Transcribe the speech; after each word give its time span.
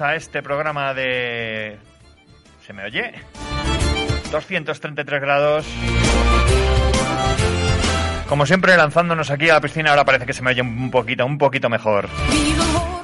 a 0.00 0.14
este 0.14 0.42
programa 0.42 0.94
de... 0.94 1.78
¿Se 2.66 2.72
me 2.72 2.84
oye? 2.84 3.12
233 4.30 5.20
grados. 5.20 5.66
Como 8.28 8.46
siempre, 8.46 8.76
lanzándonos 8.76 9.30
aquí 9.30 9.50
a 9.50 9.54
la 9.54 9.60
piscina, 9.60 9.90
ahora 9.90 10.04
parece 10.04 10.24
que 10.24 10.32
se 10.32 10.42
me 10.42 10.50
oye 10.50 10.62
un 10.62 10.90
poquito, 10.90 11.26
un 11.26 11.36
poquito 11.36 11.68
mejor. 11.68 12.08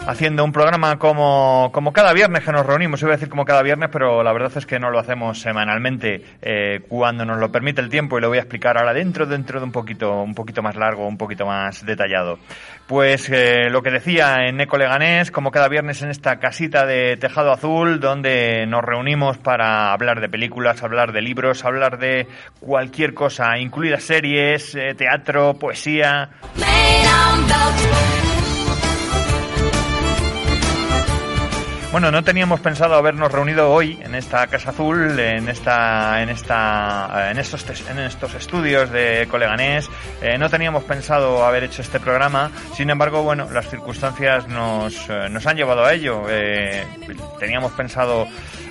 Haciendo 0.06 0.44
un 0.44 0.52
programa 0.52 1.00
como, 1.00 1.70
como 1.72 1.92
cada 1.92 2.12
viernes 2.12 2.44
que 2.44 2.52
nos 2.52 2.64
reunimos, 2.64 3.02
iba 3.02 3.10
a 3.10 3.16
decir 3.16 3.28
como 3.28 3.44
cada 3.44 3.62
viernes, 3.62 3.88
pero 3.90 4.22
la 4.22 4.32
verdad 4.32 4.52
es 4.54 4.64
que 4.64 4.78
no 4.78 4.88
lo 4.90 5.00
hacemos 5.00 5.40
semanalmente 5.40 6.22
eh, 6.42 6.80
cuando 6.88 7.24
nos 7.24 7.38
lo 7.38 7.50
permite 7.50 7.80
el 7.80 7.88
tiempo 7.88 8.16
y 8.16 8.20
lo 8.20 8.28
voy 8.28 8.38
a 8.38 8.42
explicar 8.42 8.78
ahora 8.78 8.94
dentro, 8.94 9.26
dentro 9.26 9.58
de 9.58 9.64
un 9.64 9.72
poquito, 9.72 10.22
un 10.22 10.32
poquito 10.32 10.62
más 10.62 10.76
largo, 10.76 11.08
un 11.08 11.18
poquito 11.18 11.44
más 11.44 11.84
detallado. 11.84 12.38
Pues 12.86 13.28
eh, 13.30 13.68
lo 13.68 13.82
que 13.82 13.90
decía 13.90 14.46
en 14.46 14.60
Eco 14.60 14.78
Leganés, 14.78 15.32
como 15.32 15.50
cada 15.50 15.66
viernes 15.66 16.00
en 16.02 16.10
esta 16.10 16.36
casita 16.36 16.86
de 16.86 17.16
tejado 17.16 17.50
azul, 17.50 17.98
donde 17.98 18.64
nos 18.68 18.84
reunimos 18.84 19.38
para 19.38 19.92
hablar 19.92 20.20
de 20.20 20.28
películas, 20.28 20.84
hablar 20.84 21.10
de 21.12 21.20
libros, 21.20 21.64
hablar 21.64 21.98
de 21.98 22.28
cualquier 22.60 23.12
cosa, 23.12 23.58
incluidas 23.58 24.04
series, 24.04 24.72
eh, 24.76 24.94
teatro, 24.94 25.54
poesía. 25.54 26.30
Bueno, 31.96 32.10
no 32.10 32.22
teníamos 32.22 32.60
pensado 32.60 32.94
habernos 32.94 33.32
reunido 33.32 33.72
hoy 33.72 33.98
en 34.02 34.14
esta 34.14 34.46
Casa 34.48 34.68
Azul, 34.68 35.18
en 35.18 35.48
esta, 35.48 36.22
en 36.22 36.28
esta, 36.28 37.30
en 37.30 37.38
estos, 37.38 37.64
en 37.88 38.00
estos 38.00 38.34
estudios 38.34 38.90
de 38.90 39.26
Coleganés. 39.30 39.88
Eh, 40.20 40.36
no 40.36 40.50
teníamos 40.50 40.84
pensado 40.84 41.42
haber 41.42 41.64
hecho 41.64 41.80
este 41.80 41.98
programa. 41.98 42.50
Sin 42.74 42.90
embargo, 42.90 43.22
bueno, 43.22 43.48
las 43.50 43.70
circunstancias 43.70 44.46
nos, 44.46 45.08
eh, 45.08 45.30
nos 45.30 45.46
han 45.46 45.56
llevado 45.56 45.86
a 45.86 45.94
ello. 45.94 46.24
Eh, 46.28 46.84
teníamos 47.40 47.72
pensado, 47.72 48.28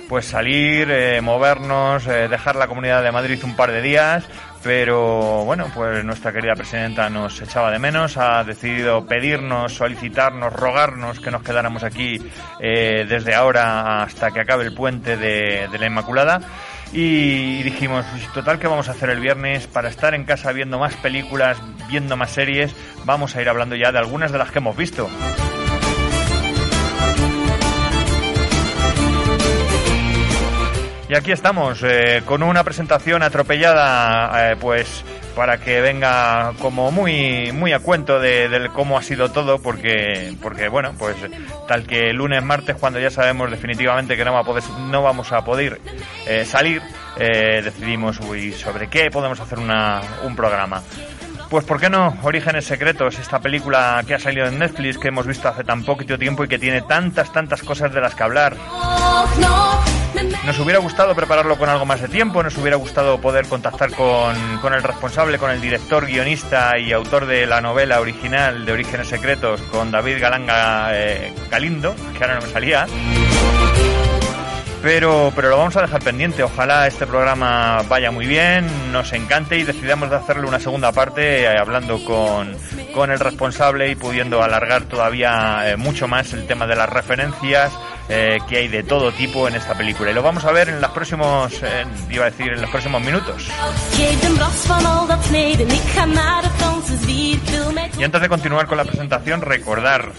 pues 0.08 0.26
salir, 0.26 1.20
movernos, 1.20 2.04
dejar 2.04 2.54
la 2.54 2.68
Comunidad 2.68 3.02
de 3.02 3.10
Madrid 3.10 3.40
un 3.42 3.56
par 3.56 3.72
de 3.72 3.82
días. 3.82 4.24
Pero 4.62 5.44
bueno, 5.44 5.66
pues 5.74 6.04
nuestra 6.04 6.32
querida 6.32 6.54
presidenta 6.54 7.08
nos 7.08 7.40
echaba 7.40 7.70
de 7.70 7.78
menos, 7.78 8.16
ha 8.16 8.42
decidido 8.42 9.06
pedirnos, 9.06 9.74
solicitarnos, 9.74 10.52
rogarnos 10.52 11.20
que 11.20 11.30
nos 11.30 11.42
quedáramos 11.42 11.84
aquí 11.84 12.20
eh, 12.58 13.06
desde 13.08 13.34
ahora 13.34 14.02
hasta 14.02 14.32
que 14.32 14.40
acabe 14.40 14.64
el 14.64 14.74
puente 14.74 15.16
de, 15.16 15.68
de 15.70 15.78
la 15.78 15.86
Inmaculada. 15.86 16.40
Y 16.92 17.62
dijimos, 17.62 18.06
pues, 18.10 18.32
total, 18.32 18.58
¿qué 18.58 18.68
vamos 18.68 18.88
a 18.88 18.92
hacer 18.92 19.10
el 19.10 19.20
viernes? 19.20 19.66
Para 19.66 19.88
estar 19.88 20.14
en 20.14 20.24
casa 20.24 20.52
viendo 20.52 20.78
más 20.78 20.94
películas, 20.94 21.58
viendo 21.88 22.16
más 22.16 22.30
series, 22.30 22.74
vamos 23.04 23.34
a 23.36 23.42
ir 23.42 23.48
hablando 23.48 23.74
ya 23.76 23.92
de 23.92 23.98
algunas 23.98 24.32
de 24.32 24.38
las 24.38 24.50
que 24.50 24.58
hemos 24.58 24.76
visto. 24.76 25.08
Y 31.08 31.14
aquí 31.14 31.30
estamos, 31.30 31.82
eh, 31.84 32.22
con 32.24 32.42
una 32.42 32.64
presentación 32.64 33.22
atropellada, 33.22 34.52
eh, 34.52 34.56
pues 34.60 35.04
para 35.36 35.58
que 35.58 35.80
venga 35.80 36.52
como 36.60 36.90
muy 36.90 37.52
muy 37.52 37.72
a 37.72 37.78
cuento 37.78 38.18
de, 38.18 38.70
cómo 38.72 38.98
ha 38.98 39.02
sido 39.02 39.30
todo, 39.30 39.60
porque 39.60 40.34
porque 40.42 40.68
bueno, 40.68 40.94
pues 40.98 41.14
tal 41.68 41.86
que 41.86 42.12
lunes, 42.12 42.42
martes, 42.42 42.76
cuando 42.76 42.98
ya 42.98 43.10
sabemos 43.10 43.50
definitivamente 43.50 44.16
que 44.16 44.24
no, 44.24 44.32
va 44.32 44.40
a 44.40 44.44
poder, 44.44 44.64
no 44.88 45.02
vamos 45.02 45.30
a 45.32 45.44
poder 45.44 45.80
eh, 46.26 46.44
salir, 46.44 46.82
decidimos, 47.16 48.18
uy, 48.20 48.52
¿sobre 48.52 48.88
qué 48.88 49.10
podemos 49.10 49.38
hacer 49.38 49.58
una, 49.58 50.00
un 50.24 50.34
programa? 50.34 50.82
Pues 51.50 51.64
¿por 51.64 51.78
qué 51.78 51.88
no? 51.88 52.16
Orígenes 52.22 52.64
Secretos, 52.64 53.18
esta 53.18 53.38
película 53.38 54.02
que 54.06 54.14
ha 54.14 54.18
salido 54.18 54.46
en 54.46 54.58
Netflix, 54.58 54.98
que 54.98 55.08
hemos 55.08 55.26
visto 55.26 55.48
hace 55.48 55.62
tan 55.62 55.84
poquito 55.84 56.18
tiempo 56.18 56.44
y 56.44 56.48
que 56.48 56.58
tiene 56.58 56.82
tantas, 56.82 57.32
tantas 57.32 57.62
cosas 57.62 57.92
de 57.92 58.00
las 58.00 58.14
que 58.14 58.22
hablar. 58.24 58.56
Met 59.38 59.38
mijn 59.38 59.95
Nos 60.44 60.58
hubiera 60.58 60.78
gustado 60.78 61.14
prepararlo 61.14 61.58
con 61.58 61.68
algo 61.68 61.84
más 61.84 62.00
de 62.00 62.08
tiempo, 62.08 62.42
nos 62.42 62.56
hubiera 62.56 62.76
gustado 62.76 63.20
poder 63.20 63.46
contactar 63.46 63.90
con, 63.90 64.74
el 64.74 64.82
responsable, 64.82 65.38
con 65.38 65.50
el 65.50 65.60
director, 65.60 66.06
guionista 66.06 66.78
y 66.78 66.92
autor 66.92 67.26
de 67.26 67.46
la 67.46 67.60
novela 67.60 68.00
original 68.00 68.64
de 68.64 68.72
Orígenes 68.72 69.08
Secretos, 69.08 69.60
con 69.62 69.90
David 69.90 70.20
Galanga 70.20 70.88
eh, 70.92 71.32
Galindo, 71.50 71.94
que 72.16 72.24
ahora 72.24 72.36
no 72.36 72.46
me 72.46 72.52
salía. 72.52 72.86
Pero, 74.82 75.32
pero 75.34 75.48
lo 75.48 75.58
vamos 75.58 75.76
a 75.76 75.82
dejar 75.82 76.00
pendiente. 76.02 76.44
Ojalá 76.44 76.86
este 76.86 77.06
programa 77.06 77.82
vaya 77.88 78.10
muy 78.12 78.26
bien, 78.26 78.92
nos 78.92 79.12
encante 79.12 79.58
y 79.58 79.64
decidamos 79.64 80.10
de 80.10 80.16
hacerle 80.16 80.46
una 80.46 80.60
segunda 80.60 80.92
parte 80.92 81.42
eh, 81.42 81.58
hablando 81.58 82.04
con, 82.04 82.56
con 82.94 83.10
el 83.10 83.18
responsable 83.18 83.90
y 83.90 83.96
pudiendo 83.96 84.42
alargar 84.42 84.84
todavía 84.84 85.68
eh, 85.68 85.76
mucho 85.76 86.06
más 86.06 86.32
el 86.34 86.46
tema 86.46 86.66
de 86.66 86.76
las 86.76 86.88
referencias 86.88 87.72
eh, 88.08 88.38
que 88.48 88.58
hay 88.58 88.68
de 88.68 88.82
todo 88.82 89.12
tipo 89.12 89.48
en 89.48 89.54
esta 89.54 89.74
película. 89.74 90.10
Y 90.10 90.14
lo 90.14 90.22
vamos 90.22 90.44
a 90.44 90.52
ver 90.52 90.68
en 90.68 90.80
los 90.80 90.90
próximos, 90.90 91.52
eh, 91.62 91.84
iba 92.10 92.26
a 92.26 92.30
decir, 92.30 92.52
en 92.52 92.60
los 92.60 92.70
próximos 92.70 93.02
minutos. 93.02 93.48
Y 97.98 98.04
antes 98.04 98.20
de 98.20 98.28
continuar 98.28 98.66
con 98.66 98.76
la 98.76 98.84
presentación, 98.84 99.40
recordar 99.40 100.12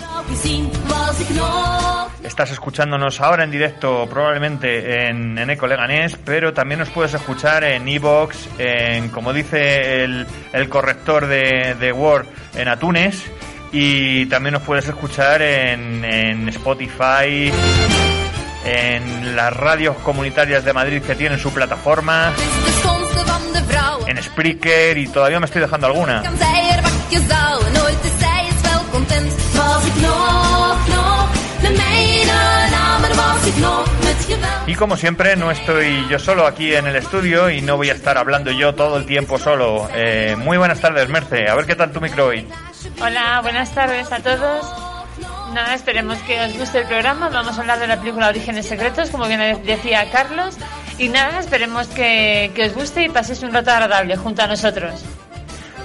Estás 2.24 2.52
escuchándonos 2.52 3.22
ahora 3.22 3.44
en 3.46 3.52
directo, 3.52 4.06
probablemente 4.10 5.08
en, 5.08 5.38
en 5.38 5.50
Eco 5.50 5.68
Leganés, 5.68 6.18
pero 6.26 6.54
también 6.54 6.80
nos 6.80 6.90
puedes 6.90 7.14
escuchar 7.14 7.64
en 7.64 7.88
Evox, 7.88 8.50
en, 8.58 9.10
como 9.10 9.32
dice 9.32 10.04
el, 10.04 10.28
el 10.52 10.70
corrector 10.70 11.28
de 11.28 11.92
Word, 11.94 12.26
en 12.56 12.68
Atunes, 12.68 13.24
y 13.72 14.26
también 14.28 14.54
nos 14.54 14.64
puedes 14.64 14.88
escuchar 14.88 15.42
en, 15.42 16.04
en 16.06 16.50
Spotify, 16.50 17.52
en 18.66 19.36
las 19.36 19.54
radios 19.54 19.96
comunitarias 19.98 20.64
de 20.64 20.74
Madrid 20.74 21.02
que 21.02 21.16
tienen 21.16 21.40
su 21.40 21.52
plataforma, 21.52 22.34
en 24.08 24.24
Spreaker, 24.24 24.98
y 24.98 25.08
todavía 25.08 25.40
me 25.40 25.46
estoy 25.46 25.62
dejando 25.62 25.88
alguna. 25.88 26.22
Y 34.68 34.76
como 34.76 34.98
siempre, 34.98 35.36
no 35.38 35.50
estoy 35.50 36.06
yo 36.10 36.20
solo 36.20 36.46
aquí 36.46 36.76
en 36.76 36.88
el 36.88 36.98
estudio 36.98 37.50
y 37.50 37.62
no 37.62 37.78
voy 37.78 37.90
a 37.90 37.94
estar 37.94 38.18
hablando 38.18 38.52
yo 38.52 38.76
todo 38.76 38.98
el 38.98 39.06
tiempo 39.06 39.40
solo. 39.40 39.90
Eh, 39.96 40.36
muy 40.38 40.58
buenas 40.58 40.82
tardes, 40.82 41.08
Merce. 41.08 41.48
A 41.48 41.56
ver 41.56 41.66
qué 41.66 41.76
tal 41.76 41.92
tu 41.92 42.02
micro 42.02 42.28
hoy. 42.28 42.46
Hola, 43.02 43.40
buenas 43.42 43.74
tardes 43.74 44.12
a 44.12 44.20
todos. 44.20 44.66
Nada, 45.54 45.74
esperemos 45.74 46.18
que 46.20 46.40
os 46.42 46.58
guste 46.58 46.80
el 46.80 46.88
programa. 46.88 47.30
Vamos 47.30 47.58
a 47.58 47.62
hablar 47.62 47.80
de 47.80 47.88
la 47.88 47.98
película 47.98 48.28
Orígenes 48.28 48.66
Secretos, 48.66 49.10
como 49.10 49.26
bien 49.28 49.64
decía 49.64 50.10
Carlos. 50.12 50.58
Y 50.98 51.08
nada, 51.08 51.40
esperemos 51.40 51.88
que, 51.88 52.52
que 52.54 52.66
os 52.66 52.74
guste 52.74 53.04
y 53.04 53.10
paséis 53.10 53.44
un 53.44 53.54
rato 53.54 53.72
agradable 53.72 54.18
junto 54.18 54.42
a 54.42 54.48
nosotros. 54.48 55.06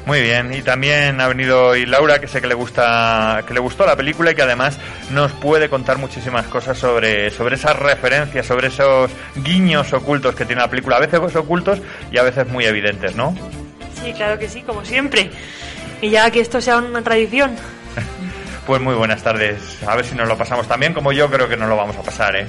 Muy 0.04 0.20
bien, 0.20 0.52
y 0.52 0.62
también 0.62 1.20
ha 1.20 1.28
venido 1.28 1.69
hoy 1.69 1.87
Laura, 1.87 2.19
que 2.20 2.26
sé 2.26 2.40
que 2.40 2.49
le 2.49 2.54
gusta, 2.54 3.44
que 3.46 3.54
le 3.54 3.60
gustó 3.60 3.87
la 3.87 3.94
película 3.94 4.32
y 4.32 4.34
que 4.34 4.43
además 4.43 4.76
nos 5.10 5.31
puede 5.31 5.69
contar 5.69 5.99
muchísimas 5.99 6.46
cosas 6.46 6.76
sobre, 6.76 7.31
sobre 7.31 7.54
esas 7.54 7.78
referencias, 7.78 8.44
sobre 8.44 8.66
esos 8.66 9.10
guiños 9.37 9.93
ocultos 9.93 10.34
que 10.34 10.44
tiene 10.44 10.60
la 10.60 10.69
película, 10.69 10.96
a 10.96 11.00
veces 11.00 11.37
ocultos 11.37 11.81
y 12.10 12.19
a 12.19 12.25
veces 12.25 12.49
muy 12.49 12.64
evidentes, 12.64 13.14
¿no? 13.14 13.32
Sí, 14.02 14.12
claro 14.12 14.38
que 14.40 14.49
sí, 14.49 14.62
como 14.62 14.84
siempre. 14.84 15.31
Y 16.00 16.10
ya 16.10 16.28
que 16.32 16.40
esto 16.40 16.60
sea 16.60 16.78
una 16.78 17.02
tradición. 17.02 17.56
Pues 18.66 18.81
muy 18.81 18.94
buenas 18.94 19.20
tardes. 19.25 19.82
A 19.88 19.96
ver 19.96 20.04
si 20.04 20.14
nos 20.14 20.28
lo 20.28 20.38
pasamos 20.38 20.69
también, 20.69 20.94
como 20.94 21.10
yo 21.10 21.28
creo 21.28 21.49
que 21.49 21.56
nos 21.56 21.69
lo 21.69 21.75
vamos 21.75 21.96
a 21.96 22.02
pasar, 22.02 22.37
¿eh? 22.37 22.46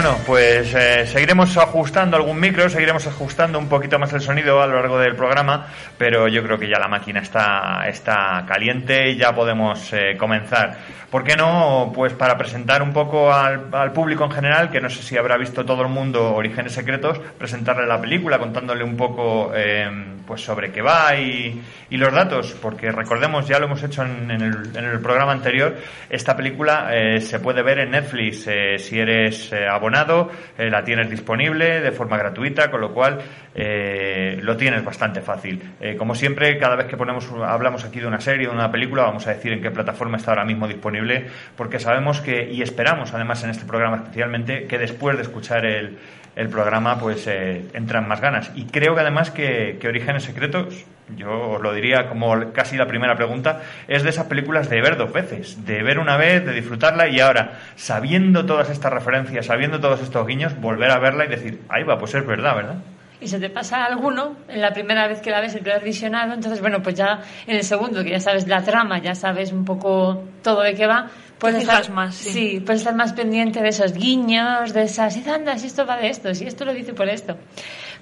Bueno, 0.00 0.16
pues 0.24 0.72
eh, 0.76 1.08
seguiremos 1.08 1.56
ajustando 1.56 2.16
algún 2.16 2.38
micro, 2.38 2.70
seguiremos 2.70 3.04
ajustando 3.08 3.58
un 3.58 3.68
poquito 3.68 3.98
más 3.98 4.12
el 4.12 4.20
sonido 4.20 4.62
a 4.62 4.66
lo 4.68 4.74
largo 4.74 4.96
del 4.96 5.16
programa, 5.16 5.66
pero 5.98 6.28
yo 6.28 6.40
creo 6.44 6.56
que 6.56 6.68
ya 6.68 6.78
la 6.78 6.86
máquina 6.86 7.18
está, 7.18 7.82
está 7.88 8.44
caliente 8.46 9.10
y 9.10 9.16
ya 9.16 9.34
podemos 9.34 9.92
eh, 9.92 10.16
comenzar. 10.16 10.78
¿Por 11.10 11.24
qué 11.24 11.34
no? 11.34 11.90
Pues 11.92 12.12
para 12.12 12.38
presentar 12.38 12.80
un 12.80 12.92
poco 12.92 13.32
al, 13.32 13.92
público 13.92 14.24
en 14.24 14.30
general, 14.30 14.70
que 14.70 14.80
no 14.80 14.88
sé 14.88 15.02
si 15.02 15.16
habrá 15.16 15.36
visto 15.36 15.64
todo 15.64 15.82
el 15.82 15.88
mundo 15.88 16.32
Orígenes 16.32 16.74
Secretos, 16.74 17.18
presentarle 17.36 17.84
la 17.84 18.00
película 18.00 18.38
contándole 18.38 18.84
un 18.84 18.96
poco 18.96 19.50
eh, 19.52 19.90
pues 20.28 20.42
sobre 20.42 20.70
qué 20.70 20.82
va 20.82 21.16
y, 21.16 21.60
y 21.88 21.96
los 21.96 22.12
datos, 22.12 22.54
porque 22.60 22.92
recordemos, 22.92 23.48
ya 23.48 23.58
lo 23.58 23.64
hemos 23.64 23.82
hecho 23.82 24.04
en, 24.04 24.30
el, 24.30 24.76
en 24.76 24.84
el 24.84 25.00
programa 25.00 25.32
anterior, 25.32 25.74
esta 26.10 26.36
película 26.36 26.90
eh, 26.92 27.20
se 27.22 27.40
puede 27.40 27.62
ver 27.62 27.78
en 27.78 27.92
Netflix 27.92 28.46
eh, 28.46 28.78
si 28.78 29.00
eres 29.00 29.50
eh, 29.52 29.66
eh, 29.96 30.70
la 30.70 30.84
tienes 30.84 31.10
disponible 31.10 31.80
de 31.80 31.92
forma 31.92 32.16
gratuita, 32.16 32.70
con 32.70 32.80
lo 32.80 32.92
cual 32.92 33.18
eh, 33.54 34.38
lo 34.42 34.56
tienes 34.56 34.84
bastante 34.84 35.20
fácil. 35.20 35.62
Eh, 35.80 35.96
como 35.96 36.14
siempre, 36.14 36.58
cada 36.58 36.76
vez 36.76 36.86
que 36.86 36.96
ponemos, 36.96 37.30
hablamos 37.44 37.84
aquí 37.84 38.00
de 38.00 38.06
una 38.06 38.20
serie, 38.20 38.46
de 38.46 38.52
una 38.52 38.70
película, 38.70 39.02
vamos 39.02 39.26
a 39.26 39.34
decir 39.34 39.52
en 39.52 39.62
qué 39.62 39.70
plataforma 39.70 40.16
está 40.16 40.32
ahora 40.32 40.44
mismo 40.44 40.68
disponible, 40.68 41.26
porque 41.56 41.78
sabemos 41.78 42.20
que, 42.20 42.50
y 42.50 42.62
esperamos 42.62 43.14
además 43.14 43.42
en 43.44 43.50
este 43.50 43.64
programa 43.64 43.96
especialmente, 43.96 44.66
que 44.66 44.78
después 44.78 45.16
de 45.16 45.22
escuchar 45.22 45.64
el, 45.64 45.98
el 46.36 46.48
programa, 46.48 46.98
pues 46.98 47.26
eh, 47.26 47.66
entran 47.74 48.08
más 48.08 48.20
ganas. 48.20 48.50
Y 48.54 48.64
creo 48.64 48.94
que 48.94 49.00
además 49.00 49.30
que, 49.30 49.78
que 49.80 49.88
Orígenes 49.88 50.24
Secretos, 50.24 50.84
yo 51.16 51.50
os 51.52 51.62
lo 51.62 51.72
diría 51.72 52.08
como 52.08 52.52
casi 52.52 52.76
la 52.76 52.86
primera 52.86 53.16
pregunta, 53.16 53.62
es 53.88 54.02
de 54.02 54.10
esas 54.10 54.26
películas 54.26 54.68
de 54.68 54.80
ver 54.80 54.96
dos 54.96 55.12
veces, 55.12 55.64
de 55.64 55.82
ver 55.82 55.98
una 55.98 56.16
vez, 56.16 56.44
de 56.44 56.52
disfrutarla 56.52 57.08
y 57.08 57.20
ahora, 57.20 57.58
sabiendo 57.76 58.46
todas 58.46 58.70
estas 58.70 58.92
referencias, 58.92 59.46
sabiendo 59.46 59.80
todos 59.80 60.00
estos 60.00 60.26
guiños, 60.26 60.58
volver 60.60 60.90
a 60.90 60.98
verla 60.98 61.24
y 61.24 61.28
decir, 61.28 61.60
ahí 61.68 61.82
va, 61.82 61.98
pues 61.98 62.14
es 62.14 62.26
verdad, 62.26 62.56
¿verdad? 62.56 62.76
y 63.20 63.26
se 63.26 63.40
te 63.40 63.50
pasa 63.50 63.84
alguno 63.84 64.36
en 64.48 64.60
la 64.60 64.72
primera 64.72 65.08
vez 65.08 65.20
que 65.20 65.30
la 65.30 65.40
ves, 65.40 65.54
el 65.54 65.62
primer 65.62 65.82
visionado, 65.82 66.34
entonces, 66.34 66.60
bueno, 66.60 66.82
pues 66.82 66.94
ya 66.94 67.20
en 67.46 67.56
el 67.56 67.64
segundo, 67.64 68.04
que 68.04 68.10
ya 68.10 68.20
sabes 68.20 68.46
la 68.46 68.62
trama, 68.62 68.98
ya 68.98 69.14
sabes 69.14 69.52
un 69.52 69.64
poco 69.64 70.24
todo 70.42 70.62
de 70.62 70.74
qué 70.74 70.86
va, 70.86 71.08
puedes 71.38 71.62
fijas 71.62 71.80
estar 71.80 71.94
más, 71.94 72.14
sí. 72.14 72.62
puedes 72.64 72.82
estar 72.82 72.94
más 72.94 73.12
pendiente 73.12 73.60
de 73.60 73.68
esos 73.68 73.92
guiños, 73.92 74.72
de 74.72 74.82
esas, 74.82 75.16
y 75.16 75.28
anda, 75.28 75.58
si 75.58 75.66
esto 75.66 75.86
va 75.86 75.96
de 75.96 76.08
esto, 76.08 76.34
si 76.34 76.46
esto 76.46 76.64
lo 76.64 76.74
dice 76.74 76.94
por 76.94 77.08
esto. 77.08 77.36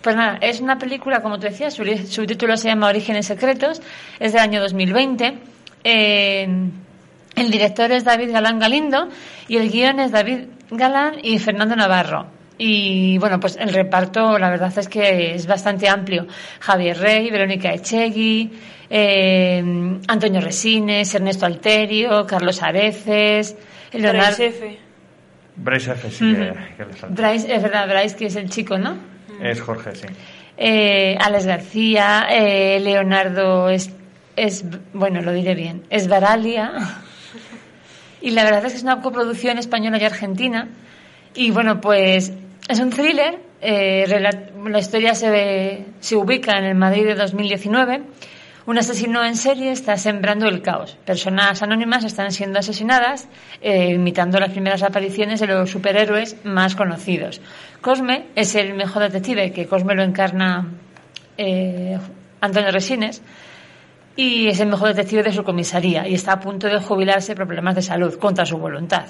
Pues 0.03 0.17
nada, 0.17 0.39
es 0.41 0.61
una 0.61 0.79
película, 0.79 1.23
como 1.23 1.39
tú 1.39 1.47
decías, 1.47 1.75
su, 1.75 1.85
su 2.07 2.27
título 2.27 2.57
se 2.57 2.69
llama 2.69 2.89
Orígenes 2.89 3.27
Secretos, 3.27 3.81
es 4.21 4.33
del 4.33 4.41
año 4.43 4.61
2020. 4.61 5.39
Eh, 5.85 6.49
el 7.37 7.51
director 7.51 7.93
es 7.93 8.05
David 8.05 8.33
Galán 8.33 8.59
Galindo 8.59 9.09
y 9.47 9.57
el 9.57 9.71
guion 9.71 10.01
es 10.01 10.11
David 10.11 10.47
Galán 10.71 11.17
y 11.23 11.39
Fernando 11.39 11.77
Navarro. 11.77 12.36
Y 12.59 13.19
bueno, 13.19 13.39
pues 13.39 13.57
el 13.57 13.73
reparto, 13.73 14.39
la 14.39 14.49
verdad 14.49 14.73
es 14.77 14.89
que 14.89 15.35
es 15.35 15.47
bastante 15.47 15.89
amplio. 15.89 16.27
Javier 16.61 16.99
Rey, 16.99 17.31
Verónica 17.31 17.73
Echegui, 17.73 18.51
eh, 18.89 19.63
Antonio 20.09 20.41
Resines, 20.41 21.15
Ernesto 21.15 21.45
Alterio, 21.45 22.27
Carlos 22.27 22.63
Areces, 22.63 23.57
Leonardo. 23.93 24.37
Bryce 24.37 24.47
F. 24.47 24.79
Bryce 25.57 25.91
F. 25.93 26.11
sí 26.11 26.35
que, 26.35 26.53
que 26.77 26.85
le 26.87 26.93
salta. 26.97 27.23
Bryce, 27.23 27.55
es 27.55 27.63
verdad, 27.63 27.89
Bryce, 27.89 28.17
que 28.17 28.27
es 28.27 28.37
el 28.37 28.49
chico, 28.49 28.79
¿no? 28.79 28.97
Es 29.43 29.61
Jorge, 29.61 29.95
sí. 29.95 30.07
Eh, 30.57 31.17
Alex 31.21 31.47
García, 31.47 32.27
eh, 32.31 32.81
Leonardo 32.81 33.69
es, 33.69 33.91
es, 34.35 34.65
bueno, 34.95 35.21
lo 35.21 35.33
diré 35.33 35.55
bien, 35.55 35.85
es 35.91 36.09
Varalia. 36.09 36.73
Y 38.23 38.31
la 38.31 38.45
verdad 38.45 38.65
es 38.65 38.73
que 38.73 38.79
es 38.79 38.83
una 38.83 39.03
coproducción 39.03 39.59
española 39.59 39.99
y 39.99 40.05
argentina. 40.05 40.69
Y 41.35 41.51
bueno, 41.51 41.83
pues 41.83 42.33
es 42.69 42.81
un 42.81 42.91
thriller. 42.91 43.39
eh, 43.61 44.07
la 44.09 44.79
historia 44.79 45.15
se 45.15 46.17
ubica 46.17 46.59
en 46.59 46.65
el 46.65 46.75
Madrid 46.75 47.07
de 47.07 47.15
2019. 47.15 48.03
Un 48.67 48.79
asesino 48.79 49.25
en 49.25 49.37
serie 49.37 49.71
está 49.71 49.97
sembrando 49.97 50.49
el 50.49 50.61
caos. 50.61 50.99
Personas 51.05 51.63
anónimas 51.63 52.03
están 52.03 52.33
siendo 52.33 52.59
asesinadas, 52.59 53.29
eh, 53.61 53.93
imitando 53.95 54.41
las 54.41 54.51
primeras 54.51 54.83
apariciones 54.83 55.39
de 55.39 55.47
los 55.47 55.71
superhéroes 55.71 56.37
más 56.43 56.75
conocidos. 56.75 57.41
Cosme 57.81 58.27
es 58.35 58.57
el 58.57 58.75
mejor 58.75 59.03
detective, 59.03 59.53
que 59.53 59.67
Cosme 59.67 59.95
lo 59.95 60.03
encarna 60.03 60.67
eh, 61.39 61.97
Antonio 62.41 62.73
Resines, 62.73 63.23
y 64.17 64.49
es 64.49 64.59
el 64.59 64.69
mejor 64.69 64.89
detective 64.89 65.23
de 65.23 65.33
su 65.33 65.45
comisaría 65.45 66.09
y 66.09 66.15
está 66.15 66.33
a 66.33 66.41
punto 66.41 66.67
de 66.67 66.81
jubilarse 66.81 67.37
por 67.37 67.47
problemas 67.47 67.77
de 67.77 67.83
salud 67.83 68.19
contra 68.19 68.47
su 68.47 68.59
voluntad. 68.59 69.07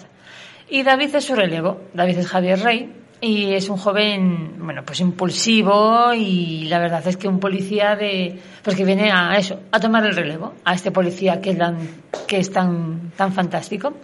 Y 0.68 0.82
David 0.82 1.14
es 1.14 1.24
su 1.24 1.34
relevo. 1.34 1.80
David 1.94 2.18
es 2.18 2.26
Javier 2.26 2.60
Rey 2.60 2.92
y 3.20 3.54
es 3.54 3.68
un 3.68 3.76
joven, 3.76 4.54
bueno, 4.58 4.82
pues 4.84 5.00
impulsivo 5.00 6.12
y 6.12 6.64
la 6.64 6.78
verdad 6.78 7.06
es 7.06 7.16
que 7.16 7.28
un 7.28 7.40
policía 7.40 7.96
de, 7.96 8.38
pues 8.62 8.76
que 8.76 8.84
viene 8.84 9.10
a 9.10 9.36
eso, 9.36 9.60
a 9.72 9.80
tomar 9.80 10.04
el 10.04 10.14
relevo, 10.14 10.54
a 10.64 10.74
este 10.74 10.90
policía 10.90 11.40
que 11.40 11.50
es 11.50 11.58
tan, 11.58 11.78
que 12.26 12.38
es 12.38 12.52
tan, 12.52 13.12
tan 13.16 13.32
fantástico. 13.32 13.94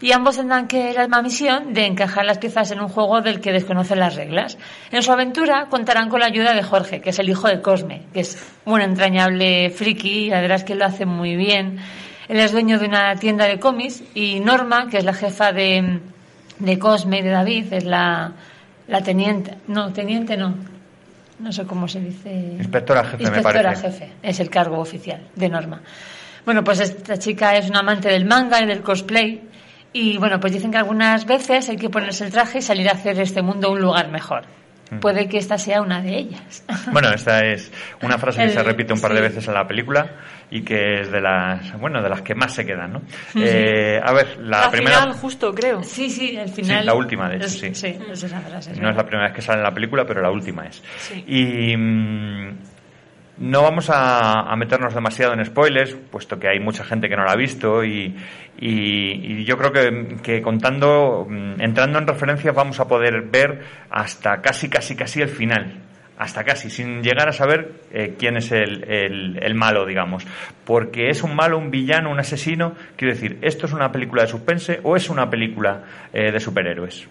Y 0.00 0.12
ambos 0.12 0.36
tendrán 0.36 0.68
que 0.68 0.92
la 0.92 1.02
misma 1.02 1.22
misión 1.22 1.72
de 1.72 1.86
encajar 1.86 2.26
las 2.26 2.36
piezas 2.36 2.70
en 2.70 2.80
un 2.80 2.88
juego 2.88 3.22
del 3.22 3.40
que 3.40 3.52
desconocen 3.52 3.98
las 3.98 4.14
reglas. 4.14 4.58
En 4.90 5.02
su 5.02 5.10
aventura 5.10 5.68
contarán 5.70 6.10
con 6.10 6.20
la 6.20 6.26
ayuda 6.26 6.52
de 6.52 6.62
Jorge, 6.62 7.00
que 7.00 7.10
es 7.10 7.18
el 7.18 7.30
hijo 7.30 7.48
de 7.48 7.62
Cosme, 7.62 8.02
que 8.12 8.20
es 8.20 8.36
un 8.66 8.82
entrañable 8.82 9.70
friki, 9.70 10.28
la 10.28 10.42
verdad 10.42 10.58
es 10.58 10.64
que 10.64 10.74
lo 10.74 10.84
hace 10.84 11.06
muy 11.06 11.34
bien. 11.36 11.78
Él 12.28 12.38
es 12.40 12.52
dueño 12.52 12.78
de 12.78 12.86
una 12.86 13.16
tienda 13.16 13.46
de 13.46 13.58
cómics 13.58 14.02
y 14.14 14.40
Norma, 14.40 14.88
que 14.90 14.98
es 14.98 15.04
la 15.04 15.14
jefa 15.14 15.52
de, 15.52 16.00
de 16.58 16.78
Cosme 16.78 17.18
y 17.18 17.22
de 17.22 17.30
David, 17.30 17.72
es 17.72 17.84
la, 17.84 18.32
la 18.88 19.00
teniente. 19.02 19.54
No, 19.68 19.92
teniente 19.92 20.36
no. 20.36 20.54
No 21.38 21.52
sé 21.52 21.64
cómo 21.66 21.86
se 21.86 22.00
dice. 22.00 22.30
Inspectora 22.58 23.04
jefe, 23.04 23.16
me 23.18 23.22
Inspectora 23.24 23.62
parece. 23.74 23.90
jefe, 23.90 24.12
es 24.22 24.40
el 24.40 24.48
cargo 24.48 24.78
oficial 24.78 25.20
de 25.34 25.48
Norma. 25.48 25.82
Bueno, 26.44 26.64
pues 26.64 26.80
esta 26.80 27.18
chica 27.18 27.56
es 27.56 27.68
una 27.68 27.80
amante 27.80 28.08
del 28.08 28.24
manga 28.24 28.60
y 28.62 28.66
del 28.66 28.82
cosplay. 28.82 29.42
Y 29.92 30.18
bueno, 30.18 30.40
pues 30.40 30.52
dicen 30.52 30.70
que 30.70 30.78
algunas 30.78 31.26
veces 31.26 31.68
hay 31.68 31.76
que 31.76 31.90
ponerse 31.90 32.24
el 32.24 32.30
traje 32.32 32.58
y 32.58 32.62
salir 32.62 32.88
a 32.88 32.92
hacer 32.92 33.18
este 33.20 33.42
mundo 33.42 33.70
un 33.70 33.80
lugar 33.80 34.10
mejor. 34.10 34.44
Mm. 34.90 34.98
Puede 35.00 35.28
que 35.28 35.38
esta 35.38 35.58
sea 35.58 35.80
una 35.82 36.00
de 36.00 36.16
ellas. 36.16 36.64
Bueno, 36.92 37.10
esta 37.10 37.44
es 37.44 37.72
una 38.02 38.18
frase 38.18 38.38
que 38.38 38.44
El- 38.44 38.52
se 38.52 38.62
repite 38.62 38.92
un 38.92 39.00
par 39.00 39.10
de 39.12 39.16
sí. 39.18 39.22
veces 39.22 39.48
en 39.48 39.54
la 39.54 39.66
película 39.66 40.10
y 40.50 40.62
que 40.62 41.00
es 41.00 41.10
de 41.10 41.20
las, 41.20 41.76
bueno, 41.80 42.00
de 42.02 42.08
las 42.08 42.22
que 42.22 42.34
más 42.36 42.54
se 42.54 42.64
quedan, 42.64 42.92
¿no? 42.92 43.02
Eh, 43.34 44.00
a 44.02 44.12
ver, 44.12 44.38
la 44.42 44.64
Al 44.66 44.70
primera 44.70 45.00
final, 45.00 45.14
justo, 45.14 45.52
creo. 45.52 45.82
Sí, 45.82 46.08
sí, 46.08 46.36
al 46.36 46.48
final. 46.48 46.86
la 46.86 46.94
última, 46.94 47.28
de 47.28 47.36
hecho, 47.36 47.46
es- 47.46 47.58
sí. 47.58 47.74
Sí, 47.74 47.98
es 48.12 48.22
esa 48.22 48.40
frase. 48.40 48.70
es 48.72 48.78
no 48.78 48.88
es 48.90 48.96
la 48.96 49.04
primera 49.04 49.26
vez 49.28 49.34
que 49.34 49.42
sale 49.42 49.58
en 49.58 49.64
la 49.64 49.74
película, 49.74 50.04
pero 50.06 50.22
la 50.22 50.30
última 50.30 50.66
es. 50.66 50.80
Sí. 50.98 51.24
Y 51.26 51.76
mm, 51.76 52.56
no 53.38 53.62
vamos 53.62 53.90
a, 53.92 54.54
meternos 54.56 54.94
demasiado 54.94 55.34
en 55.34 55.44
spoilers, 55.44 55.94
puesto 56.10 56.38
que 56.38 56.48
hay 56.48 56.58
mucha 56.60 56.84
gente 56.84 57.08
que 57.08 57.16
no 57.16 57.24
la 57.24 57.32
ha 57.32 57.36
visto 57.36 57.84
y, 57.84 58.16
y- 58.58 59.44
yo 59.44 59.56
creo 59.58 59.72
que, 59.72 60.16
que 60.22 60.42
contando, 60.42 61.26
mm, 61.28 61.60
entrando 61.60 61.98
en 61.98 62.06
referencias 62.06 62.54
vamos 62.54 62.80
a 62.80 62.88
poder 62.88 63.22
ver 63.22 63.60
hasta 63.90 64.40
casi, 64.40 64.68
casi, 64.68 64.96
casi 64.96 65.20
el 65.22 65.28
final. 65.28 65.82
Hasta 66.18 66.44
casi, 66.44 66.70
sin 66.70 67.02
llegar 67.02 67.28
a 67.28 67.32
saber 67.32 67.72
eh, 67.92 68.14
quién 68.18 68.38
es 68.38 68.50
el, 68.50 68.84
el- 68.90 69.38
el 69.42 69.54
malo, 69.54 69.84
digamos. 69.84 70.26
Porque 70.64 71.10
es 71.10 71.22
un 71.22 71.36
malo, 71.36 71.58
un 71.58 71.70
villano, 71.70 72.10
un 72.10 72.18
asesino. 72.18 72.74
Quiero 72.96 73.12
decir, 73.12 73.38
¿esto 73.42 73.66
es 73.66 73.74
una 73.74 73.92
película 73.92 74.22
de 74.22 74.28
suspense 74.28 74.80
o 74.82 74.96
es 74.96 75.10
una 75.10 75.28
película 75.28 75.82
eh, 76.14 76.32
de 76.32 76.40
superhéroes? 76.40 77.06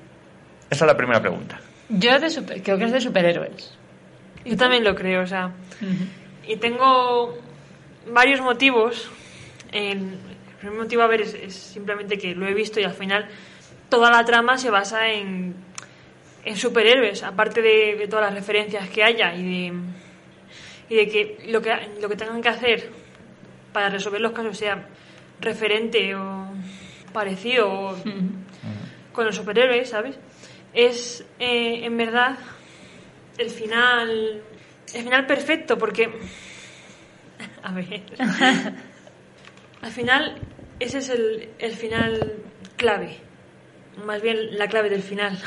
Esa 0.71 0.85
es 0.85 0.91
la 0.91 0.97
primera 0.97 1.21
pregunta. 1.21 1.59
Yo 1.87 2.17
de 2.19 2.31
super- 2.31 2.63
creo 2.63 2.79
que 2.79 2.85
es 2.85 2.91
de 2.93 2.99
superhéroes. 3.01 3.77
Yo 4.45 4.55
también 4.55 4.83
lo 4.83 4.95
creo, 4.95 5.23
o 5.23 5.27
sea. 5.27 5.51
Y 6.47 6.57
tengo 6.57 7.37
varios 8.07 8.41
motivos. 8.41 9.09
El, 9.71 10.17
primer 10.59 10.77
motivo, 10.79 11.01
a 11.01 11.07
ver, 11.07 11.21
es, 11.21 11.33
es 11.33 11.53
simplemente 11.53 12.17
que 12.17 12.35
lo 12.35 12.47
he 12.47 12.53
visto 12.53 12.79
y 12.79 12.83
al 12.83 12.93
final 12.93 13.27
toda 13.89 14.09
la 14.11 14.23
trama 14.23 14.57
se 14.57 14.69
basa 14.69 15.09
en, 15.09 15.55
en 16.43 16.55
superhéroes, 16.55 17.23
aparte 17.23 17.61
de, 17.61 17.95
de 17.95 18.07
todas 18.07 18.25
las 18.25 18.33
referencias 18.33 18.89
que 18.89 19.03
haya 19.03 19.35
y 19.35 19.43
de, 19.43 19.73
y 20.89 20.95
de 20.95 21.09
que 21.09 21.45
lo, 21.49 21.61
que 21.61 21.75
lo 22.01 22.07
que 22.07 22.15
tengan 22.15 22.41
que 22.41 22.49
hacer 22.49 22.89
para 23.73 23.89
resolver 23.89 24.21
los 24.21 24.31
casos 24.31 24.57
sea 24.57 24.87
referente 25.41 26.15
o 26.15 26.47
parecido 27.11 27.69
o 27.69 27.95
con 29.11 29.25
los 29.25 29.35
superhéroes, 29.35 29.89
¿sabes? 29.89 30.17
Es 30.73 31.25
eh, 31.39 31.85
en 31.85 31.97
verdad 31.97 32.37
el 33.37 33.49
final 33.49 34.41
el 34.93 35.03
final 35.03 35.25
perfecto 35.25 35.77
porque 35.77 36.09
a 37.63 37.73
ver 37.73 38.03
al 39.81 39.91
final 39.91 40.39
ese 40.79 40.97
es 40.99 41.09
el, 41.09 41.49
el 41.59 41.73
final 41.73 42.33
clave 42.77 43.24
más 44.03 44.21
bien 44.21 44.57
la 44.57 44.67
clave 44.67 44.89
del 44.89 45.01
final 45.01 45.37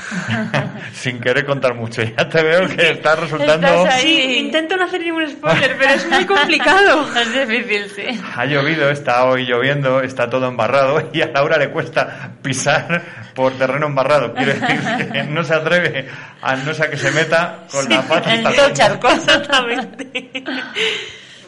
Sin 0.92 1.20
querer 1.20 1.44
contar 1.44 1.74
mucho, 1.74 2.02
ya 2.02 2.28
te 2.28 2.42
veo 2.42 2.66
que 2.68 2.90
estás 2.92 3.18
resultando... 3.18 3.66
Estás 3.66 3.94
ahí. 3.94 4.02
sí 4.02 4.36
intento 4.38 4.76
no 4.76 4.84
hacer 4.84 5.00
ningún 5.02 5.28
spoiler 5.28 5.76
pero 5.78 5.92
es 5.94 6.08
muy 6.10 6.24
complicado 6.24 7.06
Es 7.20 7.48
difícil, 7.48 7.90
sí. 7.90 8.20
Ha 8.36 8.44
llovido, 8.46 8.90
está 8.90 9.24
hoy 9.24 9.44
lloviendo, 9.44 10.00
está 10.00 10.30
todo 10.30 10.48
embarrado 10.48 11.08
y 11.12 11.20
a 11.22 11.26
Laura 11.26 11.58
le 11.58 11.70
cuesta 11.70 12.32
pisar 12.42 13.02
por 13.34 13.52
terreno 13.52 13.86
embarrado. 13.86 14.34
Quiero 14.34 14.54
decir 14.54 15.10
que 15.12 15.22
no 15.24 15.44
se 15.44 15.54
atreve 15.54 16.08
a 16.42 16.56
no 16.56 16.74
ser 16.74 16.90
que 16.90 16.96
se 16.96 17.10
meta 17.12 17.66
con 17.70 17.88
la 17.88 18.02
pata 18.02 18.34
En 18.34 18.46
hasta 18.46 18.66
el 18.66 18.72
charco. 18.72 19.08
exactamente 19.08 20.30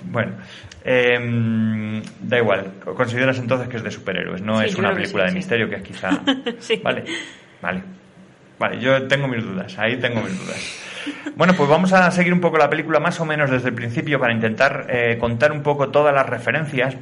Bueno, 0.02 0.36
em, 0.84 2.02
da 2.20 2.38
igual. 2.38 2.72
Consideras 2.96 3.38
entonces 3.38 3.68
que 3.68 3.76
es 3.76 3.82
de 3.82 3.90
superhéroes, 3.90 4.42
no 4.42 4.60
Sí, 4.60 4.66
es 4.66 4.76
una 4.76 4.92
película 4.94 5.24
sí, 5.24 5.26
de 5.26 5.30
sí. 5.32 5.36
misterio 5.36 5.68
que 5.68 5.76
es 5.76 5.82
quizá. 5.82 6.10
Sí. 6.58 6.80
Vale, 6.82 7.04
vale. 7.60 7.82
Vale, 8.58 8.78
yo 8.78 9.06
tengo 9.08 9.26
mis 9.26 9.42
dudas, 9.42 9.78
ahí 9.78 9.96
tengo 9.96 10.20
mis 10.20 10.38
dudas. 10.38 10.86
Bueno, 11.34 11.54
pues 11.56 11.66
vamos 11.68 11.94
a 11.94 12.10
seguir 12.10 12.32
un 12.34 12.40
poco 12.40 12.58
la 12.58 12.68
película 12.68 13.00
más 13.00 13.18
o 13.20 13.24
menos 13.24 13.50
desde 13.50 13.68
el 13.70 13.74
principio 13.74 14.20
para 14.20 14.34
intentar 14.34 14.86
eh, 14.90 15.16
contar 15.18 15.50
un 15.52 15.62
poco 15.62 15.88
todas 15.88 16.14
las 16.14 16.28
referencias 16.28 16.94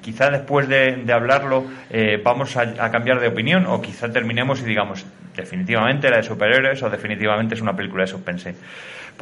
quizá 0.00 0.30
después 0.30 0.68
de, 0.68 0.96
de 1.04 1.12
hablarlo 1.12 1.64
eh, 1.90 2.20
vamos 2.24 2.56
a, 2.56 2.62
a 2.62 2.90
cambiar 2.90 3.20
de 3.20 3.28
opinión 3.28 3.66
o 3.66 3.82
quizá 3.82 4.10
terminemos 4.10 4.60
y 4.62 4.64
digamos 4.64 5.04
definitivamente 5.36 6.08
la 6.08 6.16
de 6.16 6.22
superhéroes 6.22 6.82
o 6.82 6.88
definitivamente 6.90 7.54
es 7.54 7.60
una 7.60 7.76
película 7.76 8.04
de 8.04 8.08
suspense. 8.08 8.54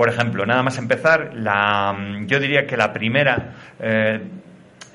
Por 0.01 0.09
ejemplo, 0.09 0.47
nada 0.47 0.63
más 0.63 0.79
empezar, 0.79 1.33
la, 1.35 1.95
yo 2.25 2.41
diría 2.41 2.67
que 2.67 2.75
la 2.75 2.91
primera, 2.91 3.53
eh, 3.79 4.19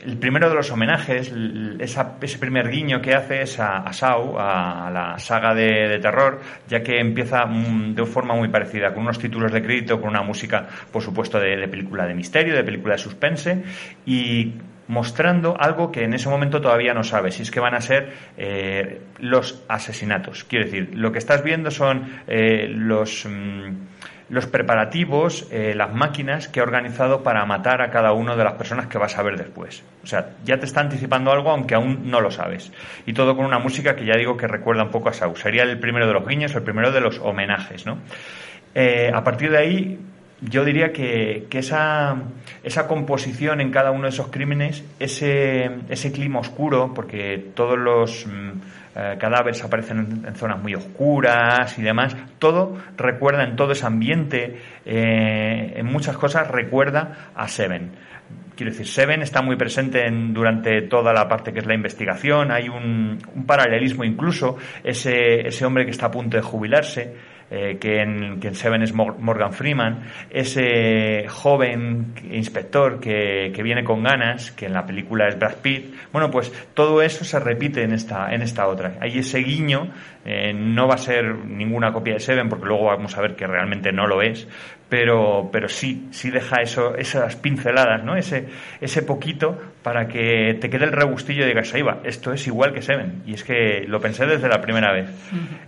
el 0.04 0.18
primero 0.18 0.50
de 0.50 0.56
los 0.56 0.72
homenajes, 0.72 1.32
ese 1.78 2.40
primer 2.40 2.72
guiño 2.72 3.00
que 3.04 3.14
hace 3.14 3.44
es 3.44 3.60
a, 3.60 3.84
a 3.84 3.94
Saw, 3.94 4.36
a, 4.40 4.90
la 4.92 5.20
saga 5.20 5.54
de, 5.54 6.00
terror, 6.00 6.42
ya 6.68 6.82
que 6.82 7.00
empieza 7.00 7.46
mm, 7.46 7.94
de 7.94 8.04
forma 8.08 8.34
muy 8.34 8.48
parecida, 8.48 8.96
con 8.96 9.04
unos 9.04 9.20
títulos 9.20 9.52
de 9.52 9.62
crédito, 9.62 10.02
con 10.02 10.10
una 10.10 10.24
música, 10.24 10.66
por 10.92 11.04
supuesto, 11.04 11.40
de, 11.40 11.68
película 11.68 12.08
de 12.08 12.16
misterio, 12.16 12.56
de 12.56 12.64
película 12.64 12.96
de 12.96 13.00
suspense, 13.00 13.64
y 14.08 14.56
mostrando 14.88 15.56
algo 15.56 15.92
que 15.92 16.04
en 16.04 16.16
ese 16.16 16.30
momento 16.30 16.60
todavía 16.60 16.96
no 16.96 17.04
sabes, 17.04 17.38
y 17.38 17.44
es 17.44 17.52
que 17.52 17.60
van 17.60 17.76
a 17.76 17.82
ser 17.82 18.12
eh, 18.38 19.02
los 19.20 19.64
asesinatos. 19.68 20.46
Quiero 20.46 20.66
decir, 20.66 20.90
lo 20.96 21.12
que 21.12 21.20
estás 21.20 21.44
viendo 21.44 21.70
son 21.70 22.08
eh, 22.26 22.68
los... 22.70 23.28
mm, 23.28 23.94
los 24.30 24.48
preparativos, 24.48 25.48
eh, 25.52 25.74
las 25.76 25.94
máquinas 25.94 26.48
que 26.48 26.60
ha 26.60 26.64
organizado 26.64 27.22
para 27.22 27.46
matar 27.46 27.82
a 27.82 27.92
cada 27.92 28.14
una 28.14 28.36
de 28.36 28.44
las 28.44 28.54
personas 28.54 28.88
que 28.88 28.98
vas 28.98 29.18
a 29.18 29.24
ver 29.24 29.38
después. 29.38 29.84
O 30.04 30.08
sea, 30.08 30.32
ya 30.44 30.58
te 30.58 30.66
está 30.66 30.82
anticipando 30.82 31.32
algo 31.32 31.52
aunque 31.52 31.76
aún 31.76 32.10
no 32.10 32.22
lo 32.22 32.32
sabes. 32.32 32.72
Y 33.06 33.14
todo 33.14 33.36
con 33.36 33.46
una 33.46 33.60
música 33.60 33.96
que 33.96 34.06
ya 34.06 34.16
digo 34.16 34.36
que 34.36 34.48
recuerda 34.48 34.84
un 34.84 34.90
poco 34.90 35.10
a 35.10 35.14
Saw. 35.14 35.36
Sería 35.36 35.64
el 35.64 35.80
primero 35.80 36.08
de 36.08 36.14
los 36.14 36.28
guiños, 36.28 36.56
el 36.56 36.64
primero 36.64 36.92
de 36.92 37.02
los 37.02 37.20
homenajes, 37.20 37.86
¿no? 37.86 38.00
Eh, 38.74 39.12
a 39.14 39.24
partir 39.24 39.52
de 39.52 39.58
ahí, 39.58 40.00
yo 40.50 40.66
diría 40.66 40.92
que, 40.92 41.48
esa, 41.52 42.16
esa 42.64 42.88
composición 42.88 43.62
en 43.62 43.72
cada 43.72 43.92
uno 43.92 44.04
de 44.04 44.10
esos 44.10 44.28
crímenes, 44.28 44.84
ese, 45.00 45.70
ese 45.90 46.12
clima 46.12 46.40
oscuro, 46.40 46.94
porque 46.94 47.52
todos 47.54 47.78
los 47.78 48.26
mm, 48.28 48.50
eh, 48.98 49.16
cadáveres 49.20 49.64
aparecen 49.64 50.00
en, 50.00 50.26
en 50.28 50.36
zonas 50.36 50.62
muy 50.62 50.76
oscuras 50.76 51.78
y 51.78 51.82
demás, 51.82 52.16
todo 52.40 52.78
recuerda 52.98 53.44
en 53.44 53.56
todo 53.56 53.72
ese 53.74 53.86
ambiente, 53.86 54.58
eh, 54.86 55.74
en 55.76 55.86
muchas 55.86 56.18
cosas 56.18 56.48
recuerda 56.50 57.32
a 57.36 57.48
Seven. 57.48 57.92
Quiero 58.56 58.72
decir, 58.72 58.88
Seven 58.88 59.22
está 59.22 59.42
muy 59.42 59.58
presente 59.58 60.08
en- 60.08 60.34
durante 60.34 60.82
toda 60.84 61.12
la 61.12 61.28
parte 61.28 61.52
que 61.52 61.60
es 61.60 61.66
la 61.66 61.76
investigación. 61.76 62.52
Hay 62.52 62.70
un, 62.70 63.20
un 63.36 63.46
paralelismo 63.46 64.06
incluso. 64.06 64.56
Ese, 64.82 65.46
ese 65.46 65.66
hombre 65.66 65.84
que 65.84 65.92
está 65.92 66.06
a 66.06 66.12
punto 66.12 66.38
de 66.38 66.42
jubilarse, 66.44 67.14
eh, 67.52 67.78
que, 67.80 68.02
en, 68.02 68.40
que 68.40 68.48
en 68.50 68.56
Seven 68.56 68.82
es 68.82 68.94
Mor- 68.94 69.18
Morgan 69.20 69.54
Freeman. 69.54 70.04
Ese 70.30 71.26
joven 71.28 72.14
inspector 72.32 73.00
que, 73.00 73.52
que 73.56 73.64
viene 73.64 73.84
con 73.84 74.04
ganas, 74.04 74.52
que 74.52 74.66
en 74.66 74.74
la 74.74 74.86
película 74.86 75.28
es 75.28 75.38
Brad 75.38 75.56
Pitt. 75.62 75.94
Bueno, 76.12 76.32
pues 76.32 76.52
todo 76.74 77.02
eso 77.02 77.24
se 77.26 77.40
repite 77.40 77.84
en 77.84 77.92
esta, 77.94 78.34
en 78.34 78.42
esta 78.42 78.68
otra. 78.68 78.96
Hay 79.00 79.20
ese 79.20 79.40
guiño. 79.40 79.90
eh, 80.26 80.54
no 80.54 80.88
va 80.88 80.96
a 80.96 80.98
ser 80.98 81.36
ninguna 81.46 81.94
copia 81.94 82.16
de 82.16 82.20
Seven, 82.20 82.50
porque 82.50 82.66
luego 82.66 82.86
vamos 82.86 83.16
a 83.18 83.22
ver 83.22 83.36
que 83.36 83.46
realmente 83.48 83.92
no 83.92 84.08
lo 84.08 84.22
es 84.22 84.48
pero, 84.88 85.50
pero 85.52 85.68
sí, 85.68 86.08
sí 86.12 86.30
deja 86.30 86.62
eso, 86.62 86.96
esas 86.96 87.36
pinceladas, 87.36 88.04
¿no? 88.04 88.16
Ese, 88.16 88.46
ese 88.80 89.02
poquito 89.02 89.60
para 89.86 90.08
que 90.08 90.58
te 90.60 90.68
quede 90.72 90.86
el 90.86 90.92
regustillo 90.92 91.44
y 91.44 91.50
digas, 91.50 91.72
ahí 91.76 91.84
va, 91.84 92.00
esto 92.06 92.34
es 92.34 92.48
igual 92.48 92.74
que 92.74 92.82
Seven. 92.82 93.22
Y 93.28 93.36
es 93.36 93.44
que 93.44 93.86
lo 93.88 94.02
pensé 94.02 94.26
desde 94.26 94.50
la 94.50 94.60
primera 94.60 94.92
vez. 94.92 95.08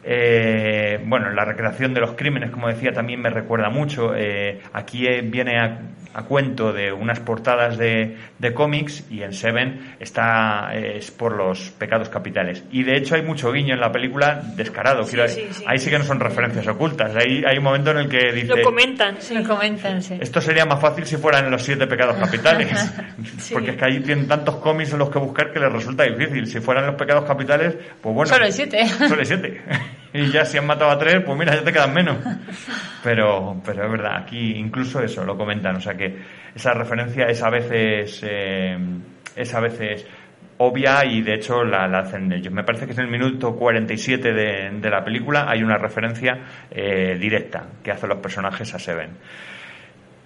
Eh, 0.04 1.00
bueno, 1.06 1.30
la 1.34 1.46
recreación 1.46 1.94
de 1.94 2.02
los 2.02 2.14
crímenes, 2.14 2.50
como 2.50 2.68
decía, 2.68 2.92
también 2.94 3.22
me 3.22 3.30
recuerda 3.30 3.70
mucho. 3.70 4.16
Eh, 4.16 4.60
aquí 4.74 5.06
eh, 5.06 5.22
viene 5.22 5.60
a, 5.60 5.82
a 6.18 6.24
cuento 6.24 6.74
de 6.74 6.92
unas 6.92 7.20
portadas 7.20 7.78
de, 7.78 8.18
de 8.40 8.54
cómics 8.54 9.04
y 9.12 9.22
en 9.22 9.34
Seven 9.34 9.96
está 10.00 10.72
eh, 10.74 10.98
es 10.98 11.12
por 11.12 11.36
los 11.36 11.70
pecados 11.78 12.10
capitales. 12.10 12.64
Y 12.72 12.82
de 12.82 12.98
hecho 12.98 13.14
hay 13.14 13.22
mucho 13.22 13.52
guiño 13.52 13.76
en 13.76 13.80
la 13.80 13.92
película 13.92 14.42
descarado. 14.56 15.04
Sí, 15.04 15.12
quiero- 15.16 15.30
sí, 15.30 15.46
sí. 15.52 15.64
Ahí 15.68 15.78
sí 15.78 15.92
que 15.92 16.00
no 16.00 16.04
son 16.06 16.20
referencias 16.20 16.68
ocultas. 16.68 17.16
Ahí 17.16 17.44
hay 17.48 17.60
un 17.60 17.64
momento 17.64 17.92
en 17.92 17.98
el 17.98 18.10
que 18.10 18.32
dice... 18.32 18.48
Lo 18.48 18.64
comentan, 18.64 19.18
sí. 19.20 19.36
Lo 19.36 19.44
comentan, 19.48 20.02
sí. 20.02 20.18
Esto 20.20 20.42
sería 20.42 20.66
más 20.66 20.82
fácil 20.82 21.06
si 21.06 21.18
fueran 21.18 21.52
los 21.52 21.62
siete 21.62 21.86
pecados 21.86 22.16
capitales. 22.18 22.70
Sí. 23.40 23.54
Porque 23.54 23.72
es 23.72 23.78
que 23.78 23.86
ahí 23.86 24.00
tienen 24.00 24.28
tantos 24.28 24.56
cómics 24.58 24.94
en 24.94 25.00
los 25.00 25.10
que 25.10 25.20
buscar 25.20 25.52
que 25.52 25.60
les 25.60 25.72
resulta 25.72 26.04
difícil. 26.04 26.48
Si 26.48 26.60
fueran 26.60 26.86
los 26.88 26.96
pecados 26.96 27.26
capitales, 27.26 27.76
pues 28.02 28.14
bueno. 28.16 28.32
Solo 28.32 28.46
hay 28.46 28.52
siete. 28.52 28.86
Solo 28.88 29.20
hay 29.20 29.26
siete. 29.26 29.62
Y 30.14 30.32
ya 30.32 30.46
si 30.46 30.58
han 30.58 30.66
matado 30.66 30.92
a 30.92 30.98
tres, 30.98 31.22
pues 31.26 31.38
mira, 31.38 31.54
ya 31.54 31.64
te 31.64 31.72
quedan 31.74 31.94
menos. 31.94 32.18
Pero, 33.04 33.62
pero 33.66 33.86
es 33.86 33.92
verdad, 33.92 34.18
aquí 34.18 34.56
incluso 34.56 35.02
eso 35.02 35.24
lo 35.24 35.38
comentan. 35.38 35.76
O 35.76 35.82
sea 35.82 35.96
que 35.96 36.18
esa 36.56 36.74
referencia 36.74 37.26
es 37.26 37.42
a 37.44 37.50
veces. 37.50 38.22
eh, 38.24 38.78
es 39.36 39.54
a 39.54 39.60
veces 39.60 40.06
obvia 40.58 41.06
y 41.06 41.22
de 41.22 41.36
hecho 41.36 41.64
la, 41.64 41.88
la 41.88 42.00
hacen 42.00 42.32
ellos. 42.34 42.52
Me 42.52 42.64
parece 42.64 42.86
que 42.88 42.94
es 42.94 42.98
en 42.98 43.06
el 43.06 43.12
minuto 43.12 43.56
47 43.56 44.34
de, 44.34 44.70
de 44.82 44.90
la 44.90 45.04
película 45.04 45.46
hay 45.48 45.62
una 45.62 45.78
referencia 45.78 46.40
eh, 46.72 47.16
directa 47.20 47.68
que 47.84 47.92
hacen 47.92 48.10
los 48.10 48.18
personajes 48.18 48.74
a 48.74 48.80
Seven. 48.80 49.12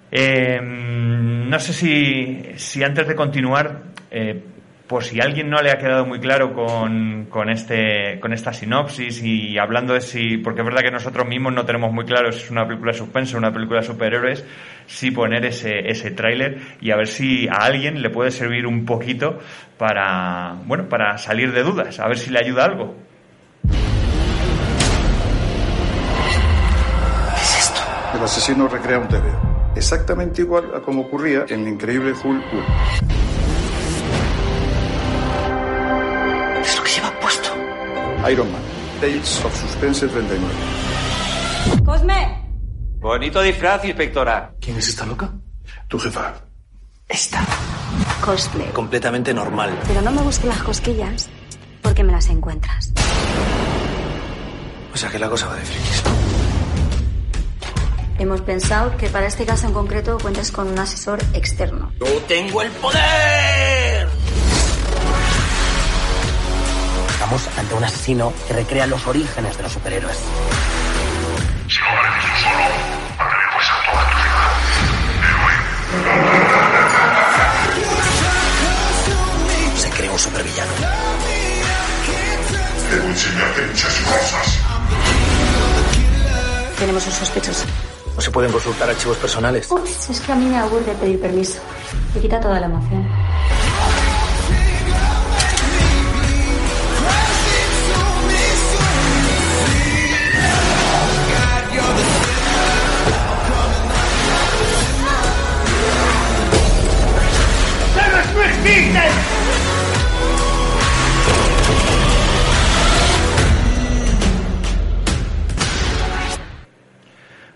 Eh, 0.10 0.60
no 0.62 1.60
sé 1.60 1.74
si, 1.74 2.44
si 2.56 2.84
antes 2.84 3.08
de 3.08 3.16
continuar, 3.16 3.82
eh, 4.10 4.42
por 4.92 5.06
si 5.06 5.22
a 5.22 5.24
alguien 5.24 5.50
no 5.50 5.62
le 5.62 5.72
ha 5.72 5.78
quedado 5.78 6.06
muy 6.06 6.20
claro 6.20 6.54
con, 6.54 7.28
con, 7.30 7.50
este, 7.50 8.20
con 8.20 8.34
esta 8.34 8.52
sinopsis 8.52 9.24
y 9.24 9.58
hablando 9.58 9.94
de 9.94 10.02
si, 10.02 10.36
porque 10.36 10.60
es 10.60 10.66
verdad 10.66 10.82
que 10.82 10.92
nosotros 10.92 11.26
mismos 11.26 11.54
no 11.54 11.66
tenemos 11.66 11.94
muy 11.94 12.04
claro 12.04 12.30
si 12.34 12.40
es 12.44 12.52
una 12.52 12.68
película 12.68 12.92
de 12.92 12.98
suspense 12.98 13.34
o 13.34 13.38
una 13.40 13.54
película 13.54 13.80
de 13.80 13.86
superhéroes, 13.88 14.44
sí 14.88 15.12
poner 15.12 15.46
ese, 15.46 15.90
ese 15.90 16.12
tráiler 16.12 16.58
y 16.82 16.92
a 16.92 16.98
ver 16.98 17.08
si 17.08 17.48
a 17.48 17.64
alguien 17.64 18.02
le 18.02 18.10
puede 18.10 18.32
servir 18.32 18.68
un 18.68 18.84
poquito 18.84 19.40
para, 19.78 20.58
bueno, 20.66 20.90
para 20.90 21.18
salir 21.18 21.54
de 21.54 21.64
dudas, 21.64 21.98
a 22.02 22.10
ver 22.10 22.18
si 22.18 22.30
le 22.30 22.40
ayuda 22.40 22.66
algo. 22.66 22.94
El 28.14 28.22
asesino 28.22 28.68
recrea 28.68 29.00
un 29.00 29.08
TVO. 29.08 29.72
Exactamente 29.74 30.42
igual 30.42 30.76
a 30.76 30.82
como 30.82 31.04
ocurría 31.04 31.46
en 31.48 31.62
el 31.62 31.70
increíble 31.70 32.12
Hulk 32.12 33.31
Iron 38.30 38.52
Man. 38.52 38.62
Tales 39.00 39.44
of 39.44 39.56
Suspense 39.60 40.08
39. 40.08 40.54
¡Cosme! 41.84 42.38
Bonito 43.00 43.42
disfraz, 43.42 43.84
inspectora. 43.86 44.54
¿Quién 44.60 44.78
es 44.78 44.90
esta 44.90 45.06
loca? 45.06 45.34
Tu 45.88 45.98
jefa. 45.98 46.34
Esta. 47.08 47.44
Cosplay. 48.24 48.68
Completamente 48.70 49.34
normal. 49.34 49.78
Pero 49.88 50.02
no 50.02 50.12
me 50.12 50.22
busques 50.22 50.46
las 50.46 50.62
cosquillas 50.62 51.30
porque 51.82 52.04
me 52.04 52.12
las 52.12 52.30
encuentras. 52.30 52.94
O 54.94 54.98
sea 54.98 55.10
que 55.10 55.18
la 55.18 55.30
cosa 55.30 55.48
va 55.48 55.56
de 55.56 55.62
frikis. 55.62 56.04
Hemos 58.20 58.42
pensado 58.42 58.96
que 58.98 59.08
para 59.08 59.26
este 59.26 59.46
caso 59.46 59.66
en 59.66 59.74
concreto 59.74 60.20
cuentes 60.20 60.52
con 60.52 60.68
un 60.68 60.78
asesor 60.78 61.20
externo. 61.34 61.92
¡Yo 62.00 62.06
tengo 62.28 62.62
el 62.62 62.70
poder! 62.74 63.91
Estamos 67.32 67.58
ante 67.58 67.74
un 67.76 67.84
asesino 67.86 68.34
que 68.46 68.54
recrea 68.54 68.86
los 68.88 69.08
orígenes 69.08 69.56
de 69.56 69.64
los 69.64 69.72
superhéroes. 69.72 70.18
Se 79.78 79.90
creó 79.92 80.12
un 80.12 80.20
supervillano. 80.20 80.72
Debo 82.92 83.08
enseñarte 83.08 83.62
muchas 83.66 83.96
cosas. 84.02 84.60
Tenemos 86.80 87.06
un 87.06 87.14
sospechoso. 87.14 87.66
No 88.14 88.22
se 88.22 88.30
pueden 88.30 88.52
consultar 88.52 88.90
archivos 88.90 89.16
personales. 89.16 89.72
Ups, 89.72 90.10
es 90.10 90.20
que 90.20 90.34
a 90.34 90.36
mí 90.36 90.48
me 90.48 90.58
aburre 90.58 90.94
pedir 91.00 91.22
permiso. 91.22 91.62
Me 92.14 92.20
quita 92.20 92.42
toda 92.42 92.60
la 92.60 92.66
emoción. 92.66 93.21
¡Viste! 108.64 109.31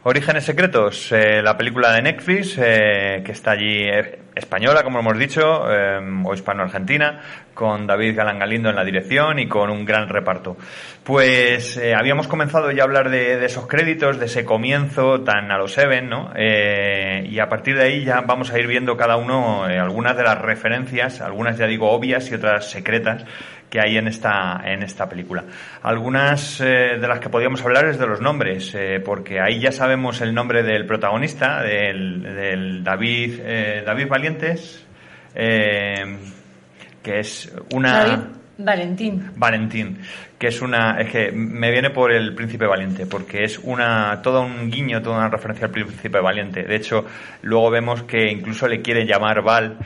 Orígenes 0.08 0.44
Secretos, 0.44 1.12
eh, 1.12 1.42
la 1.42 1.58
película 1.58 1.92
de 1.92 2.04
Netflix, 2.04 2.60
eh, 2.60 3.24
que 3.26 3.32
está 3.32 3.54
allí 3.54 3.86
eh, 3.86 4.20
española, 4.36 4.84
como 4.84 5.00
hemos 5.00 5.18
dicho, 5.18 5.42
o 5.64 6.34
hispano-argentina, 6.36 7.22
con 7.56 7.88
David 7.88 8.16
Galán 8.16 8.38
Galindo 8.38 8.70
en 8.70 8.76
la 8.76 8.84
dirección 8.84 9.40
y 9.40 9.48
con 9.48 9.72
un 9.72 9.84
gran 9.84 10.08
reparto. 10.08 10.58
Pues 11.04 11.82
habíamos 11.98 12.28
comenzado 12.28 12.70
ya 12.70 12.84
a 12.84 12.86
hablar 12.86 13.10
de, 13.10 13.38
de 13.38 13.46
esos 13.48 13.66
créditos, 13.66 14.20
de 14.20 14.26
ese 14.26 14.46
comienzo 14.46 15.22
tan 15.22 15.52
a 15.52 15.58
los 15.58 15.74
Seven, 15.74 16.10
¿no? 16.10 16.34
Y 16.36 17.40
a 17.40 17.50
partir 17.50 17.78
de 17.78 17.86
ahí 17.86 18.04
ya 18.04 18.22
vamos 18.22 18.52
a 18.52 18.60
ir 18.60 18.68
viendo 18.68 18.98
cada 18.98 19.16
uno 19.16 19.64
algunas 19.64 20.18
de 20.18 20.24
las 20.24 20.40
referencias, 20.40 21.22
algunas 21.22 21.58
ya 21.58 21.66
digo 21.66 21.90
obvias 21.90 22.30
y 22.30 22.36
otras 22.36 22.70
secretas 22.70 23.26
que 23.70 23.80
hay 23.82 23.98
en 23.98 24.08
esta, 24.08 24.62
en 24.64 24.84
esta 24.84 25.10
película. 25.10 25.44
Algunas 25.84 26.62
eh, 26.62 26.98
de 27.00 27.08
las 27.08 27.20
que 27.20 27.30
podíamos 27.30 27.64
hablar 27.64 27.88
es 27.88 28.00
de 28.00 28.08
los 28.08 28.22
nombres, 28.22 28.74
eh, 28.76 29.02
porque 29.04 29.40
ahí 29.42 29.60
ya 29.60 29.72
sabemos 29.72 30.22
el 30.22 30.34
nombre 30.34 30.64
del 30.64 30.86
protagonista, 30.86 31.62
del, 31.62 32.22
del 32.22 32.84
David, 32.84 33.40
eh, 33.44 33.84
David 33.86 34.08
Valientes, 34.08 34.86
que 35.34 37.20
es 37.20 37.54
una... 37.74 38.06
David 38.06 38.24
Valentín. 38.58 39.32
Valentín, 39.36 39.98
que 40.40 40.48
es 40.48 40.62
una, 40.62 40.98
es 41.02 41.12
que 41.12 41.30
me 41.34 41.70
viene 41.72 41.90
por 41.90 42.14
el 42.14 42.34
Príncipe 42.34 42.66
Valiente, 42.66 43.06
porque 43.06 43.44
es 43.44 43.60
una, 43.60 44.22
todo 44.22 44.44
un 44.44 44.72
guiño, 44.72 45.02
toda 45.02 45.18
una 45.18 45.28
referencia 45.28 45.66
al 45.66 45.74
Príncipe 45.74 46.22
Valiente. 46.22 46.64
De 46.64 46.78
hecho, 46.78 47.04
luego 47.42 47.70
vemos 47.70 48.04
que 48.04 48.32
incluso 48.32 48.70
le 48.70 48.82
quiere 48.82 49.06
llamar 49.06 49.42
Val, 49.44 49.78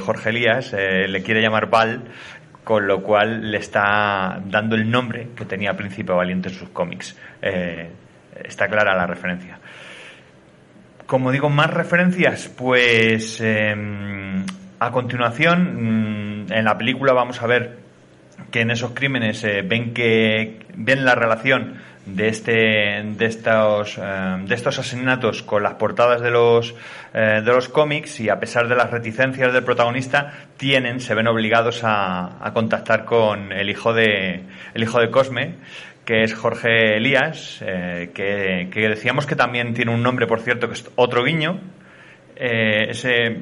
Jorge 0.00 0.30
Elías, 0.30 0.72
le 0.72 1.22
quiere 1.22 1.40
llamar 1.40 1.70
Val, 1.70 2.02
con 2.66 2.88
lo 2.88 3.00
cual 3.00 3.52
le 3.52 3.58
está 3.58 4.40
dando 4.44 4.74
el 4.74 4.90
nombre 4.90 5.28
que 5.36 5.44
tenía 5.44 5.76
Príncipe 5.76 6.12
Valiente 6.12 6.48
en 6.48 6.54
sus 6.56 6.70
cómics. 6.70 7.16
Eh, 7.40 7.88
está 8.44 8.66
clara 8.66 8.96
la 8.96 9.06
referencia. 9.06 9.60
Como 11.06 11.30
digo, 11.30 11.48
más 11.48 11.72
referencias, 11.72 12.48
pues 12.48 13.40
eh, 13.40 13.72
a 14.80 14.90
continuación 14.90 16.46
mm, 16.46 16.52
en 16.52 16.64
la 16.64 16.76
película 16.76 17.12
vamos 17.12 17.40
a 17.40 17.46
ver 17.46 17.78
que 18.50 18.62
en 18.62 18.72
esos 18.72 18.90
crímenes 18.90 19.44
eh, 19.44 19.62
ven 19.62 19.94
que 19.94 20.58
ven 20.74 21.04
la 21.04 21.14
relación 21.14 21.76
de 22.06 22.28
este 22.28 23.02
de 23.04 23.26
estos 23.26 23.98
eh, 23.98 24.36
de 24.46 24.54
estos 24.54 24.78
asesinatos 24.78 25.42
con 25.42 25.62
las 25.62 25.74
portadas 25.74 26.20
de 26.20 26.30
los 26.30 26.74
eh, 27.12 27.42
de 27.44 27.52
los 27.52 27.68
cómics 27.68 28.20
y 28.20 28.28
a 28.28 28.38
pesar 28.38 28.68
de 28.68 28.76
las 28.76 28.90
reticencias 28.90 29.52
del 29.52 29.64
protagonista 29.64 30.32
tienen 30.56 31.00
se 31.00 31.14
ven 31.14 31.26
obligados 31.26 31.82
a, 31.82 32.44
a 32.44 32.52
contactar 32.52 33.04
con 33.04 33.52
el 33.52 33.68
hijo 33.68 33.92
de 33.92 34.44
el 34.74 34.82
hijo 34.82 35.00
de 35.00 35.10
Cosme 35.10 35.54
que 36.04 36.22
es 36.22 36.34
Jorge 36.34 36.96
Elías 36.96 37.58
eh, 37.62 38.10
que, 38.14 38.68
que 38.70 38.88
decíamos 38.88 39.26
que 39.26 39.34
también 39.34 39.74
tiene 39.74 39.92
un 39.92 40.02
nombre 40.02 40.28
por 40.28 40.40
cierto 40.40 40.68
que 40.68 40.74
es 40.74 40.88
otro 40.94 41.24
guiño. 41.24 41.60
Ese 42.38 43.34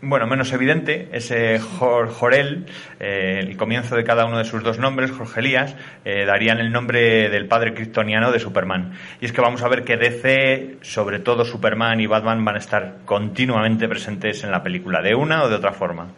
bueno, 0.00 0.26
menos 0.26 0.52
evidente, 0.52 1.08
ese 1.12 1.58
Jor- 1.58 2.08
Jorel, 2.08 2.66
eh, 3.00 3.40
el 3.40 3.56
comienzo 3.56 3.96
de 3.96 4.04
cada 4.04 4.26
uno 4.26 4.38
de 4.38 4.44
sus 4.44 4.62
dos 4.62 4.78
nombres, 4.78 5.10
Jorge 5.10 5.40
Elías, 5.40 5.74
eh, 6.04 6.24
darían 6.24 6.58
el 6.58 6.70
nombre 6.70 7.28
del 7.28 7.46
padre 7.48 7.74
kryptoniano 7.74 8.30
de 8.30 8.38
Superman. 8.38 8.92
Y 9.20 9.26
es 9.26 9.32
que 9.32 9.40
vamos 9.40 9.62
a 9.62 9.68
ver 9.68 9.82
que 9.84 9.96
DC, 9.96 10.76
sobre 10.82 11.18
todo 11.18 11.44
Superman 11.44 12.00
y 12.00 12.06
Batman, 12.06 12.44
van 12.44 12.54
a 12.54 12.58
estar 12.58 12.98
continuamente 13.04 13.88
presentes 13.88 14.44
en 14.44 14.52
la 14.52 14.62
película, 14.62 15.02
de 15.02 15.14
una 15.14 15.42
o 15.42 15.48
de 15.48 15.56
otra 15.56 15.72
forma. 15.72 16.08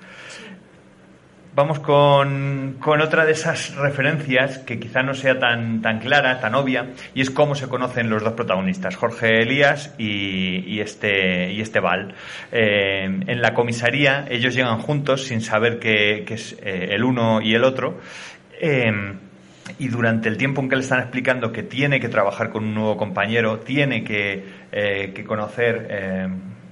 Vamos 1.53 1.81
con, 1.81 2.77
con 2.79 3.01
otra 3.01 3.25
de 3.25 3.33
esas 3.33 3.75
referencias 3.75 4.59
que 4.59 4.79
quizá 4.79 5.03
no 5.03 5.15
sea 5.15 5.41
tan, 5.41 5.83
tan 5.83 5.99
clara, 5.99 6.39
tan 6.39 6.55
obvia, 6.55 6.91
y 7.13 7.23
es 7.23 7.31
cómo 7.31 7.57
se 7.57 7.67
conocen 7.67 8.09
los 8.09 8.23
dos 8.23 8.35
protagonistas, 8.35 8.95
Jorge 8.95 9.43
Elías 9.43 9.93
y, 9.99 10.63
y 10.65 10.81
este, 10.81 11.53
y 11.53 11.61
este 11.61 11.81
Val. 11.81 12.15
Eh, 12.53 13.03
en 13.03 13.43
la 13.43 13.53
comisaría 13.53 14.27
ellos 14.31 14.55
llegan 14.55 14.79
juntos 14.79 15.25
sin 15.25 15.41
saber 15.41 15.81
que, 15.81 16.23
que 16.25 16.35
es 16.35 16.57
eh, 16.63 16.91
el 16.93 17.03
uno 17.03 17.41
y 17.43 17.53
el 17.53 17.65
otro. 17.65 17.99
Eh, 18.61 18.93
y 19.79 19.89
durante 19.89 20.29
el 20.29 20.37
tiempo 20.37 20.61
en 20.61 20.69
que 20.69 20.77
le 20.77 20.83
están 20.83 21.01
explicando 21.01 21.51
que 21.51 21.65
tiene 21.65 21.99
que 21.99 22.09
trabajar 22.09 22.51
con 22.51 22.65
un 22.65 22.75
nuevo 22.75 22.97
compañero, 22.97 23.59
tiene 23.59 24.05
que, 24.05 24.45
que 24.71 25.25
conocer 25.25 25.87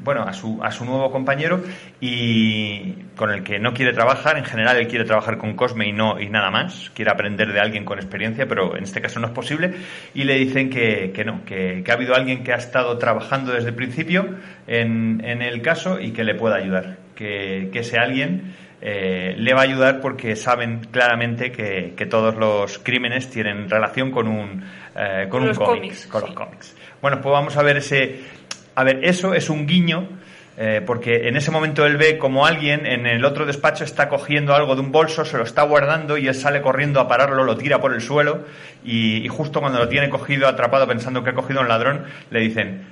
bueno, 0.09 0.23
a 0.23 0.33
su, 0.33 0.59
a 0.63 0.71
su 0.71 0.87
nuevo 0.87 1.11
compañero 1.11 1.63
y 2.01 2.93
con 3.15 3.31
el 3.31 3.45
que 3.45 3.59
no 3.59 3.75
quiere 3.75 3.93
trabajar, 3.93 4.39
en 4.39 4.47
general 4.47 4.79
él 4.79 4.89
quiere 4.89 5.05
trabajar 5.05 5.37
con 5.37 5.53
Cosme 5.53 5.87
y 5.87 5.93
no 5.93 6.19
y 6.19 6.31
nada 6.31 6.51
más, 6.51 6.91
quiere 6.95 7.11
aprender 7.11 7.53
de 7.53 7.61
alguien 7.61 7.85
con 7.85 7.99
experiencia, 7.99 8.47
pero 8.49 8.75
en 8.75 8.85
este 8.85 9.03
caso 9.03 9.21
no 9.21 9.27
es 9.27 9.35
posible 9.35 9.75
y 10.15 10.25
le 10.25 10.37
dicen 10.39 10.71
que, 10.71 11.13
que 11.15 11.27
no, 11.27 11.45
que, 11.45 11.83
que 11.85 11.91
ha 11.91 11.95
habido 11.95 12.15
alguien 12.15 12.43
que 12.43 12.55
ha 12.55 12.57
estado 12.57 12.97
trabajando 12.97 13.53
desde 13.53 13.69
el 13.69 13.75
principio 13.75 14.35
en, 14.67 15.21
en 15.23 15.43
el 15.43 15.61
caso 15.61 16.01
y 16.01 16.13
que 16.13 16.25
le 16.25 16.35
pueda 16.35 16.57
ayudar, 16.57 16.97
que, 17.15 17.69
que 17.71 17.81
ese 17.81 17.99
alguien 17.99 18.55
eh, 18.81 19.35
le 19.37 19.53
va 19.53 19.61
a 19.61 19.65
ayudar 19.65 20.01
porque 20.01 20.37
saben 20.37 20.87
claramente 20.91 21.53
que, 21.53 21.93
que 21.95 22.07
todos 22.07 22.35
los 22.37 22.79
crímenes 22.79 23.29
tienen 23.29 23.69
relación 23.69 24.11
con 24.11 24.27
un, 24.27 24.65
eh, 24.97 25.27
con 25.29 25.29
Con 25.29 25.43
un 25.43 25.49
los 25.49 25.59
cómic, 25.59 25.81
cómics, 25.83 26.07
con 26.07 26.21
sí. 26.23 26.27
los 26.29 26.35
cómics. 26.35 26.77
Bueno, 27.03 27.21
pues 27.21 27.31
vamos 27.31 27.57
a 27.59 27.63
ver 27.63 27.77
ese... 27.77 28.38
A 28.79 28.85
ver, 28.85 29.01
eso 29.03 29.35
es 29.35 29.51
un 29.51 29.67
guiño, 29.67 30.09
eh, 30.57 30.81
porque 30.87 31.27
en 31.27 31.37
ese 31.37 31.51
momento 31.51 31.85
él 31.85 31.97
ve 31.97 32.17
como 32.17 32.47
alguien 32.47 32.87
en 32.87 33.09
el 33.09 33.25
otro 33.25 33.45
despacho 33.45 33.83
está 33.83 34.09
cogiendo 34.09 34.55
algo 34.55 34.77
de 34.77 34.83
un 34.83 34.93
bolso, 34.93 35.25
se 35.25 35.37
lo 35.37 35.43
está 35.43 35.63
guardando 35.63 36.17
y 36.17 36.29
él 36.29 36.35
sale 36.37 36.63
corriendo 36.63 37.01
a 37.01 37.09
pararlo, 37.09 37.43
lo 37.43 37.57
tira 37.57 37.81
por 37.81 37.93
el 37.93 38.01
suelo 38.01 38.45
y, 38.85 39.27
justo 39.27 39.61
cuando 39.61 39.81
lo 39.81 39.89
tiene 39.89 40.09
cogido, 40.09 40.47
atrapado, 40.47 40.87
pensando 40.87 41.25
que 41.25 41.31
ha 41.31 41.35
cogido 41.35 41.61
un 41.61 41.67
ladrón, 41.67 42.05
le 42.31 42.39
dicen, 42.39 42.83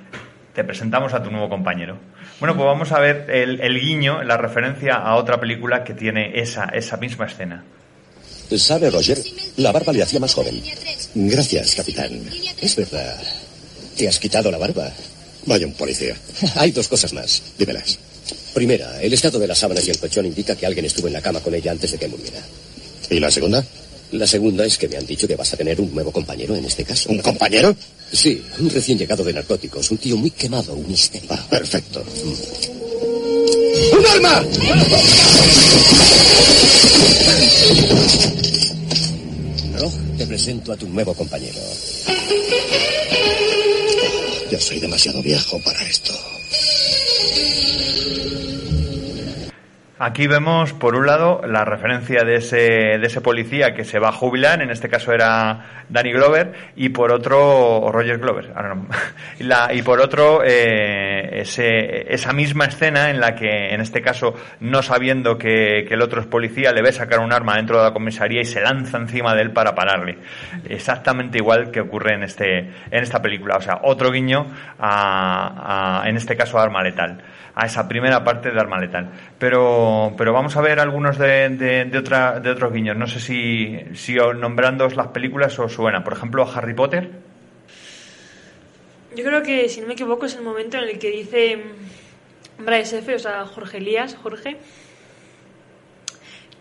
te 0.53 0.65
presentamos 0.65 1.13
a 1.13 1.23
tu 1.23 1.31
nuevo 1.31 1.47
compañero. 1.47 1.97
Bueno, 2.41 2.53
pues 2.57 2.65
vamos 2.65 2.91
a 2.91 2.99
ver 2.99 3.25
el, 3.29 3.61
el 3.61 3.79
guiño, 3.79 4.23
la 4.23 4.35
referencia 4.35 4.95
a 4.95 5.15
otra 5.15 5.39
película 5.39 5.85
que 5.85 5.93
tiene 5.93 6.37
esa, 6.37 6.65
esa 6.65 6.97
misma 6.97 7.27
escena. 7.27 7.63
¿Sabe, 8.57 8.89
Roger? 8.89 9.19
La 9.55 9.71
barba 9.71 9.93
le 9.93 10.03
hacía 10.03 10.19
más 10.19 10.33
joven. 10.33 10.61
Gracias, 11.15 11.75
capitán. 11.75 12.11
Es 12.61 12.75
verdad. 12.75 13.15
¿Te 13.95 14.09
has 14.09 14.19
quitado 14.19 14.51
la 14.51 14.57
barba? 14.57 14.91
Vaya 15.47 15.65
un 15.65 15.73
policía. 15.73 16.15
Hay 16.55 16.71
dos 16.71 16.87
cosas 16.87 17.13
más. 17.13 17.41
Dímelas. 17.57 17.97
Primera, 18.53 19.01
el 19.01 19.13
estado 19.13 19.39
de 19.39 19.47
las 19.47 19.57
sábanas 19.57 19.87
y 19.87 19.91
el 19.91 19.97
colchón 19.97 20.25
indica 20.25 20.55
que 20.55 20.65
alguien 20.65 20.85
estuvo 20.85 21.07
en 21.07 21.13
la 21.13 21.21
cama 21.21 21.39
con 21.39 21.55
ella 21.55 21.71
antes 21.71 21.91
de 21.91 21.97
que 21.97 22.07
muriera. 22.07 22.41
¿Y 23.09 23.19
la 23.19 23.31
segunda? 23.31 23.63
La 24.11 24.27
segunda 24.27 24.65
es 24.65 24.77
que 24.77 24.87
me 24.87 24.97
han 24.97 25.05
dicho 25.05 25.27
que 25.27 25.35
vas 25.35 25.53
a 25.53 25.57
tener 25.57 25.79
un 25.81 25.93
nuevo 25.93 26.11
compañero 26.11 26.55
en 26.55 26.65
este 26.65 26.83
caso. 26.83 27.09
¿Un 27.09 27.19
compañero? 27.19 27.75
Sí, 28.11 28.41
un 28.59 28.69
recién 28.69 28.97
llegado 28.97 29.23
de 29.23 29.33
narcóticos, 29.33 29.91
un 29.91 29.97
tío 29.97 30.15
muy 30.17 30.31
quemado, 30.31 30.73
un 30.73 30.89
histérico. 30.91 31.33
Ah, 31.33 31.45
perfecto. 31.49 32.03
¡Un 33.97 34.05
arma! 34.05 34.45
Rog, 39.77 39.91
te 40.17 40.25
presento 40.25 40.71
a 40.71 40.77
tu 40.77 40.87
nuevo 40.87 41.13
compañero. 41.13 41.59
Ya 44.49 44.59
soy 44.61 44.79
demasiado 44.79 45.21
viejo 45.21 45.59
para 45.59 45.83
esto. 45.83 46.13
Aquí 49.99 50.27
vemos, 50.27 50.73
por 50.73 50.95
un 50.95 51.07
lado, 51.07 51.41
la 51.47 51.65
referencia 51.65 52.23
de 52.23 52.35
ese, 52.35 52.57
de 52.57 53.07
ese 53.07 53.19
policía 53.19 53.73
que 53.73 53.83
se 53.83 53.97
va 53.97 54.09
a 54.09 54.11
jubilar, 54.11 54.61
en 54.61 54.69
este 54.69 54.89
caso 54.89 55.11
era 55.11 55.85
Danny 55.89 56.11
Glover, 56.11 56.53
y 56.75 56.89
por 56.89 57.11
otro, 57.11 57.79
o 57.79 57.91
Roger 57.91 58.19
Glover, 58.19 58.51
ahora 58.55 58.75
no. 58.75 58.87
Y, 59.39 59.43
la- 59.45 59.73
y 59.73 59.81
por 59.81 59.99
otro, 59.99 60.43
eh, 60.45 61.39
ese, 61.41 62.13
esa 62.13 62.31
misma 62.31 62.65
escena 62.65 63.09
en 63.09 63.19
la 63.19 63.33
que, 63.33 63.69
en 63.73 63.81
este 63.81 64.01
caso, 64.03 64.35
no 64.59 64.83
sabiendo 64.83 65.39
que, 65.39 65.85
que 65.87 65.95
el 65.95 66.01
otro 66.03 66.21
es 66.21 66.27
policía, 66.27 66.71
le 66.73 66.83
ve 66.83 66.91
sacar 66.91 67.19
un 67.19 67.33
arma 67.33 67.55
dentro 67.55 67.77
de 67.79 67.85
la 67.85 67.91
comisaría 67.93 68.41
y 68.41 68.45
se 68.45 68.61
lanza 68.61 68.97
encima 68.97 69.33
de 69.33 69.41
él 69.41 69.51
para 69.51 69.73
pararle. 69.73 70.19
Exactamente 70.69 71.39
igual 71.39 71.71
que 71.71 71.81
ocurre 71.81 72.13
en, 72.13 72.21
este, 72.21 72.59
en 72.59 73.01
esta 73.03 73.19
película. 73.19 73.55
O 73.57 73.61
sea, 73.61 73.79
otro 73.81 74.11
guiño 74.11 74.45
a, 74.77 76.01
a, 76.03 76.07
en 76.07 76.17
este 76.17 76.37
caso, 76.37 76.59
Arma 76.59 76.83
Letal 76.83 77.19
a 77.59 77.65
esa 77.65 77.87
primera 77.87 78.23
parte 78.23 78.51
de 78.51 78.59
Arma 78.59 78.79
Letal. 78.79 79.09
Pero, 79.39 80.13
pero 80.15 80.31
vamos 80.31 80.55
a 80.55 80.61
ver 80.61 80.79
algunos 80.79 81.17
de, 81.17 81.49
de, 81.49 81.85
de, 81.85 81.97
otra, 81.97 82.39
de 82.39 82.51
otros 82.51 82.71
guiños. 82.71 82.95
No 82.95 83.07
sé 83.07 83.19
si, 83.19 83.79
si 83.95 84.13
nombrando 84.13 84.87
las 84.89 85.07
películas 85.07 85.57
os 85.57 85.73
suena. 85.73 86.03
Por 86.03 86.13
ejemplo, 86.13 86.47
Harry 86.53 86.75
Potter. 86.75 87.09
Yo 89.15 89.23
creo 89.23 89.41
que, 89.41 89.67
si 89.69 89.81
no 89.81 89.87
me 89.87 89.93
equivoco, 89.93 90.27
es 90.27 90.35
el 90.35 90.43
momento 90.43 90.77
en 90.77 90.83
el 90.83 90.99
que 90.99 91.09
dice 91.09 91.57
mm, 91.57 92.63
Bryce 92.63 92.99
F., 92.99 93.15
o 93.15 93.19
sea, 93.19 93.43
Jorge 93.45 93.77
Elías, 93.77 94.15
Jorge, 94.21 94.57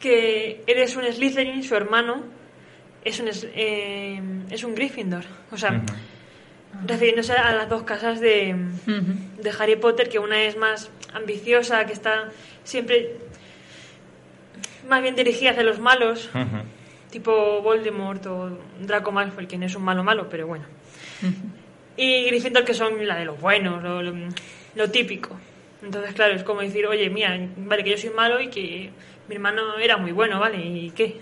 que 0.01 0.63
eres 0.67 0.97
un 0.97 1.05
Slytherin, 1.05 1.63
su 1.63 1.75
hermano 1.77 2.25
es 3.05 3.21
un, 3.21 3.29
eh, 3.55 4.19
es 4.49 4.65
un 4.65 4.75
Gryffindor. 4.75 5.25
O 5.53 5.59
sea, 5.59 5.83
refiriéndose 6.85 7.33
a 7.33 7.53
las 7.55 7.69
dos 7.69 7.83
casas 7.85 8.21
de, 8.21 8.55
de 9.43 9.51
Harry 9.59 9.77
Potter, 9.77 10.09
que 10.09 10.19
una 10.19 10.43
es 10.43 10.57
más 10.57 10.91
ambiciosa, 11.15 11.87
que 11.87 11.93
está 11.93 12.31
siempre 12.65 13.17
más 14.89 15.03
bien 15.03 15.17
dirigida 15.17 15.51
hacia 15.51 15.62
los 15.62 15.79
malos, 15.81 16.31
tipo 17.11 17.61
Voldemort 17.62 18.25
o 18.27 18.59
Draco 18.81 19.12
Malfoy, 19.12 19.47
que 19.47 19.59
no 19.59 19.67
es 19.67 19.75
un 19.75 19.83
malo 19.85 20.05
malo, 20.05 20.29
pero 20.29 20.47
bueno. 20.47 20.65
y 21.97 22.25
Gryffindor 22.27 22.65
que 22.65 22.75
son 22.75 23.07
la 23.07 23.17
de 23.17 23.25
los 23.25 23.41
buenos, 23.41 23.83
lo, 23.83 24.03
lo- 24.03 24.29
lo 24.75 24.91
típico. 24.91 25.39
Entonces, 25.83 26.15
claro, 26.15 26.35
es 26.35 26.43
como 26.43 26.61
decir, 26.61 26.87
oye, 26.87 27.09
mira, 27.11 27.39
vale, 27.57 27.85
que 27.85 27.91
yo 27.91 27.99
soy 27.99 28.11
malo 28.11 28.41
y 28.41 28.49
que 28.49 28.91
mi 29.29 29.35
hermano 29.35 29.79
era 29.79 29.97
muy 29.97 30.12
bueno, 30.12 30.39
¿vale? 30.41 30.59
¿Y 30.59 30.91
qué? 30.91 31.21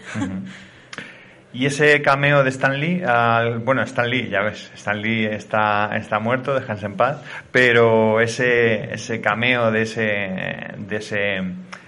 Y 1.55 1.67
ese 1.67 2.03
cameo 2.03 2.43
de 2.43 2.51
Stan 2.51 2.79
Lee, 2.81 3.03
al- 3.07 3.61
bueno, 3.61 3.83
Stan 3.83 4.11
Lee, 4.11 4.29
ya 4.29 4.43
ves, 4.43 4.73
Stan 4.75 5.01
Lee 5.01 5.27
está, 5.27 5.97
está 5.97 6.19
muerto, 6.19 6.53
déjense 6.53 6.87
en 6.87 6.97
paz, 6.97 7.23
pero 7.53 8.21
ese, 8.21 8.93
ese 8.93 9.21
cameo 9.21 9.71
de 9.71 9.83
ese, 9.83 10.03
de 10.79 10.97
ese 10.97 11.43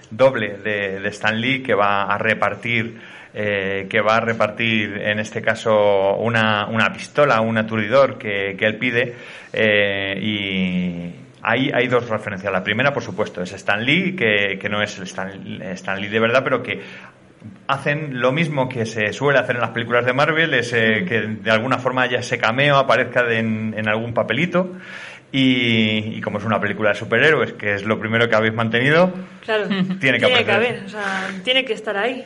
doble 0.09 0.57
de, 0.63 1.01
de 1.01 1.09
Stan 1.09 1.39
Lee 1.39 1.61
que 1.63 1.73
va 1.73 2.03
a 2.03 2.17
repartir, 2.17 2.97
eh, 3.33 3.87
que 3.89 3.99
va 3.99 4.15
a 4.15 4.19
repartir 4.21 5.01
en 5.01 5.19
este 5.19 5.41
caso 5.41 6.15
una, 6.15 6.67
una 6.67 6.93
pistola, 6.93 7.41
un 7.41 7.57
aturdidor 7.57 8.17
que, 8.17 8.55
que 8.57 8.65
él 8.65 8.77
pide, 8.77 9.15
eh, 9.51 10.17
y 10.21 11.13
hay, 11.41 11.71
hay 11.73 11.87
dos 11.87 12.07
referencias. 12.09 12.51
La 12.53 12.63
primera, 12.63 12.93
por 12.93 13.03
supuesto, 13.03 13.41
es 13.41 13.51
Stan 13.51 13.83
Lee, 13.83 14.15
que, 14.15 14.57
que 14.59 14.69
no 14.69 14.81
es 14.81 14.97
el 14.97 15.03
Stan, 15.03 15.61
Stan 15.73 15.99
Lee 15.99 16.07
de 16.07 16.19
verdad, 16.21 16.41
pero 16.43 16.63
que 16.63 16.81
hacen 17.67 18.19
lo 18.21 18.31
mismo 18.31 18.69
que 18.69 18.85
se 18.85 19.11
suele 19.13 19.39
hacer 19.39 19.55
en 19.55 19.61
las 19.61 19.71
películas 19.71 20.05
de 20.05 20.13
Marvel, 20.13 20.53
es 20.53 20.71
eh, 20.73 21.05
que 21.07 21.21
de 21.21 21.51
alguna 21.51 21.77
forma 21.79 22.03
haya 22.03 22.19
ese 22.19 22.37
cameo, 22.37 22.77
aparezca 22.77 23.23
de- 23.23 23.39
en, 23.39 23.73
en 23.77 23.87
algún 23.89 24.13
papelito. 24.13 24.71
Y, 25.29 26.15
y 26.17 26.21
como 26.21 26.37
es 26.37 26.45
una 26.45 26.59
película 26.61 26.89
de 26.91 26.95
superhéroes, 26.95 27.53
que 27.53 27.73
es 27.73 27.83
lo 27.83 27.99
primero 27.99 28.29
que 28.29 28.35
habéis 28.35 28.53
mantenido, 28.53 29.11
Claro, 29.43 29.67
Tiene 29.99 30.19
que 30.19 30.25
aparecer. 30.25 30.51
haber, 30.55 30.83
o 30.85 30.89
sea, 30.89 31.29
tiene 31.43 31.65
que 31.65 31.73
estar 31.73 31.97
ahí. 31.97 32.23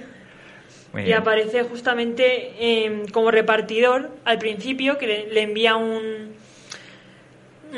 muy 0.93 1.01
Y 1.01 1.05
bien. 1.05 1.17
aparece 1.17 1.63
justamente 1.63 2.53
eh, 2.59 3.03
como 3.11 3.31
repartidor 3.31 4.11
al 4.23 4.37
principio, 4.37 4.99
que 4.99 5.07
le, 5.07 5.27
le 5.33 5.41
envía 5.41 5.75
un 5.75 6.31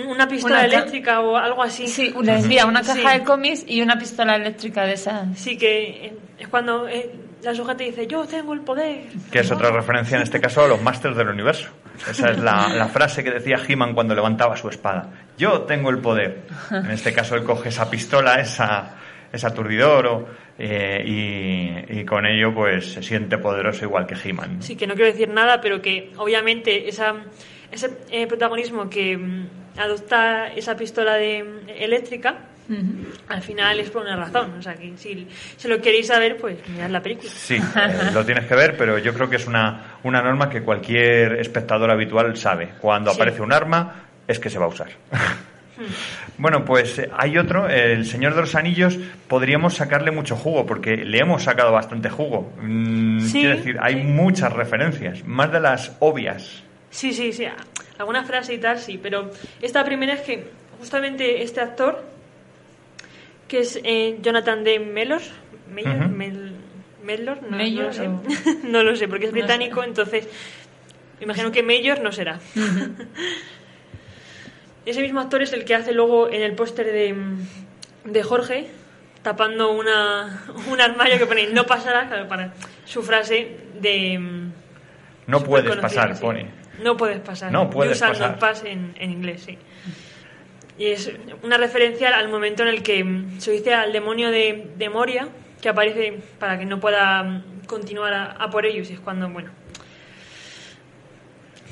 una 0.08 0.28
pistola 0.28 0.56
Una 0.56 0.66
eléctrica 0.66 1.22
o 1.22 1.38
algo 1.38 1.62
así. 1.62 1.88
Sí, 1.88 2.14
le 2.24 2.34
envía 2.40 2.66
una 2.66 2.82
caja 2.82 3.12
Sí. 3.14 3.20
de 3.20 3.24
cómics 3.24 3.64
y 3.68 3.82
una 3.82 3.98
pistola 3.98 4.36
eléctrica 4.36 4.86
de 4.86 4.94
esas. 4.94 5.38
Sí, 5.40 5.56
que 5.58 5.84
eh, 6.08 6.14
es 6.40 6.48
cuando 6.48 6.88
eh, 6.90 7.12
la 7.44 7.54
sujeta 7.54 7.84
dice, 7.84 8.08
yo 8.08 8.26
tengo 8.26 8.54
el 8.54 8.62
poder. 8.62 9.08
que 9.32 9.40
es 9.40 9.52
otra 9.52 9.70
referencia 9.72 10.18
en 10.18 10.24
este 10.24 10.40
caso 10.40 10.64
a 10.64 10.68
los 10.68 10.82
Masters 10.82 11.16
del 11.16 11.28
Universo. 11.30 11.70
Esa 12.10 12.32
es 12.32 12.40
la, 12.40 12.70
la 12.70 12.88
frase 12.88 13.24
que 13.24 13.32
decía 13.32 13.58
He-Man 13.68 13.94
cuando 13.94 14.16
levantaba 14.16 14.56
su 14.56 14.70
espada. 14.70 15.10
Yo 15.38 15.62
tengo 15.62 15.90
el 15.90 16.00
poder. 16.00 16.44
En 16.72 16.92
este 16.92 17.14
caso 17.14 17.36
él 17.36 17.44
coge 17.44 17.70
esa 17.70 17.90
pistola, 17.90 18.40
esa, 18.40 18.96
ese 19.32 19.48
aturdidor, 19.48 20.08
o, 20.08 20.28
eh, 20.58 21.04
y, 21.06 22.00
y 22.00 22.06
con 22.06 22.26
ello 22.26 22.54
pues 22.54 22.94
se 22.94 23.04
siente 23.04 23.38
poderoso 23.38 23.86
igual 23.86 24.06
que 24.06 24.16
He-Man. 24.16 24.58
¿no? 24.58 24.62
Sí, 24.62 24.76
que 24.76 24.88
no 24.88 24.96
quiero 24.96 25.12
decir 25.12 25.30
nada, 25.30 25.60
pero 25.62 25.82
que 25.82 26.12
obviamente 26.18 26.88
esa, 26.88 27.16
ese 27.72 27.92
eh, 28.12 28.28
protagonismo 28.28 28.90
que 28.90 29.18
mm, 29.18 29.48
adopta 29.78 30.48
esa 30.54 30.76
pistola 30.76 31.16
de, 31.16 31.44
al 33.28 33.42
final 33.42 33.80
es 33.80 33.90
por 33.90 34.02
una 34.04 34.16
razón. 34.16 34.54
O 34.58 34.62
sea, 34.62 34.76
que 34.76 34.94
si, 34.98 35.28
si 35.58 35.68
lo 35.68 35.82
queréis 35.82 36.08
saber, 36.08 36.38
pues 36.38 36.58
mirad 36.70 36.90
la 36.90 37.02
película. 37.02 37.30
Sí, 37.34 37.56
eh, 37.56 38.12
lo 38.14 38.26
tienes 38.26 38.46
que 38.46 38.56
ver, 38.56 38.76
pero 38.78 38.98
yo 38.98 39.14
creo 39.14 39.30
que 39.30 39.36
es 39.36 39.48
una, 39.48 39.98
una 40.04 40.22
norma 40.22 40.50
que 40.50 40.62
cualquier 40.62 41.40
espectador 41.40 41.92
habitual 41.92 42.36
sabe. 42.38 42.70
Cuando 42.80 43.12
Sí. 43.12 43.16
aparece 43.18 43.42
un 43.42 43.52
arma, 43.54 44.06
es 44.28 44.40
que 44.40 44.50
se 44.50 44.58
va 44.60 44.66
a 44.66 44.70
usar. 44.70 44.90
Bueno, 46.38 46.64
pues 46.64 47.00
eh, 47.00 47.10
hay 47.18 47.38
otro, 47.38 47.68
El 47.68 48.06
Señor 48.06 48.36
de 48.36 48.42
los 48.42 48.56
Anillos, 48.56 48.98
podríamos 49.28 49.74
sacarle 49.76 50.12
mucho 50.12 50.36
jugo, 50.36 50.66
porque 50.66 50.98
le 50.98 51.18
hemos 51.20 51.44
sacado 51.44 51.72
bastante 51.72 52.10
jugo. 52.10 52.54
Mm, 52.62 53.20
Sí, 53.20 53.40
quiero 53.42 53.58
decir, 53.58 53.78
hay 53.82 53.96
sí. 53.96 54.04
muchas 54.04 54.54
referencias, 54.54 55.26
más 55.26 55.52
de 55.52 55.60
las 55.60 55.96
obvias. 56.00 56.64
Sí, 56.92 57.12
sí, 57.12 57.34
sí. 57.34 57.46
Alguna 57.98 58.24
frase 58.24 58.54
y 58.54 58.58
tal, 58.60 58.78
sí. 58.80 59.00
Pero 59.02 59.32
esta 59.62 59.84
primera 59.84 60.14
es 60.14 60.22
que 60.22 60.48
justamente 60.80 61.42
este 61.44 61.60
actor, 61.62 62.04
que 63.48 63.60
es 63.60 63.80
eh, 63.84 64.18
Jonathan 64.22 64.64
D. 64.64 64.80
Mellor, 64.80 65.22
Mellor. 65.70 66.10
Mel- 66.10 66.54
Mellor, 67.04 67.42
no, 67.44 67.58
lo 67.58 67.94
sé. 67.94 68.08
o- 68.08 68.24
no 68.64 68.84
lo 68.84 68.96
sé, 68.96 69.08
porque 69.08 69.26
es 69.26 69.32
No 69.32 69.36
sé. 69.38 69.42
británico, 69.42 69.84
entonces 69.84 70.28
imagino 71.20 71.52
que 71.52 71.64
Mellor 71.64 72.02
no 72.02 72.12
será. 72.12 72.40
Ese 74.86 75.02
mismo 75.02 75.22
actor 75.22 75.42
es 75.42 75.54
el 75.54 75.64
que 75.66 75.76
hace 75.76 75.94
luego 75.94 76.30
en 76.30 76.42
el 76.42 76.56
póster 76.56 76.86
de, 76.88 77.16
de 78.04 78.24
Jorge, 78.24 78.68
tapando 79.22 79.72
una, 79.72 80.44
un 80.70 80.82
armario 80.82 81.18
que 81.18 81.26
pone 81.26 81.48
no 81.48 81.66
pasará, 81.66 82.08
claro, 82.08 82.28
para 82.28 82.54
su 82.86 83.02
frase 83.02 83.58
de... 83.80 84.20
No 85.28 85.42
puedes 85.42 85.76
pasar, 85.78 86.16
sí. 86.16 86.22
pone. 86.22 86.48
No 86.82 86.98
puedes 86.98 87.20
pasar. 87.22 87.52
No 87.52 87.70
puedes 87.70 88.00
pasar. 88.00 88.38
pass 88.40 88.64
en, 88.66 88.94
en 89.00 89.12
inglés, 89.12 89.44
sí. 89.44 89.58
Y 90.78 90.88
es 90.88 91.12
una 91.44 91.58
referencia 91.58 92.18
al 92.18 92.30
momento 92.30 92.64
en 92.64 92.70
el 92.70 92.82
que 92.84 93.04
mm, 93.04 93.40
se 93.40 93.52
dice 93.52 93.74
al 93.74 93.94
demonio 93.94 94.32
de, 94.32 94.68
de 94.76 94.90
Moria, 94.90 95.28
que 95.62 95.70
aparece 95.70 96.20
para 96.40 96.58
que 96.58 96.66
no 96.66 96.80
pueda 96.80 97.22
mm, 97.24 97.44
continuar 97.68 98.14
a, 98.14 98.26
a 98.32 98.50
por 98.50 98.66
ellos. 98.66 98.90
Y 98.90 98.94
es 98.94 99.00
cuando, 99.00 99.30
bueno. 99.30 99.52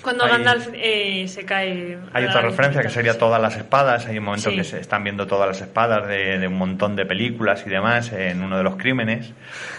Cuando 0.01 0.23
Hay- 0.25 0.31
Gandalf 0.31 0.67
eh, 0.73 1.27
se 1.27 1.45
cae. 1.45 1.97
Hay 2.13 2.25
otra 2.25 2.41
referencia 2.41 2.81
que 2.81 2.89
sería 2.89 3.17
todas 3.19 3.39
las 3.39 3.55
espadas. 3.55 4.07
Hay 4.07 4.17
un 4.17 4.23
momento 4.23 4.49
Sí. 4.49 4.55
que 4.55 4.63
se 4.63 4.79
están 4.79 5.03
viendo 5.03 5.27
todas 5.27 5.47
las 5.47 5.61
espadas 5.61 6.07
de, 6.07 6.39
de 6.39 6.47
un 6.47 6.55
montón 6.57 6.95
de 6.95 7.05
películas 7.05 7.63
y 7.67 7.69
demás 7.69 8.11
en 8.11 8.41
uno 8.41 8.57
de 8.57 8.63
los 8.63 8.77
crímenes. 8.77 9.31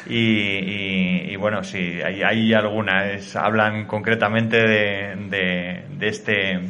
Y, 0.07 0.15
y- 0.17 1.27
y 1.31 1.37
bueno, 1.37 1.65
sí, 1.65 2.01
hay, 2.05 2.23
hay 2.23 2.55
algunas. 2.55 3.35
Hablan 3.35 3.87
concretamente 3.87 4.59
de, 4.59 5.17
de, 5.29 5.83
de 5.91 6.09
este. 6.09 6.61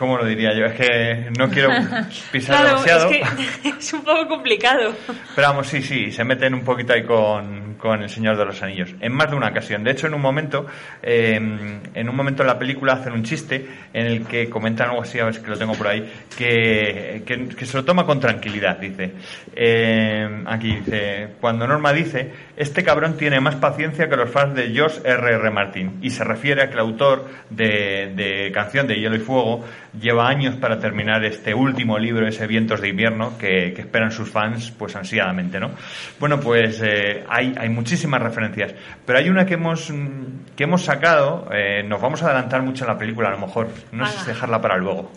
¿Cómo 0.00 0.16
lo 0.16 0.24
diría 0.24 0.54
yo? 0.54 0.64
Es 0.64 0.72
que 0.80 1.30
no 1.38 1.50
quiero 1.50 1.68
pisar 2.32 2.56
Claro, 2.56 2.80
demasiado. 2.80 3.10
es 3.10 3.58
que 3.58 3.68
es 3.78 3.92
un 3.92 4.02
poco 4.02 4.26
complicado. 4.28 4.94
Pero 5.36 5.48
vamos, 5.48 5.66
sí, 5.66 5.82
sí, 5.82 6.10
se 6.10 6.24
meten 6.24 6.54
un 6.54 6.62
poquito 6.64 6.94
ahí 6.94 7.04
con, 7.04 7.74
con 7.74 8.02
El 8.02 8.08
Señor 8.08 8.38
de 8.38 8.46
los 8.46 8.62
Anillos. 8.62 8.94
En 8.98 9.12
más 9.12 9.28
de 9.28 9.36
una 9.36 9.48
ocasión. 9.48 9.84
De 9.84 9.90
hecho, 9.90 10.06
en 10.06 10.14
un 10.14 10.22
momento, 10.22 10.64
eh, 11.02 11.34
en 11.34 12.08
un 12.08 12.16
momento 12.16 12.42
en 12.42 12.46
la 12.46 12.58
película 12.58 12.94
hacen 12.94 13.12
un 13.12 13.24
chiste 13.24 13.66
en 13.92 14.06
el 14.06 14.26
que 14.26 14.48
comentan 14.48 14.88
algo 14.88 15.02
así, 15.02 15.18
a 15.18 15.26
ver 15.26 15.34
si 15.34 15.42
que 15.42 15.50
lo 15.50 15.58
tengo 15.58 15.74
por 15.74 15.88
ahí, 15.88 16.10
que, 16.34 17.22
que, 17.26 17.48
que 17.48 17.66
se 17.66 17.76
lo 17.76 17.84
toma 17.84 18.06
con 18.06 18.18
tranquilidad, 18.18 18.78
dice. 18.78 19.12
Eh, 19.54 20.44
aquí 20.46 20.76
dice, 20.76 21.28
cuando 21.42 21.66
Norma 21.66 21.92
dice, 21.92 22.32
este 22.60 22.84
cabrón 22.84 23.16
tiene 23.16 23.40
más 23.40 23.56
paciencia 23.56 24.06
que 24.06 24.16
los 24.16 24.28
fans 24.28 24.54
de 24.54 24.70
George 24.70 25.00
R. 25.02 25.32
R. 25.32 25.50
Martin. 25.50 25.98
Y 26.02 26.10
se 26.10 26.24
refiere 26.24 26.62
a 26.62 26.66
que 26.66 26.74
el 26.74 26.80
autor 26.80 27.26
de, 27.48 28.12
de 28.14 28.52
Canción 28.52 28.86
de 28.86 28.96
Hielo 28.96 29.16
y 29.16 29.20
Fuego 29.20 29.64
lleva 29.98 30.28
años 30.28 30.56
para 30.56 30.78
terminar 30.78 31.24
este 31.24 31.54
último 31.54 31.98
libro, 31.98 32.28
ese 32.28 32.46
Vientos 32.46 32.82
de 32.82 32.90
Invierno, 32.90 33.38
que, 33.38 33.72
que 33.72 33.80
esperan 33.80 34.12
sus 34.12 34.28
fans 34.28 34.72
pues 34.72 34.94
ansiadamente, 34.94 35.58
¿no? 35.58 35.70
Bueno, 36.18 36.38
pues 36.38 36.82
eh, 36.84 37.24
hay, 37.30 37.54
hay 37.58 37.70
muchísimas 37.70 38.20
referencias, 38.20 38.74
pero 39.06 39.18
hay 39.18 39.30
una 39.30 39.46
que 39.46 39.54
hemos, 39.54 39.90
mm, 39.90 40.54
que 40.54 40.64
hemos 40.64 40.84
sacado, 40.84 41.48
eh, 41.50 41.82
nos 41.82 41.98
vamos 41.98 42.22
a 42.22 42.26
adelantar 42.26 42.60
mucho 42.62 42.84
en 42.84 42.90
la 42.90 42.98
película 42.98 43.28
a 43.28 43.32
lo 43.32 43.38
mejor, 43.38 43.68
no 43.90 44.04
sé 44.04 44.18
si 44.18 44.26
dejarla 44.26 44.60
para 44.60 44.76
luego. 44.76 45.10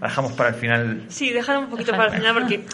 La 0.00 0.08
dejamos 0.08 0.32
para 0.32 0.50
el 0.50 0.54
final. 0.54 1.04
Sí, 1.08 1.32
déjalo 1.32 1.60
un 1.60 1.70
poquito 1.70 1.92
para 1.92 2.06
el 2.06 2.20
final 2.20 2.34
porque 2.34 2.64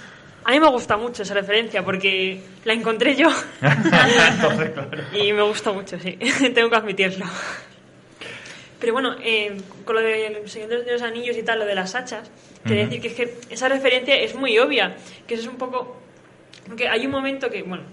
a 0.45 0.51
mí 0.51 0.61
me 0.61 0.69
gusta 0.71 0.97
mucho 0.97 1.23
esa 1.23 1.35
referencia 1.35 1.85
porque 1.85 2.41
la 2.65 2.73
encontré 2.73 3.15
yo 3.17 3.29
Entonces, 3.61 4.71
claro. 4.75 5.03
y 5.13 5.33
me 5.33 5.43
gusta 5.43 5.73
mucho, 5.73 5.99
sí. 5.99 6.13
Tengo 6.55 6.69
que 6.71 6.77
admitirlo. 6.77 7.27
Pero 8.81 8.93
bueno, 8.95 9.15
eh, 9.23 9.57
con 9.85 9.95
lo 9.95 10.49
Señor 10.49 10.85
de 10.85 10.93
los 10.93 11.03
Anillos 11.03 11.37
y 11.37 11.43
tal, 11.45 11.61
lo 11.61 11.65
de 11.67 11.75
las 11.77 11.95
hachas, 11.95 12.29
quería 12.67 12.85
Ujú. 12.85 12.91
decir 12.95 13.01
que 13.01 13.09
es 13.09 13.15
que 13.49 13.55
esa 13.55 13.69
referencia 13.69 14.17
es 14.17 14.35
muy 14.35 14.59
obvia, 14.59 14.97
que 15.27 15.35
eso 15.35 15.45
es 15.45 15.49
un 15.49 15.57
poco... 15.57 16.01
Porque 16.67 16.89
hay 16.89 17.07
un 17.07 17.13
momento 17.13 17.49
que, 17.49 17.63
bueno, 17.63 17.85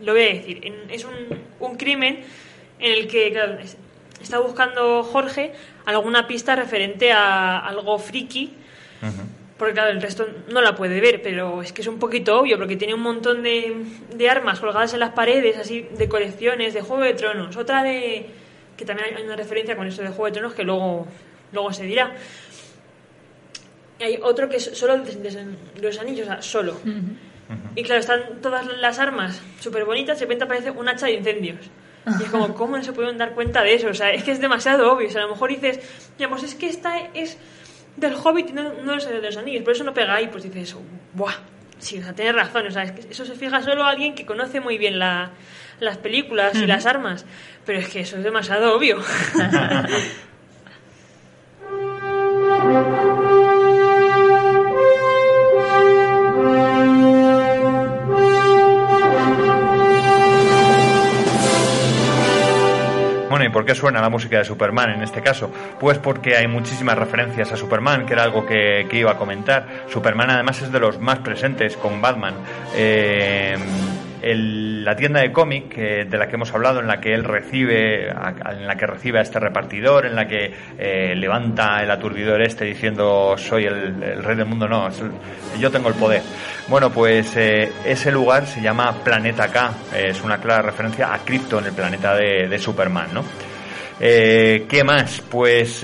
lo 0.00 0.12
voy 0.12 0.22
a 0.22 0.26
decir, 0.26 0.60
en- 0.66 0.90
es 0.90 1.04
un, 1.04 1.12
un 1.60 1.76
crimen 1.76 2.24
en 2.80 2.92
el 2.92 3.06
que 3.06 3.30
claro, 3.32 3.58
es- 3.60 3.76
está 4.20 4.40
buscando 4.40 5.04
Jorge 5.04 5.52
alguna 5.84 6.26
pista 6.26 6.56
referente 6.56 7.12
a 7.12 7.58
algo 7.60 7.98
friki, 7.98 8.52
porque 9.58 9.74
claro, 9.74 9.90
el 9.90 10.02
resto 10.02 10.26
no 10.48 10.60
la 10.60 10.74
puede 10.74 11.00
ver, 11.00 11.22
pero 11.22 11.62
es 11.62 11.72
que 11.72 11.82
es 11.82 11.86
un 11.86 11.98
poquito 11.98 12.38
obvio, 12.38 12.58
porque 12.58 12.76
tiene 12.76 12.94
un 12.94 13.02
montón 13.02 13.42
de, 13.42 13.84
de 14.14 14.30
armas 14.30 14.58
colgadas 14.58 14.94
en 14.94 15.00
las 15.00 15.10
paredes, 15.10 15.56
así, 15.58 15.88
de 15.96 16.08
colecciones, 16.08 16.74
de 16.74 16.82
Juego 16.82 17.02
de 17.02 17.14
Tronos. 17.14 17.56
Otra 17.56 17.82
de... 17.84 18.26
que 18.76 18.84
también 18.84 19.16
hay 19.16 19.22
una 19.22 19.36
referencia 19.36 19.76
con 19.76 19.86
eso 19.86 20.02
de 20.02 20.08
Juego 20.08 20.26
de 20.26 20.32
Tronos 20.32 20.54
que 20.54 20.64
luego, 20.64 21.06
luego 21.52 21.72
se 21.72 21.84
dirá. 21.84 22.14
Y 24.00 24.02
hay 24.02 24.18
otro 24.20 24.48
que 24.48 24.56
es 24.56 24.64
solo 24.64 24.98
de, 24.98 25.14
de 25.14 25.82
los 25.82 25.98
anillos, 26.00 26.26
o 26.26 26.30
sea, 26.30 26.42
solo. 26.42 26.76
Y 27.76 27.82
claro, 27.84 28.00
están 28.00 28.40
todas 28.40 28.66
las 28.78 28.98
armas 28.98 29.40
súper 29.60 29.84
bonitas 29.84 30.18
de 30.18 30.24
repente 30.24 30.44
aparece 30.44 30.70
un 30.70 30.88
hacha 30.88 31.06
de 31.06 31.12
incendios. 31.12 31.70
Y 32.18 32.24
es 32.24 32.30
como, 32.30 32.54
¿cómo 32.56 32.76
no 32.76 32.82
se 32.82 32.92
pueden 32.92 33.18
dar 33.18 33.34
cuenta 33.34 33.62
de 33.62 33.74
eso? 33.74 33.88
O 33.88 33.94
sea, 33.94 34.10
es 34.10 34.24
que 34.24 34.32
es 34.32 34.40
demasiado 34.40 34.92
obvio. 34.92 35.08
O 35.08 35.10
sea, 35.10 35.22
a 35.22 35.26
lo 35.26 35.32
mejor 35.32 35.50
dices, 35.50 35.78
digamos, 36.18 36.42
es 36.42 36.54
que 36.54 36.68
esta 36.68 36.98
es 37.14 37.38
del 37.96 38.14
Hobbit 38.14 38.50
y 38.50 38.52
no, 38.52 38.72
no 38.82 38.94
es 38.94 39.08
de 39.08 39.20
los 39.20 39.36
anillos, 39.36 39.62
por 39.62 39.72
eso 39.72 39.84
no 39.84 39.94
pega 39.94 40.14
ahí. 40.14 40.28
Pues 40.28 40.42
dices, 40.44 40.76
¡buah! 41.12 41.34
Sí, 41.78 41.98
o 41.98 42.02
sea, 42.02 42.12
tienes 42.14 42.34
razón. 42.34 42.66
O 42.66 42.70
sea, 42.70 42.82
es 42.84 42.92
que 42.92 43.00
eso 43.10 43.24
se 43.24 43.34
fija 43.34 43.62
solo 43.62 43.84
alguien 43.84 44.14
que 44.14 44.24
conoce 44.24 44.60
muy 44.60 44.78
bien 44.78 44.98
la- 44.98 45.30
las 45.80 45.98
películas 45.98 46.54
y 46.56 46.66
las 46.66 46.86
armas. 46.86 47.26
Pero 47.66 47.78
es 47.80 47.88
que 47.88 48.00
eso 48.00 48.16
es 48.16 48.24
demasiado 48.24 48.76
obvio. 48.76 48.98
por 63.54 63.64
qué 63.64 63.76
suena 63.76 64.00
la 64.00 64.10
música 64.10 64.36
de 64.36 64.44
Superman 64.44 64.90
en 64.90 65.02
este 65.02 65.22
caso? 65.22 65.48
Pues 65.78 65.98
porque 65.98 66.36
hay 66.36 66.48
muchísimas 66.48 66.98
referencias 66.98 67.52
a 67.52 67.56
Superman, 67.56 68.04
que 68.04 68.12
era 68.12 68.24
algo 68.24 68.44
que, 68.44 68.88
que 68.90 68.98
iba 68.98 69.12
a 69.12 69.16
comentar. 69.16 69.84
Superman 69.88 70.28
además 70.28 70.60
es 70.60 70.72
de 70.72 70.80
los 70.80 70.98
más 70.98 71.20
presentes 71.20 71.76
con 71.76 72.02
Batman. 72.02 72.34
Eh, 72.74 73.56
la 74.32 74.96
tienda 74.96 75.20
de 75.20 75.32
cómic 75.32 75.76
eh, 75.76 76.06
de 76.08 76.18
la 76.18 76.26
que 76.28 76.36
hemos 76.36 76.52
hablado, 76.54 76.80
en 76.80 76.86
la 76.86 77.00
que 77.00 77.12
él 77.12 77.24
recibe, 77.24 78.10
a- 78.10 78.52
en 78.52 78.66
la 78.66 78.76
que 78.76 78.86
recibe 78.86 79.18
a 79.18 79.22
este 79.22 79.38
repartidor, 79.38 80.06
en 80.06 80.14
la 80.14 80.26
que 80.26 80.52
eh, 80.78 81.14
levanta 81.14 81.82
el 81.82 81.90
aturdidor 81.90 82.40
este 82.42 82.64
diciendo 82.64 83.34
soy 83.36 83.64
el, 83.64 84.22
rey 84.22 84.36
del 84.36 84.46
mundo, 84.46 84.66
no, 84.68 84.88
yo 85.58 85.70
tengo 85.70 85.88
el 85.88 85.94
poder. 85.94 86.22
Bueno, 86.68 86.90
pues 86.90 87.36
eh, 87.36 87.70
ese 87.84 88.10
lugar 88.10 88.46
se 88.46 88.60
llama 88.62 88.92
Planeta 89.04 89.48
K, 89.48 89.72
es 89.96 90.22
una 90.22 90.38
clara 90.38 90.62
referencia 90.62 91.12
a 91.12 91.18
Krypton, 91.18 91.66
el 91.66 91.72
planeta 91.72 92.14
de, 92.16 92.58
Superman, 92.58 93.08
¿no? 93.12 93.24
¿Qué 93.98 94.82
más? 94.84 95.20
Pues 95.30 95.82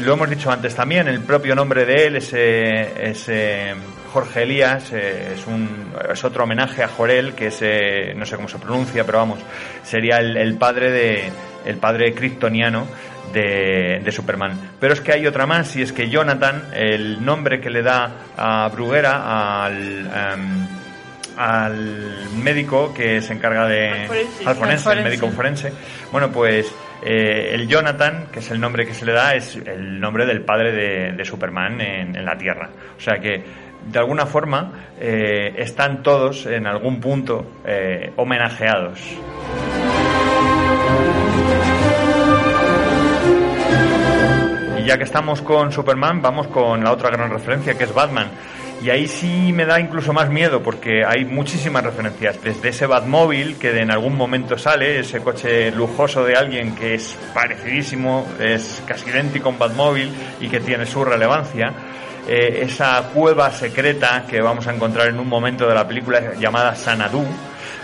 lo 0.00 0.14
hemos 0.14 0.28
dicho 0.30 0.50
antes 0.50 0.74
también, 0.74 1.08
el 1.08 1.20
propio 1.20 1.54
nombre 1.54 1.84
de 1.84 2.06
él 2.06 2.16
es, 2.16 2.32
eh, 2.34 3.10
es, 3.10 3.28
eh, 3.28 3.74
Jorge 4.12 4.42
Elías, 4.42 4.92
eh, 4.92 5.32
es, 5.34 5.46
un, 5.46 5.92
es 6.12 6.22
otro 6.22 6.44
homenaje 6.44 6.82
a 6.82 6.88
Jorel, 6.88 7.34
que 7.34 7.46
es, 7.46 7.58
eh, 7.62 8.12
no 8.14 8.26
sé 8.26 8.36
cómo 8.36 8.48
se 8.48 8.58
pronuncia, 8.58 9.04
pero 9.04 9.18
vamos, 9.18 9.38
sería 9.82 10.18
el, 10.18 10.36
el 10.36 10.54
padre 10.56 10.90
de 10.90 11.32
el 11.64 11.76
padre 11.76 12.12
kryptoniano 12.12 12.86
de, 13.32 14.00
de 14.04 14.12
Superman. 14.12 14.58
Pero 14.80 14.92
es 14.92 15.00
que 15.00 15.12
hay 15.12 15.26
otra 15.26 15.46
más, 15.46 15.74
y 15.76 15.82
es 15.82 15.92
que 15.92 16.10
Jonathan, 16.10 16.64
el 16.74 17.24
nombre 17.24 17.60
que 17.60 17.70
le 17.70 17.82
da 17.82 18.10
a 18.36 18.68
Bruguera, 18.68 19.64
al... 19.64 20.06
em, 20.06 20.66
al 21.34 22.28
médico 22.42 22.92
que 22.92 23.22
se 23.22 23.32
encarga 23.32 23.66
de 23.66 23.88
Al 23.88 24.06
forense. 24.06 24.44
al 24.44 24.54
forense, 24.54 24.92
el 24.92 25.02
médico 25.02 25.30
forense. 25.30 25.72
Bueno, 26.12 26.30
pues 26.30 26.70
eh, 27.02 27.52
el 27.54 27.66
Jonathan, 27.66 28.26
que 28.30 28.40
es 28.40 28.50
el 28.50 28.60
nombre 28.60 28.86
que 28.86 28.92
se 28.92 29.06
le 29.06 29.12
da, 29.12 29.34
es 29.34 29.56
el 29.56 29.98
nombre 29.98 30.26
del 30.26 30.42
padre 30.42 30.72
de, 30.72 31.12
de 31.12 31.24
Superman 31.24 31.80
en, 31.80 32.14
en 32.14 32.24
la 32.26 32.36
Tierra. 32.36 32.68
O 32.98 33.00
sea 33.00 33.18
que, 33.18 33.42
de 33.86 33.98
alguna 33.98 34.26
forma, 34.26 34.72
eh, 34.98 35.54
están 35.58 36.02
todos 36.02 36.46
en 36.46 36.66
algún 36.66 37.00
punto 37.00 37.44
eh, 37.64 38.12
homenajeados. 38.16 39.00
Y 44.78 44.84
ya 44.84 44.98
que 44.98 45.04
estamos 45.04 45.42
con 45.42 45.72
Superman, 45.72 46.22
vamos 46.22 46.48
con 46.48 46.82
la 46.82 46.92
otra 46.92 47.10
gran 47.10 47.30
referencia, 47.30 47.74
que 47.74 47.84
es 47.84 47.94
Batman. 47.94 48.28
Y 48.82 48.90
ahí 48.90 49.06
sí 49.06 49.52
me 49.52 49.64
da 49.64 49.78
incluso 49.78 50.12
más 50.12 50.28
miedo, 50.28 50.60
porque 50.60 51.04
hay 51.06 51.24
muchísimas 51.24 51.84
referencias. 51.84 52.42
Desde 52.42 52.70
ese 52.70 52.86
Batmóvil, 52.86 53.56
que 53.56 53.78
en 53.78 53.92
algún 53.92 54.16
momento 54.16 54.58
sale, 54.58 54.98
ese 54.98 55.20
coche 55.20 55.70
lujoso 55.70 56.24
de 56.24 56.34
alguien 56.34 56.74
que 56.74 56.94
es 56.94 57.16
parecidísimo, 57.32 58.26
es 58.40 58.82
casi 58.84 59.08
idéntico 59.08 59.50
a 59.50 59.52
un 59.52 59.58
Batmóvil 59.60 60.10
y 60.40 60.48
que 60.48 60.58
tiene 60.58 60.84
su 60.84 61.04
relevancia. 61.04 61.72
Eh, 62.28 62.60
esa 62.62 63.10
cueva 63.12 63.50
secreta 63.50 64.24
que 64.28 64.40
vamos 64.40 64.66
a 64.68 64.72
encontrar 64.72 65.08
en 65.08 65.18
un 65.18 65.28
momento 65.28 65.66
de 65.66 65.74
la 65.74 65.86
película 65.86 66.34
llamada 66.38 66.74
Sanadu, 66.76 67.24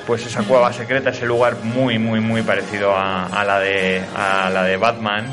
pues 0.07 0.25
esa 0.25 0.43
cueva 0.45 0.73
secreta, 0.73 1.11
ese 1.11 1.27
lugar 1.27 1.57
muy, 1.63 1.99
muy, 1.99 2.21
muy 2.21 2.43
parecido 2.43 2.95
a, 2.95 3.27
a 3.27 3.45
la, 3.45 3.59
de, 3.59 4.01
a 4.17 4.49
la 4.51 4.63
de 4.65 4.77
Batman. 4.77 5.27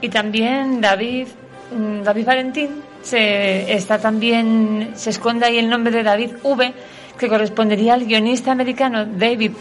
Y 0.00 0.08
también 0.08 0.80
David, 0.80 1.28
mm, 1.70 2.02
David 2.02 2.26
Valentín, 2.26 2.82
se, 3.02 3.72
está 3.72 3.98
también, 3.98 4.92
se 4.94 5.10
esconde 5.10 5.46
ahí 5.46 5.58
el 5.58 5.68
nombre 5.68 5.92
de 5.92 6.02
David 6.02 6.32
V, 6.42 6.72
que 7.18 7.28
correspondería 7.28 7.94
al 7.94 8.04
guionista 8.04 8.52
americano 8.52 9.04
David 9.06 9.52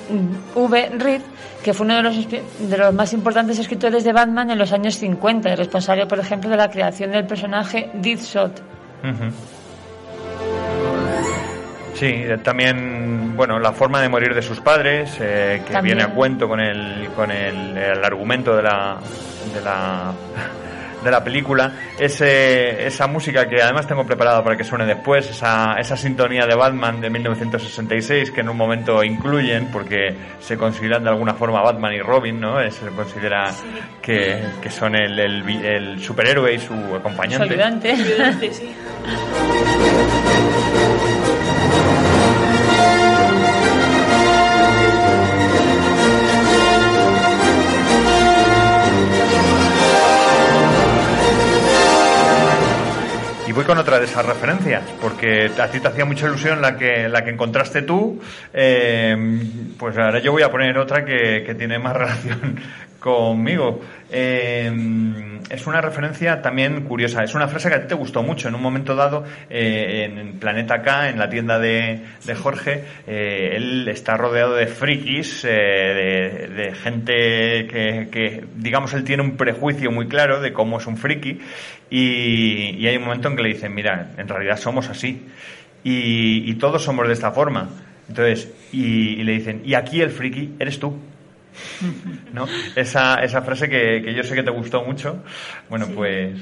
V. 0.56 0.90
Reed, 0.98 1.22
que 1.64 1.74
fue 1.74 1.86
uno 1.86 1.98
de 1.98 2.04
los, 2.04 2.28
de 2.30 2.78
los 2.78 2.94
más 2.94 3.14
importantes 3.14 3.60
escritores 3.60 4.04
de 4.04 4.14
Batman 4.14 4.50
en 4.52 4.58
los 4.58 4.72
años 4.74 4.96
50 4.98 5.52
y 5.52 5.56
responsable, 5.56 6.06
por 6.08 6.20
ejemplo, 6.20 6.50
de 6.50 6.58
la 6.58 6.70
creación 6.70 7.12
del 7.12 7.26
personaje 7.28 7.90
Deadshot. 7.94 8.62
Ujú. 9.04 9.32
Sí, 11.94 12.08
eh, 12.08 12.40
también, 12.42 13.36
bueno, 13.36 13.60
la 13.60 13.74
forma 13.74 14.02
de 14.02 14.10
morir 14.10 14.34
de 14.34 14.42
sus 14.42 14.60
padres, 14.60 15.18
eh, 15.20 15.62
que 15.68 15.74
También. 15.74 15.98
viene 15.98 16.12
a 16.12 16.16
cuento 16.16 16.48
con 16.48 16.60
el, 16.60 17.10
con 17.16 17.30
el, 17.30 17.78
el 17.78 18.04
argumento 18.04 18.56
de 18.56 18.64
la, 18.64 18.98
de 19.54 19.62
la, 19.62 20.12
de 21.04 21.12
la 21.12 21.24
película. 21.24 21.72
Ese, 22.00 22.86
esa 22.86 23.08
música 23.08 23.48
que 23.48 23.62
además 23.62 23.88
tengo 23.88 24.06
preparada 24.06 24.44
para 24.44 24.56
que 24.58 24.64
suene 24.64 24.86
después, 24.86 25.30
esa, 25.30 25.76
esa 25.80 25.98
sintonía 25.98 26.46
de 26.46 26.56
Batman 26.56 27.02
de 27.02 27.10
1966 27.10 28.32
que 28.32 28.42
en 28.42 28.50
un 28.50 28.58
momento 28.58 29.04
incluyen 29.04 29.68
porque 29.72 30.16
se 30.40 30.58
consideran 30.58 31.04
de 31.04 31.10
alguna 31.10 31.34
forma 31.34 31.62
Batman 31.62 31.94
y 31.94 32.00
Robin, 32.02 32.40
¿no? 32.40 32.60
Eh, 32.62 32.72
Se 32.72 32.88
considera 32.88 33.52
que, 34.02 34.42
que 34.62 34.70
son 34.70 34.96
el, 34.96 35.20
el, 35.20 35.50
el 35.66 36.00
superhéroe 36.02 36.54
y 36.54 36.60
su 36.60 36.74
Su 36.74 36.96
acompañante. 36.96 37.54
ayudante. 37.54 37.96
Y 53.52 53.54
voy 53.54 53.66
con 53.66 53.78
otra 53.78 54.00
de 54.00 54.06
esas 54.06 54.26
referencias, 54.26 54.82
porque 55.02 55.52
a 55.60 55.68
ti 55.68 55.82
te 55.82 55.90
hacía 55.90 56.06
mucha 56.06 56.26
ilusión 56.26 56.62
la 56.62 56.78
que, 56.78 57.10
la 57.10 57.22
que 57.22 57.32
encontraste 57.32 57.82
tú, 57.82 58.22
eh, 58.54 59.14
pues 59.78 59.98
ahora 59.98 60.20
yo 60.20 60.32
voy 60.32 60.42
a 60.42 60.50
poner 60.50 60.78
otra 60.78 61.04
que, 61.04 61.44
que 61.46 61.54
tiene 61.54 61.78
más 61.78 61.94
relación 61.98 62.62
conmigo. 62.98 63.82
Eh, 64.10 64.72
es 65.50 65.68
una 65.68 65.82
referencia 65.82 66.42
también 66.42 66.84
curiosa, 66.84 67.24
es 67.24 67.36
una 67.36 67.48
frase 67.50 67.68
que 67.68 67.76
a 67.76 67.82
ti 67.82 67.88
te 67.90 67.96
gustó 67.96 68.24
mucho 68.24 68.48
en 68.48 68.56
un 68.56 68.62
momento 68.62 68.96
dado 68.96 69.26
eh, 69.50 70.08
en 70.10 70.40
Planeta 70.40 70.82
K, 70.82 71.10
en 71.10 71.20
la 71.20 71.30
tienda 71.30 71.60
de, 71.60 72.00
de 72.24 72.36
Jorge, 72.36 72.86
eh, 73.06 73.54
él 73.56 73.88
está 73.90 74.16
rodeado 74.16 74.56
de 74.56 74.68
frikis, 74.68 75.42
de, 75.42 76.48
de 76.56 76.74
gente 76.74 77.68
que, 77.68 78.08
que, 78.10 78.46
digamos, 78.56 78.94
él 78.94 79.04
tiene 79.04 79.24
un 79.24 79.36
prejuicio 79.36 79.92
muy 79.92 80.08
claro 80.08 80.40
de 80.40 80.54
cómo 80.54 80.78
es 80.78 80.88
un 80.88 80.96
friki 80.96 81.42
y, 81.92 82.78
y 82.78 82.88
hay 82.88 82.98
un 82.98 83.04
momento 83.04 83.28
en 83.28 83.36
que 83.36 83.44
le 83.44 83.50
dicen, 83.50 83.76
mira, 83.76 84.14
en 84.18 84.28
realidad 84.28 84.58
somos 84.58 84.90
así 84.90 85.28
y, 85.84 86.50
y 86.50 86.56
todos 86.56 86.84
somos 86.84 87.06
de 87.06 87.14
esta 87.14 87.32
forma. 87.32 87.70
Entonces, 88.08 88.52
y, 88.72 89.20
y 89.20 89.24
le 89.24 89.34
dicen, 89.34 89.62
y 89.66 89.74
aquí 89.74 90.02
el 90.02 90.10
friki 90.10 90.56
eres 90.58 90.80
tú. 90.80 90.98
¿No? 92.34 92.48
Esa, 92.76 93.16
esa 93.24 93.42
frase 93.42 93.70
que, 93.70 94.02
que 94.04 94.14
yo 94.14 94.24
sé 94.24 94.36
que 94.36 94.44
te 94.44 94.52
gustó 94.52 94.84
mucho, 94.84 95.22
bueno, 95.70 95.88
pues 95.94 96.40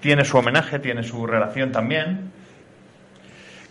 tiene 0.00 0.24
su 0.24 0.36
homenaje, 0.36 0.78
tiene 0.78 1.02
su 1.02 1.26
relación 1.26 1.72
también 1.72 2.30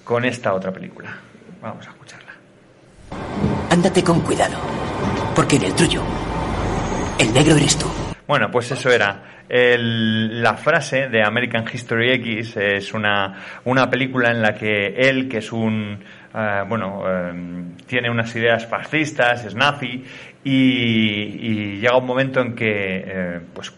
con 0.03 0.25
esta 0.25 0.53
otra 0.53 0.71
película. 0.71 1.15
Vamos 1.61 1.85
a 1.87 1.91
escucharla. 1.91 2.31
Ándate 3.69 4.03
con 4.03 4.21
cuidado, 4.21 4.57
porque 5.35 5.57
en 5.57 5.63
el 5.63 5.73
tuyo, 5.75 6.01
el 7.19 7.31
negro 7.31 7.55
eres 7.55 7.77
tú. 7.77 7.87
Bueno, 8.27 8.49
pues 8.49 8.71
eso 8.71 8.89
era. 8.91 9.34
El- 9.47 10.41
la 10.41 10.55
frase 10.55 11.07
de 11.09 11.23
American 11.23 11.65
History 11.71 12.11
X 12.13 12.57
es 12.57 12.93
una, 12.93 13.35
una 13.65 13.89
película 13.89 14.31
en 14.31 14.41
la 14.41 14.55
que 14.55 14.87
él, 14.87 15.27
que 15.29 15.37
es 15.37 15.51
un, 15.51 15.99
eh, 16.33 16.63
bueno, 16.67 17.03
eh, 17.05 17.33
tiene 17.85 18.09
unas 18.09 18.35
ideas 18.35 18.65
fascistas, 18.65 19.45
es 19.45 19.55
nazi, 19.55 20.03
y, 20.43 21.79
llega 21.79 21.97
un 21.97 22.05
momento 22.05 22.39
en 22.41 22.55
que, 22.55 23.03
eh, 23.05 23.39
pues, 23.53 23.71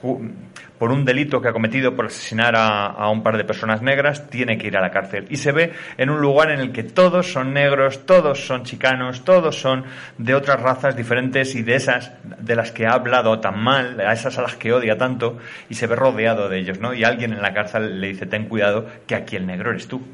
por 0.77 0.91
un 0.91 1.05
delito 1.05 1.41
que 1.41 1.49
ha 1.49 1.53
cometido 1.53 1.95
por 1.95 2.05
asesinar 2.05 2.55
a, 2.55 2.85
a 2.85 3.09
un 3.09 3.23
par 3.23 3.37
de 3.37 3.43
personas 3.43 3.81
negras, 3.81 4.29
tiene 4.29 4.57
que 4.57 4.67
ir 4.67 4.77
a 4.77 4.81
la 4.81 4.91
cárcel. 4.91 5.25
Y 5.29 5.37
se 5.37 5.51
ve 5.51 5.73
en 5.97 6.09
un 6.09 6.21
lugar 6.21 6.51
en 6.51 6.59
el 6.59 6.71
que 6.71 6.83
todos 6.83 7.31
son 7.31 7.53
negros, 7.53 8.05
todos 8.05 8.45
son 8.45 8.63
chicanos, 8.63 9.23
todos 9.23 9.59
son 9.59 9.85
de 10.17 10.35
otras 10.35 10.61
razas 10.61 10.95
diferentes 10.95 11.55
y 11.55 11.63
de 11.63 11.75
esas 11.75 12.11
de 12.23 12.55
las 12.55 12.71
que 12.71 12.85
ha 12.85 12.93
hablado 12.93 13.39
tan 13.39 13.61
mal, 13.61 13.99
a 13.99 14.13
esas 14.13 14.37
a 14.37 14.41
las 14.41 14.55
que 14.55 14.73
odia 14.73 14.97
tanto, 14.97 15.37
y 15.69 15.75
se 15.75 15.87
ve 15.87 15.95
rodeado 15.95 16.49
de 16.49 16.59
ellos, 16.59 16.79
¿no? 16.79 16.93
Y 16.93 17.03
alguien 17.03 17.33
en 17.33 17.41
la 17.41 17.53
cárcel 17.53 17.99
le 17.99 18.07
dice, 18.07 18.25
ten 18.25 18.45
cuidado, 18.45 18.87
que 19.05 19.15
aquí 19.15 19.35
el 19.35 19.45
negro 19.45 19.71
eres 19.71 19.87
tú. 19.87 20.01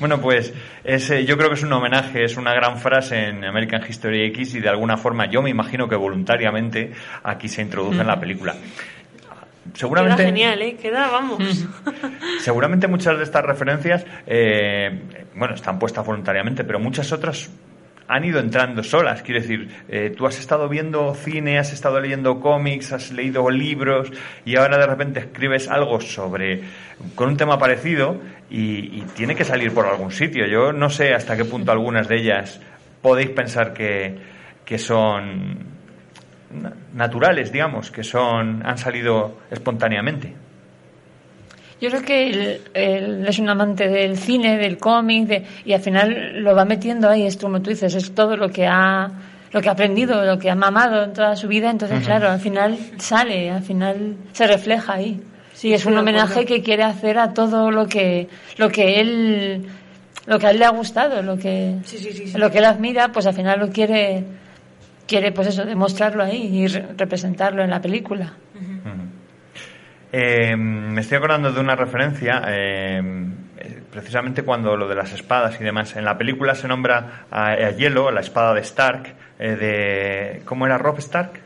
Bueno, 0.00 0.20
pues 0.20 0.52
ese, 0.82 1.24
yo 1.24 1.36
creo 1.36 1.50
que 1.50 1.54
es 1.54 1.62
un 1.62 1.72
homenaje, 1.72 2.24
es 2.24 2.36
una 2.36 2.52
gran 2.52 2.78
frase 2.78 3.28
en 3.28 3.44
American 3.44 3.80
History 3.88 4.24
X 4.26 4.56
y 4.56 4.60
de 4.60 4.68
alguna 4.68 4.96
forma 4.96 5.30
yo 5.30 5.40
me 5.40 5.50
imagino 5.50 5.88
que 5.88 5.94
voluntariamente 5.94 6.92
aquí 7.22 7.48
se 7.48 7.62
introduce 7.62 8.00
en 8.00 8.06
la 8.08 8.18
película. 8.18 8.56
Seguramente, 9.72 10.18
Queda 10.18 10.26
genial, 10.26 10.62
¿eh? 10.62 10.76
Queda, 10.76 11.08
vamos. 11.08 11.66
seguramente 12.40 12.86
muchas 12.86 13.16
de 13.16 13.24
estas 13.24 13.44
referencias, 13.44 14.04
eh, 14.26 15.00
bueno, 15.34 15.54
están 15.54 15.78
puestas 15.78 16.06
voluntariamente, 16.06 16.64
pero 16.64 16.78
muchas 16.78 17.10
otras 17.12 17.50
han 18.06 18.24
ido 18.24 18.38
entrando 18.38 18.82
solas. 18.82 19.22
Quiero 19.22 19.40
decir, 19.40 19.68
eh, 19.88 20.12
tú 20.16 20.26
has 20.26 20.38
estado 20.38 20.68
viendo 20.68 21.14
cine, 21.14 21.58
has 21.58 21.72
estado 21.72 22.00
leyendo 22.00 22.40
cómics, 22.40 22.92
has 22.92 23.10
leído 23.12 23.48
libros 23.50 24.10
y 24.44 24.56
ahora 24.56 24.78
de 24.78 24.86
repente 24.86 25.20
escribes 25.20 25.68
algo 25.68 26.00
sobre 26.00 26.62
con 27.14 27.28
un 27.28 27.36
tema 27.36 27.58
parecido 27.58 28.20
y, 28.50 28.98
y 28.98 29.04
tiene 29.14 29.34
que 29.34 29.44
salir 29.44 29.72
por 29.72 29.86
algún 29.86 30.10
sitio. 30.10 30.46
Yo 30.46 30.72
no 30.72 30.90
sé 30.90 31.14
hasta 31.14 31.36
qué 31.36 31.44
punto 31.44 31.72
algunas 31.72 32.08
de 32.08 32.16
ellas 32.16 32.60
podéis 33.00 33.30
pensar 33.30 33.72
que, 33.72 34.16
que 34.64 34.78
son 34.78 35.73
naturales, 36.94 37.52
digamos, 37.52 37.90
que 37.90 38.04
son 38.04 38.64
han 38.64 38.78
salido 38.78 39.38
espontáneamente. 39.50 40.34
Yo 41.80 41.90
creo 41.90 42.02
que 42.02 42.30
él, 42.30 42.60
él 42.72 43.26
es 43.26 43.38
un 43.38 43.48
amante 43.48 43.88
del 43.88 44.16
cine, 44.16 44.56
del 44.56 44.78
cómic, 44.78 45.26
de, 45.26 45.44
y 45.64 45.72
al 45.72 45.80
final 45.80 46.42
lo 46.42 46.54
va 46.54 46.64
metiendo 46.64 47.08
ahí, 47.10 47.26
es 47.26 47.36
como 47.36 47.60
tú 47.60 47.70
dices, 47.70 47.94
es 47.94 48.14
todo 48.14 48.36
lo 48.36 48.48
que 48.48 48.66
ha 48.66 49.10
lo 49.52 49.62
que 49.62 49.68
ha 49.68 49.72
aprendido, 49.72 50.24
lo 50.24 50.36
que 50.36 50.50
ha 50.50 50.56
mamado 50.56 51.04
en 51.04 51.12
toda 51.12 51.36
su 51.36 51.46
vida, 51.46 51.70
entonces 51.70 52.04
claro, 52.04 52.28
al 52.28 52.40
final 52.40 52.76
sale, 52.98 53.50
al 53.50 53.62
final 53.62 54.16
se 54.32 54.48
refleja 54.48 54.94
ahí. 54.94 55.22
Sí, 55.52 55.72
es 55.72 55.86
un 55.86 55.96
homenaje 55.96 56.44
que 56.44 56.60
quiere 56.60 56.82
hacer 56.82 57.18
a 57.18 57.32
todo 57.32 57.70
lo 57.70 57.86
que 57.86 58.28
lo 58.56 58.68
que 58.70 59.00
él 59.00 59.64
lo 60.26 60.38
que 60.38 60.46
a 60.46 60.50
él 60.50 60.58
le 60.58 60.64
ha 60.64 60.70
gustado, 60.70 61.22
lo 61.22 61.36
que 61.36 61.76
Sí, 61.84 61.98
sí, 61.98 62.12
sí, 62.12 62.26
sí. 62.28 62.38
lo 62.38 62.50
que 62.50 62.58
él 62.58 62.64
admira, 62.64 63.12
pues 63.12 63.26
al 63.26 63.34
final 63.34 63.60
lo 63.60 63.68
quiere 63.68 64.24
quiere 65.06 65.32
pues 65.32 65.48
eso, 65.48 65.64
demostrarlo 65.64 66.22
ahí 66.22 66.46
y 66.62 66.66
re- 66.66 66.88
representarlo 66.96 67.62
en 67.62 67.70
la 67.70 67.80
película. 67.80 68.32
Eh, 70.12 70.54
me 70.56 71.00
estoy 71.00 71.18
acordando 71.18 71.50
de 71.52 71.58
una 71.60 71.74
referencia, 71.74 72.42
eh, 72.46 73.02
eh, 73.58 73.82
precisamente 73.90 74.42
cuando 74.44 74.76
lo 74.76 74.86
de 74.86 74.94
las 74.94 75.12
espadas 75.12 75.60
y 75.60 75.64
demás. 75.64 75.96
En 75.96 76.04
la 76.04 76.16
película 76.16 76.54
se 76.54 76.68
nombra 76.68 77.24
a, 77.30 77.48
a 77.50 77.70
Hielo, 77.72 78.12
la 78.12 78.20
espada 78.20 78.54
de 78.54 78.60
Stark, 78.60 79.12
eh, 79.40 79.56
de... 79.56 80.42
¿Cómo 80.44 80.66
era 80.66 80.78
Rob 80.78 80.98
Stark? 80.98 81.40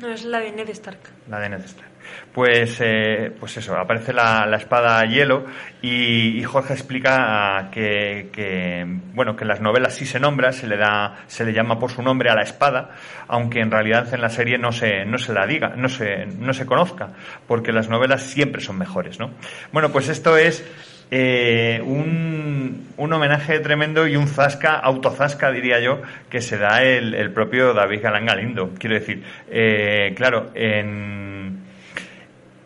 No, 0.00 0.08
es 0.08 0.24
la 0.26 0.40
de 0.40 0.52
Ned 0.52 0.68
Stark. 0.68 0.98
La 1.30 1.40
de 1.40 1.48
Ned 1.48 1.60
Stark. 1.64 1.85
Pues, 2.32 2.78
eh, 2.80 3.32
pues 3.38 3.56
eso, 3.56 3.76
aparece 3.76 4.12
la, 4.12 4.48
espada 4.56 5.04
hielo 5.06 5.46
y, 5.80 6.42
Jorge 6.44 6.74
explica 6.74 7.70
que, 7.72 8.84
bueno, 9.14 9.36
que 9.36 9.44
en 9.44 9.48
las 9.48 9.60
novelas 9.60 9.94
sí 9.94 10.04
se 10.04 10.20
nombra, 10.20 10.52
se 10.52 10.66
le 10.66 10.76
da, 10.76 11.16
se 11.26 11.44
le 11.44 11.52
llama 11.52 11.78
por 11.78 11.90
su 11.90 12.02
nombre 12.02 12.30
a 12.30 12.34
la 12.34 12.42
espada, 12.42 12.90
aunque 13.28 13.60
en 13.60 13.70
realidad 13.70 14.12
en 14.12 14.20
la 14.20 14.28
serie 14.28 14.58
no 14.58 14.72
se, 14.72 15.04
no 15.04 15.18
se 15.18 15.32
la 15.32 15.46
diga, 15.46 15.74
no 15.76 15.88
se, 15.88 16.26
no 16.26 16.52
se 16.52 16.66
conozca, 16.66 17.08
porque 17.46 17.72
las 17.72 17.88
novelas 17.88 18.22
siempre 18.22 18.60
son 18.60 18.78
mejores, 18.78 19.18
¿no? 19.18 19.30
Bueno, 19.72 19.90
pues 19.90 20.08
esto 20.08 20.36
es 20.36 20.64
eh, 21.10 21.80
un, 21.84 22.88
un 22.96 23.12
homenaje 23.12 23.60
tremendo 23.60 24.08
y 24.08 24.16
un 24.16 24.26
zasca, 24.26 24.74
autozasca 24.74 25.52
diría 25.52 25.80
yo, 25.80 26.02
que 26.28 26.40
se 26.40 26.58
da 26.58 26.82
el, 26.82 27.14
el 27.14 27.30
propio 27.30 27.72
David 27.74 28.02
Galán 28.02 28.26
Galindo. 28.26 28.72
Quiero 28.78 28.96
decir, 28.96 29.22
eh, 29.48 30.12
claro, 30.16 30.50
en, 30.54 31.65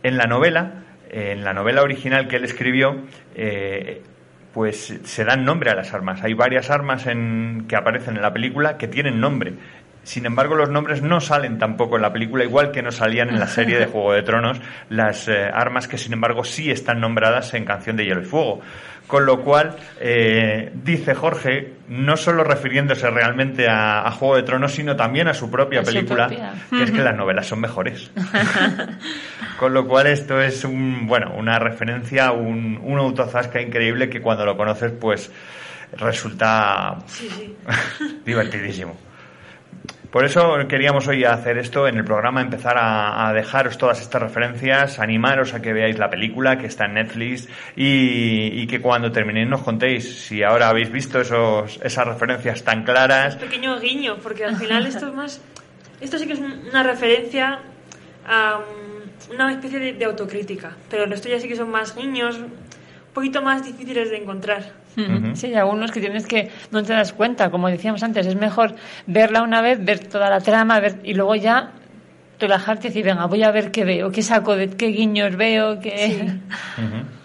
en 0.03 0.17
la 0.17 0.27
novela, 0.27 0.85
en 1.11 1.45
la 1.45 1.53
novela 1.53 1.83
original 1.83 2.29
que 2.29 2.37
él 2.37 2.45
escribió, 2.45 2.97
eh, 3.35 4.03
pues 4.53 5.01
se 5.05 5.25
dan 5.25 5.45
nombre 5.45 5.71
a 5.71 5.75
las 5.75 5.93
armas. 5.95 6.23
Hay 6.23 6.35
varias 6.35 6.71
armas 6.71 7.07
en, 7.07 7.67
que 7.69 7.77
aparecen 7.77 8.17
en 8.17 8.23
la 8.23 8.33
película 8.33 8.77
que 8.77 8.89
tienen 8.89 9.21
nombre. 9.21 9.55
Sin 10.03 10.25
embargo, 10.25 10.55
los 10.55 10.71
nombres 10.71 11.03
no 11.03 11.21
salen 11.21 11.59
tampoco 11.59 11.97
en 11.97 12.03
la 12.03 12.13
película, 12.13 12.43
igual 12.43 12.73
que 12.73 12.83
no 12.83 12.91
salían 12.91 13.29
en 13.29 13.39
la 13.39 13.47
serie 13.47 13.79
de 13.79 13.87
Juego 13.93 14.13
de 14.13 14.23
Tronos 14.23 14.61
las 14.89 15.29
eh, 15.29 15.51
armas 15.53 15.89
que, 15.89 15.99
sin 15.99 16.13
embargo, 16.15 16.43
sí 16.45 16.71
están 16.71 17.01
nombradas 17.01 17.53
en 17.55 17.65
Canción 17.65 17.97
de 17.97 18.07
Hielo 18.07 18.23
y 18.23 18.25
Fuego. 18.25 18.61
Con 19.11 19.27
lo 19.27 19.41
cual, 19.43 19.77
eh, 19.99 20.71
dice 20.85 21.15
Jorge, 21.15 21.73
no 21.89 22.17
solo 22.17 22.45
refiriéndose 22.45 23.11
realmente 23.11 23.69
a, 23.69 24.07
a 24.07 24.11
Juego 24.13 24.37
de 24.37 24.45
Tronos, 24.45 24.73
sino 24.73 24.95
también 24.95 25.27
a 25.27 25.35
su 25.35 25.51
propia 25.51 25.81
A 25.81 25.85
su 25.85 25.93
película, 25.93 26.29
propia. 26.29 26.53
que 26.71 26.83
es 26.85 26.91
que 26.93 27.03
las 27.03 27.17
novelas 27.17 27.47
son 27.47 27.61
mejores. 27.61 28.11
Con 29.59 29.75
lo 29.75 29.87
cual 29.87 30.07
esto 30.07 30.41
es 30.41 30.65
un, 30.65 31.07
bueno, 31.07 31.35
una 31.37 31.59
referencia, 31.59 32.31
un, 32.33 32.79
un 32.83 32.99
autozasca 32.99 33.61
increíble 33.61 34.09
que 34.09 34.21
cuando 34.23 34.47
lo 34.47 34.57
conoces 34.57 34.93
pues 34.93 35.31
resulta 35.99 36.99
Sí, 37.07 37.29
sí. 37.37 37.57
divertidísimo. 38.25 38.97
Por 40.11 40.25
eso 40.25 40.57
queríamos 40.69 41.07
hoy 41.07 41.25
hacer 41.25 41.57
esto 41.59 41.87
en 41.87 41.97
el 41.97 42.05
programa, 42.05 42.41
empezar 42.41 42.75
a, 42.77 43.33
dejaros 43.33 43.79
todas 43.79 44.01
estas 44.01 44.21
referencias, 44.21 44.99
animaros 44.99 45.55
a 45.55 45.63
que 45.63 45.73
veáis 45.73 45.99
la 45.99 46.11
película 46.11 46.59
que 46.59 46.67
está 46.67 46.87
en 46.87 46.95
Netflix 46.95 47.49
y, 47.77 48.67
que 48.67 48.81
cuando 48.81 49.13
terminéis 49.13 49.49
nos 49.49 49.63
contéis 49.63 50.27
si 50.27 50.43
ahora 50.43 50.69
habéis 50.69 50.91
visto 50.91 51.21
esos, 51.21 51.79
esas 51.83 52.07
referencias 52.09 52.65
tan 52.65 52.83
claras. 52.83 53.37
pequeño 53.37 53.79
guiño, 53.79 54.17
porque 54.21 54.45
al 54.45 54.57
final 54.57 54.85
esto 54.87 55.07
es 55.07 55.15
más. 55.15 55.41
Esto 56.01 56.19
sí 56.19 56.27
que 56.27 56.33
es 56.33 56.41
una 56.41 56.83
referencia 56.83 57.61
a 58.27 58.59
um, 58.59 59.35
una 59.35 59.53
especie 59.53 59.79
de, 59.79 59.93
de 59.93 60.05
autocrítica, 60.05 60.77
pero 60.89 61.05
esto 61.05 61.29
ya 61.29 61.39
sí 61.39 61.47
que 61.47 61.55
son 61.55 61.71
más 61.71 61.95
guiños, 61.95 62.37
un 62.37 62.53
poquito 63.15 63.43
más 63.43 63.65
difíciles 63.65 64.11
de 64.11 64.17
encontrar. 64.17 64.80
Sí, 65.35 65.47
hay 65.47 65.55
algunos 65.55 65.93
que 65.93 66.01
tienes 66.01 66.27
que 66.27 66.51
no 66.71 66.83
te 66.83 66.93
das 66.93 67.13
cuenta, 67.13 67.51
como 67.51 67.69
decíamos 67.69 68.03
antes, 68.03 68.27
es 68.27 68.37
mejor 68.37 68.75
verla 69.07 69.43
una 69.43 69.63
vez, 69.63 69.83
ver 69.85 70.01
toda 70.01 70.29
la 70.29 70.41
trama, 70.41 70.81
ver 70.81 71.01
y 71.05 71.15
luego 71.15 71.37
ya 71.37 71.71
relajarte 72.39 72.89
y 72.89 72.91
decir, 72.91 73.05
venga, 73.05 73.27
voy 73.27 73.43
a 73.43 73.51
ver 73.51 73.71
qué 73.71 73.85
veo, 73.85 74.11
qué 74.11 74.23
saco, 74.23 74.57
de 74.57 74.71
qué 74.71 74.87
guiños 74.89 75.37
veo, 75.37 75.81
qué... 75.81 76.39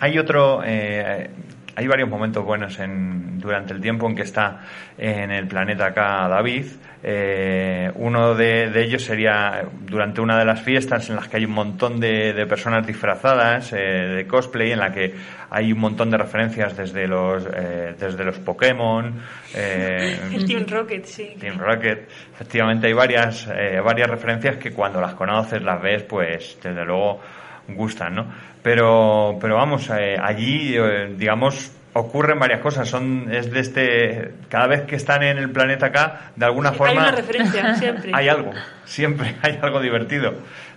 Hay 0.00 0.18
otro, 0.18 0.62
eh, 0.64 1.30
hay 1.74 1.86
varios 1.86 2.08
momentos 2.08 2.44
buenos 2.44 2.78
en, 2.78 3.38
durante 3.38 3.72
el 3.72 3.80
tiempo 3.80 4.08
en 4.08 4.14
que 4.14 4.22
está 4.22 4.60
en 4.98 5.30
el 5.30 5.46
planeta 5.46 5.86
acá 5.86 6.28
David. 6.28 6.66
Eh, 7.04 7.90
uno 7.96 8.34
de, 8.36 8.70
de 8.70 8.84
ellos 8.84 9.02
sería 9.02 9.64
durante 9.80 10.20
una 10.20 10.38
de 10.38 10.44
las 10.44 10.62
fiestas 10.62 11.10
en 11.10 11.16
las 11.16 11.28
que 11.28 11.38
hay 11.38 11.44
un 11.44 11.52
montón 11.52 11.98
de, 11.98 12.32
de 12.32 12.46
personas 12.46 12.86
disfrazadas 12.86 13.72
eh, 13.72 13.76
de 13.76 14.26
cosplay, 14.26 14.70
en 14.70 14.78
la 14.78 14.92
que 14.92 15.14
hay 15.50 15.72
un 15.72 15.80
montón 15.80 16.10
de 16.10 16.18
referencias 16.18 16.76
desde 16.76 17.08
los, 17.08 17.44
eh, 17.52 17.94
desde 17.98 18.24
los 18.24 18.38
Pokémon. 18.38 19.20
eh, 19.54 20.16
El 20.32 20.46
Team 20.46 20.64
Rocket, 20.68 21.04
sí. 21.04 21.34
Team 21.40 21.58
Rocket. 21.58 22.08
Efectivamente 22.34 22.86
hay 22.86 22.92
varias, 22.92 23.48
eh, 23.52 23.80
varias 23.84 24.08
referencias 24.08 24.58
que 24.58 24.70
cuando 24.70 25.00
las 25.00 25.14
conoces, 25.14 25.60
las 25.60 25.82
ves, 25.82 26.04
pues 26.04 26.58
desde 26.62 26.84
luego 26.84 27.20
gustan, 27.68 28.14
¿no? 28.14 28.26
Pero, 28.62 29.38
pero 29.40 29.56
vamos, 29.56 29.90
eh, 29.90 30.16
allí, 30.22 30.74
eh, 30.76 31.14
digamos, 31.16 31.72
ocurren 31.94 32.38
varias 32.38 32.60
cosas. 32.60 32.88
Son, 32.88 33.28
es 33.32 33.50
de 33.50 33.60
este, 33.60 34.30
cada 34.48 34.66
vez 34.66 34.82
que 34.82 34.96
están 34.96 35.22
en 35.22 35.38
el 35.38 35.50
planeta 35.50 35.86
acá, 35.86 36.32
de 36.36 36.44
alguna 36.46 36.70
Hay 36.70 36.76
forma 36.76 37.02
una 37.02 37.10
referencia, 37.12 37.74
siempre. 37.74 38.10
hay 38.14 38.28
algo, 38.28 38.52
siempre 38.84 39.36
hay 39.42 39.58
algo 39.62 39.80
divertido. 39.80 40.34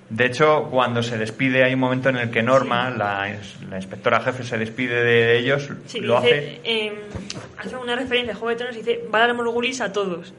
De 0.10 0.26
hecho, 0.26 0.68
cuando 0.70 1.02
se 1.02 1.18
despide, 1.18 1.64
hay 1.64 1.74
un 1.74 1.80
momento 1.80 2.10
en 2.10 2.18
el 2.18 2.30
que 2.30 2.44
Norma, 2.44 2.92
la, 2.92 3.28
ins- 3.28 3.60
la 3.70 3.78
inspectora 3.78 4.20
jefe, 4.22 4.44
se 4.44 4.58
despide 4.60 5.04
de 5.04 5.38
ellos, 5.40 5.70
Sí, 5.88 6.00
lo 6.00 6.22
dice, 6.22 6.34
hace 6.34 6.62
eh, 6.64 6.94
hace 7.58 7.76
una 7.76 7.96
referencia 7.96 8.34
a 8.34 8.36
Juego 8.36 8.50
de 8.52 8.56
Tronos 8.56 8.76
y 8.76 8.80
dice 8.80 9.00
Valar 9.10 9.34
Morgulis 9.34 9.82
a 9.82 9.92
todos. 9.92 10.32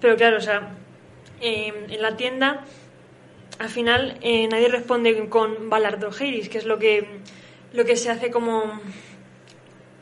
Pero 0.00 0.14
claro, 0.14 0.36
o 0.36 0.40
sea, 0.40 0.68
eh, 1.40 1.72
en 1.90 2.00
la 2.00 2.16
tienda 2.16 2.60
al 3.62 3.68
final 3.68 4.18
eh, 4.22 4.48
nadie 4.48 4.66
responde 4.66 5.28
con 5.28 5.70
Valar 5.70 6.00
Dohaeris, 6.00 6.48
que 6.48 6.58
es 6.58 6.64
lo 6.64 6.80
que 6.80 7.06
lo 7.72 7.84
que 7.84 7.94
se 7.94 8.10
hace 8.10 8.32
como 8.32 8.80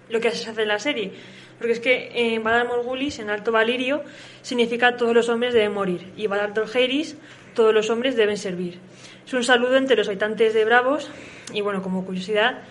lo 0.09 0.19
que 0.19 0.31
se 0.31 0.49
hace 0.49 0.63
en 0.63 0.69
la 0.69 0.79
serie. 0.79 1.13
Porque 1.59 1.75
es 1.75 1.81
que 1.81 2.11
eh, 2.15 2.39
Valar 2.39 2.67
Morgulis 2.67 3.19
en 3.19 3.29
Alto 3.29 3.53
Valirio 3.53 4.03
significa 4.41 4.97
todos 4.97 5.15
los 5.15 5.29
hombres 5.29 5.53
deben 5.53 5.75
morir 5.75 6.11
y 6.17 6.27
Valar 6.27 6.55
Dohaeris 6.55 7.19
todos 7.55 7.75
los 7.75 7.91
hombres 7.91 8.17
deben 8.17 8.39
servir. 8.39 8.79
Es 9.27 9.35
un 9.35 9.45
saludo 9.45 9.77
entre 9.77 9.95
los 9.95 10.09
habitantes 10.09 10.55
de 10.55 10.65
Bravos 10.65 11.11
y 11.53 11.61
bueno, 11.61 11.83
como 11.83 12.07
curiosidad, 12.07 12.63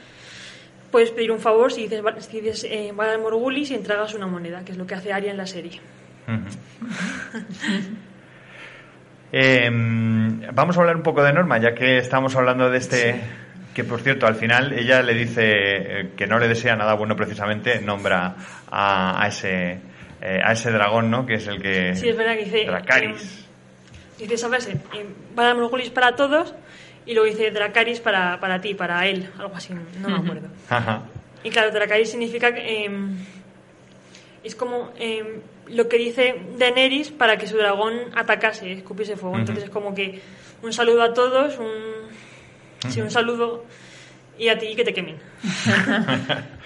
puedes 0.90 1.12
pedir 1.12 1.32
un 1.32 1.40
favor 1.40 1.72
si 1.72 1.84
dices, 1.84 2.02
si 2.26 2.42
dices 2.42 2.64
eh, 2.64 2.94
Valar 2.96 3.20
Morgulis 3.20 3.70
y 3.70 3.76
entregas 3.76 4.16
una 4.16 4.26
moneda, 4.26 4.66
que 4.66 4.72
es 4.72 4.78
lo 4.80 4.88
que 4.88 4.96
hace 4.96 5.14
Arya 5.14 5.30
en 5.30 5.38
la 5.38 5.46
serie. 5.46 5.80
Eh, 9.32 9.70
vamos 10.54 10.78
a 10.78 10.80
hablar 10.82 10.96
un 10.96 11.04
poco 11.04 11.24
de 11.24 11.34
Norma, 11.34 11.58
ya 11.60 11.74
que 11.74 11.98
estamos 11.98 12.36
hablando 12.36 12.70
de 12.70 12.78
este. 12.78 13.22
Que 13.74 13.84
por 13.84 14.02
cierto, 14.02 14.26
al 14.28 14.36
final 14.36 14.74
ella 14.74 15.02
le 15.02 15.14
dice 15.14 15.44
eh, 15.46 16.10
que 16.18 16.28
no 16.28 16.40
le 16.40 16.48
desea 16.48 16.76
nada 16.76 16.96
bueno, 16.96 17.16
precisamente, 17.16 17.80
nombra 17.82 18.36
a, 18.70 19.24
a 19.24 19.28
ese. 19.28 19.80
eh, 20.22 20.40
a 20.44 20.52
ese 20.52 20.72
dragón, 20.72 21.10
¿no? 21.12 21.26
Que 21.26 21.36
es 21.36 21.48
el 21.48 21.62
que. 21.62 21.96
Sí, 21.96 22.10
es 22.10 22.18
verdad 22.18 22.36
que 22.36 22.46
dice... 22.46 22.66
Dracarys. 22.66 23.46
eh, 24.18 24.24
dice 24.24 24.34
esa 24.34 24.50
frase, 24.50 24.72
eh, 24.94 25.06
para 25.94 26.16
todos 26.16 26.54
y 27.06 27.14
luego 27.14 27.30
dice 27.30 27.52
Dracarys 27.52 28.02
para, 28.02 28.40
para 28.40 28.60
ti, 28.60 28.74
para 28.74 29.08
él, 29.08 29.30
algo 29.40 29.56
así, 29.56 29.74
no 29.74 30.10
me 30.10 30.18
acuerdo. 30.18 30.50
Ajá. 30.70 31.04
Y 31.44 31.50
claro, 31.50 31.72
Dracarys 31.72 32.12
significa 32.12 32.54
que 32.54 32.86
eh, 32.86 32.92
es 34.44 34.56
como 34.56 34.92
lo 35.72 35.88
que 35.88 35.98
dice 35.98 36.36
Daenerys 36.58 37.12
para 37.12 37.38
que 37.38 37.48
su 37.48 37.58
dragón 37.58 37.94
atacase, 38.16 38.72
escupiese 38.72 39.16
fuego. 39.16 39.38
Entonces 39.38 39.66
es 39.66 39.70
como 39.70 39.94
que 39.94 40.22
un 40.62 40.74
saludo 40.74 41.04
a 41.04 41.14
todos, 41.14 41.58
un, 41.58 42.90
sí, 42.90 43.02
un 43.02 43.12
saludo 43.12 43.66
y 44.38 44.50
a 44.50 44.58
ti 44.58 44.76
que 44.76 44.84
te 44.84 44.94
quemen. 44.94 45.18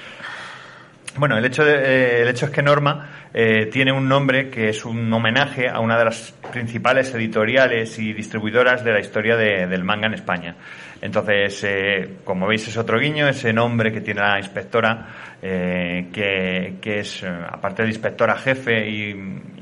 Bueno, 1.16 1.38
el 1.38 1.46
hecho, 1.46 1.64
de- 1.64 1.76
eh, 1.76 2.22
el 2.24 2.28
hecho 2.30 2.46
es 2.46 2.52
que 2.52 2.64
Norma 2.64 3.10
eh, 3.36 3.68
tiene 3.72 3.92
un 3.92 4.08
nombre 4.08 4.50
que 4.50 4.70
es 4.70 4.84
un 4.86 5.12
homenaje 5.14 5.68
a 5.70 5.80
una 5.80 5.98
de 5.98 6.06
las 6.06 6.32
principales 6.52 7.14
editoriales 7.14 7.98
y 8.00 8.14
distribuidoras 8.14 8.84
de 8.84 8.92
la 8.94 9.00
historia 9.00 9.36
de- 9.36 9.68
del 9.68 9.84
manga 9.84 10.08
en 10.08 10.14
España. 10.16 10.56
Entonces, 11.02 11.64
eh, 11.66 12.10
como 12.24 12.48
veis, 12.48 12.68
es 12.68 12.78
otro 12.78 12.98
guiño, 13.00 13.28
ese 13.28 13.52
nombre 13.54 13.92
que 13.92 14.02
tiene 14.02 14.22
la 14.22 14.38
inspectora, 14.40 15.06
eh, 15.42 16.08
que, 16.14 16.76
que 16.82 17.00
es, 17.00 17.24
eh, 17.24 17.28
aparte 17.28 17.84
de 17.84 17.90
inspectora 17.90 18.36
jefe, 18.38 18.90
y, 18.90 19.10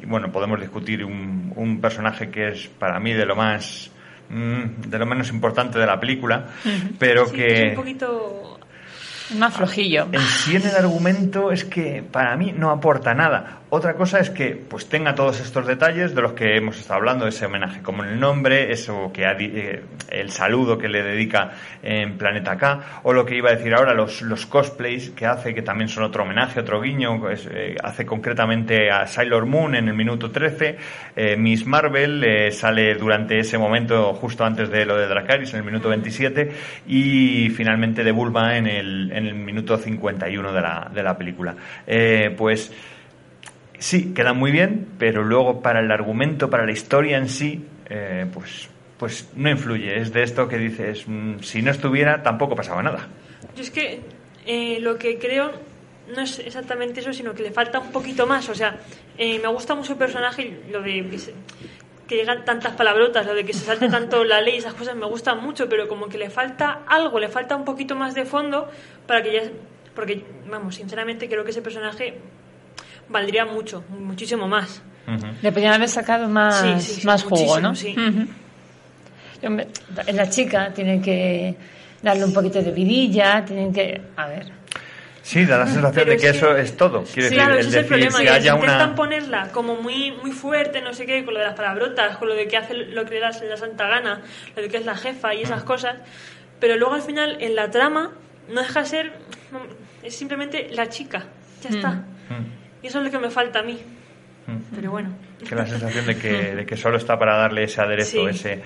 y, 0.01 0.05
bueno, 0.05 0.31
podemos 0.31 0.59
discutir 0.59 1.03
un, 1.03 1.51
un 1.55 1.81
personaje 1.81 2.29
que 2.29 2.49
es 2.49 2.67
para 2.67 2.99
mí 2.99 3.13
de 3.13 3.25
lo 3.25 3.35
más 3.35 3.89
mm, 4.29 4.81
de 4.87 4.99
lo 4.99 5.05
menos 5.05 5.29
importante 5.31 5.79
de 5.79 5.85
la 5.87 5.99
película, 5.99 6.45
pero 6.99 7.25
Sí, 7.25 7.35
que 7.35 7.53
es 7.63 7.69
un 7.69 7.75
poquito... 7.75 8.59
Más 9.37 9.53
flojillo. 9.55 10.07
en 10.11 10.21
sí 10.21 10.55
en 10.55 10.67
el 10.67 10.75
argumento 10.75 11.51
es 11.51 11.63
que 11.63 12.03
para 12.03 12.35
mí 12.35 12.53
no 12.55 12.71
aporta 12.71 13.13
nada. 13.13 13.60
Otra 13.73 13.93
cosa 13.93 14.19
es 14.19 14.29
que 14.29 14.49
pues 14.49 14.89
tenga 14.89 15.15
todos 15.15 15.39
estos 15.39 15.65
detalles 15.65 16.13
de 16.13 16.21
los 16.21 16.33
que 16.33 16.57
hemos 16.57 16.77
estado 16.77 16.99
hablando, 16.99 17.25
ese 17.25 17.45
homenaje 17.45 17.81
como 17.81 18.03
el 18.03 18.19
nombre, 18.19 18.73
eso 18.73 19.11
que 19.13 19.25
ha 19.25 19.31
eh, 19.39 19.81
el 20.09 20.29
saludo 20.29 20.77
que 20.77 20.89
le 20.89 21.01
dedica 21.01 21.51
en 21.81 22.17
Planeta 22.17 22.57
K, 22.57 22.99
o 23.03 23.13
lo 23.13 23.25
que 23.25 23.37
iba 23.37 23.49
a 23.49 23.55
decir 23.55 23.73
ahora, 23.73 23.93
los, 23.93 24.23
los 24.23 24.45
cosplays 24.45 25.11
que 25.11 25.25
hace, 25.25 25.53
que 25.53 25.61
también 25.61 25.87
son 25.87 26.03
otro 26.03 26.23
homenaje, 26.23 26.59
otro 26.59 26.81
guiño, 26.81 27.17
pues, 27.21 27.47
hace 27.81 28.05
concretamente 28.05 28.91
a 28.91 29.07
Sailor 29.07 29.45
Moon 29.45 29.73
en 29.73 29.87
el 29.87 29.93
minuto 29.93 30.29
13, 30.29 30.77
eh, 31.15 31.37
Miss 31.37 31.65
Marvel 31.65 32.25
eh, 32.25 32.51
sale 32.51 32.95
durante 32.95 33.39
ese 33.39 33.57
momento 33.57 34.13
justo 34.15 34.43
antes 34.43 34.69
de 34.69 34.85
lo 34.85 34.97
de 34.97 35.07
Dracarys 35.07 35.53
en 35.53 35.59
el 35.59 35.65
minuto 35.65 35.87
27 35.87 36.51
y 36.87 37.49
finalmente 37.51 38.03
de 38.03 38.11
Bulma 38.11 38.57
en 38.57 38.67
el, 38.67 39.11
en 39.13 39.27
el 39.27 39.35
minuto 39.35 39.77
51 39.77 40.51
de 40.51 40.61
la, 40.61 40.91
de 40.93 41.03
la 41.03 41.17
película. 41.17 41.55
Eh, 41.87 42.35
pues 42.37 42.73
sí, 43.81 44.13
queda 44.13 44.33
muy 44.33 44.51
bien, 44.51 44.87
pero 44.97 45.23
luego 45.23 45.61
para 45.61 45.79
el 45.81 45.91
argumento, 45.91 46.49
para 46.49 46.65
la 46.65 46.71
historia 46.71 47.17
en 47.17 47.27
sí, 47.27 47.65
eh, 47.89 48.25
pues, 48.33 48.69
pues 48.97 49.27
no 49.35 49.49
influye. 49.49 49.99
Es 49.99 50.13
de 50.13 50.23
esto 50.23 50.47
que 50.47 50.57
dices, 50.57 51.03
mm, 51.07 51.39
si 51.39 51.61
no 51.61 51.71
estuviera 51.71 52.21
tampoco 52.23 52.55
pasaba 52.55 52.81
nada. 52.83 53.07
Yo 53.55 53.63
es 53.63 53.71
que 53.71 53.99
eh, 54.45 54.79
lo 54.79 54.97
que 54.97 55.17
creo 55.17 55.51
no 56.15 56.21
es 56.21 56.39
exactamente 56.39 56.99
eso, 56.99 57.11
sino 57.11 57.33
que 57.33 57.43
le 57.43 57.51
falta 57.51 57.79
un 57.79 57.91
poquito 57.91 58.27
más. 58.27 58.47
O 58.49 58.55
sea, 58.55 58.77
eh, 59.17 59.39
me 59.39 59.47
gusta 59.47 59.75
mucho 59.75 59.93
el 59.93 59.97
personaje 59.99 60.43
y 60.67 60.71
lo 60.71 60.81
de 60.81 61.07
que, 61.09 61.17
se- 61.17 61.33
que 62.07 62.15
llegan 62.17 62.45
tantas 62.45 62.73
palabrotas, 62.75 63.25
lo 63.25 63.33
de 63.33 63.43
que 63.45 63.53
se 63.53 63.65
salte 63.65 63.89
tanto 63.97 64.23
la 64.23 64.41
ley, 64.41 64.57
esas 64.57 64.73
cosas 64.75 64.95
me 64.95 65.05
gustan 65.07 65.41
mucho, 65.41 65.67
pero 65.67 65.87
como 65.87 66.07
que 66.07 66.17
le 66.17 66.29
falta 66.29 66.81
algo, 66.87 67.19
le 67.19 67.29
falta 67.29 67.55
un 67.55 67.65
poquito 67.65 67.95
más 67.95 68.13
de 68.13 68.25
fondo 68.25 68.69
para 69.07 69.23
que 69.23 69.33
ya... 69.33 69.41
Porque, 69.95 70.23
vamos, 70.49 70.75
sinceramente 70.75 71.27
creo 71.27 71.43
que 71.43 71.49
ese 71.51 71.61
personaje 71.61 72.15
valdría 73.11 73.45
mucho, 73.45 73.83
muchísimo 73.89 74.47
más. 74.47 74.81
Le 75.41 75.51
podrían 75.51 75.73
haber 75.73 75.89
sacado 75.89 76.27
más, 76.29 76.61
Sí, 76.61 76.73
sí, 76.79 77.01
sí, 77.01 77.07
más 77.07 77.23
jugo, 77.23 77.59
¿no? 77.59 77.75
sí. 77.75 77.95
Hombre, 79.43 79.67
La 80.13 80.29
chica 80.29 80.71
tiene 80.73 81.01
que 81.01 81.55
darle 82.01 82.25
un 82.25 82.33
poquito 82.33 82.61
de 82.61 82.71
vidilla, 82.71 83.43
tienen 83.43 83.73
que... 83.73 83.99
A 84.15 84.27
ver. 84.27 84.45
Sí, 85.23 85.45
da 85.45 85.57
la 85.57 85.65
sensación 85.65 85.93
Pero 85.93 86.11
de 86.11 86.17
que 86.17 86.25
es 86.27 86.31
que- 86.31 86.37
eso 86.37 86.55
es 86.57 86.77
todo. 86.77 87.03
Quiero 87.03 87.11
Sí, 87.13 87.21
decir, 87.21 87.37
claro, 87.37 87.53
el 87.53 87.59
ese 87.59 87.69
es 87.69 87.75
el 87.75 87.85
problema. 87.85 88.17
que 88.19 88.23
que 88.23 88.29
haya 88.29 88.53
intentan 88.55 88.87
una... 88.89 88.95
ponerla 88.95 89.47
como 89.51 89.75
muy 89.75 90.11
muy 90.13 90.31
fuerte, 90.31 90.81
no 90.81 90.93
sé 90.93 91.05
qué, 91.05 91.23
con 91.23 91.33
lo 91.35 91.39
de 91.39 91.45
las 91.47 91.55
palabrotas, 91.55 92.17
con 92.17 92.27
lo 92.27 92.33
de 92.33 92.47
que 92.47 92.57
hace 92.57 92.73
lo 92.73 93.05
que 93.05 93.15
le 93.15 93.19
da 93.19 93.29
la 93.31 93.57
santa 93.57 93.87
gana, 93.87 94.21
lo 94.55 94.61
de 94.63 94.67
que 94.67 94.77
es 94.77 94.85
la 94.85 94.95
jefa 94.95 95.33
y 95.35 95.43
esas 95.43 95.61
cosas. 95.63 95.95
Pero 96.59 96.75
luego 96.75 96.95
al 96.95 97.01
final, 97.03 97.37
en 97.39 97.55
la 97.55 97.69
trama, 97.69 98.11
no 98.49 98.61
deja 98.61 98.81
de 98.81 98.85
ser. 98.87 99.13
es 100.01 100.15
simplemente 100.15 100.69
la 100.71 100.89
chica. 100.89 101.25
Ya 101.63 101.69
está. 101.69 101.89
Mm. 101.91 102.60
Y 102.81 102.87
eso 102.87 102.99
es 102.99 103.05
lo 103.05 103.11
que 103.11 103.19
me 103.19 103.29
falta 103.29 103.59
a 103.59 103.63
mí. 103.63 103.79
Mm. 104.47 104.75
Pero 104.75 104.91
bueno. 104.91 105.09
que 105.47 105.55
la 105.55 105.65
sensación 105.65 106.05
de 106.05 106.17
que, 106.17 106.55
de 106.55 106.65
que 106.65 106.77
solo 106.77 106.97
está 106.97 107.17
para 107.17 107.37
darle 107.37 107.63
ese 107.63 107.81
aderezo, 107.81 108.23
Sí. 108.23 108.27
ese 108.27 108.61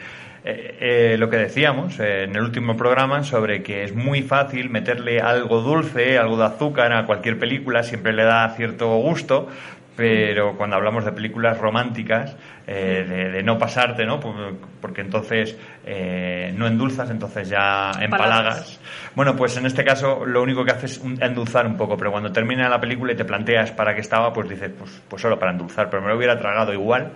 eh, 0.48 0.78
eh, 0.80 1.18
lo 1.18 1.28
que 1.28 1.38
decíamos 1.38 2.00
eh, 2.00 2.26
en 2.26 2.36
el 2.36 2.44
último 2.44 2.78
programa 2.78 3.24
sobre 3.24 3.64
que 3.64 3.84
es 3.84 3.96
muy 3.96 4.22
fácil 4.22 4.70
meterle 4.70 5.20
algo 5.20 5.62
dulce, 5.62 6.20
algo 6.20 6.38
de 6.38 6.46
azúcar 6.46 6.94
a 6.94 7.08
cualquier 7.08 7.40
película, 7.40 7.82
siempre 7.82 8.14
le 8.14 8.24
da 8.26 8.48
cierto 8.56 8.96
gusto, 8.98 9.48
pero 9.96 10.58
cuando 10.58 10.76
hablamos 10.76 11.06
de 11.06 11.12
películas 11.12 11.58
románticas, 11.58 12.36
eh, 12.68 13.06
de, 13.08 13.30
de 13.32 13.44
no 13.44 13.58
pasarte, 13.58 14.06
¿no? 14.06 14.20
Por- 14.20 14.58
Porque 14.82 15.02
entonces 15.02 15.58
eh, 15.86 16.54
no 16.58 16.68
endulzas, 16.68 17.10
entonces 17.10 17.50
ya 17.50 17.92
empalagas. 18.02 18.80
Bueno, 19.16 19.36
pues 19.36 19.56
en 19.58 19.66
este 19.66 19.84
caso 19.84 20.26
lo 20.26 20.42
único 20.44 20.64
que 20.66 20.72
hace 20.72 20.86
es 20.88 21.02
endulzar 21.22 21.66
un 21.66 21.78
poco, 21.78 21.96
pero 21.98 22.12
cuando 22.12 22.32
termina 22.32 22.68
la 22.70 22.80
película 22.82 23.14
y 23.14 23.16
te 23.16 23.26
planteas 23.26 23.72
para 23.72 23.94
qué 23.96 24.02
estaba, 24.02 24.34
pues 24.34 24.50
dices, 24.50 24.72
pues, 24.78 25.02
pues 25.08 25.22
solo 25.22 25.40
para 25.40 25.52
endulzar, 25.52 25.90
pero 25.90 26.02
me 26.04 26.10
lo 26.10 26.18
hubiera 26.18 26.38
tragado 26.38 26.74
igual, 26.74 27.12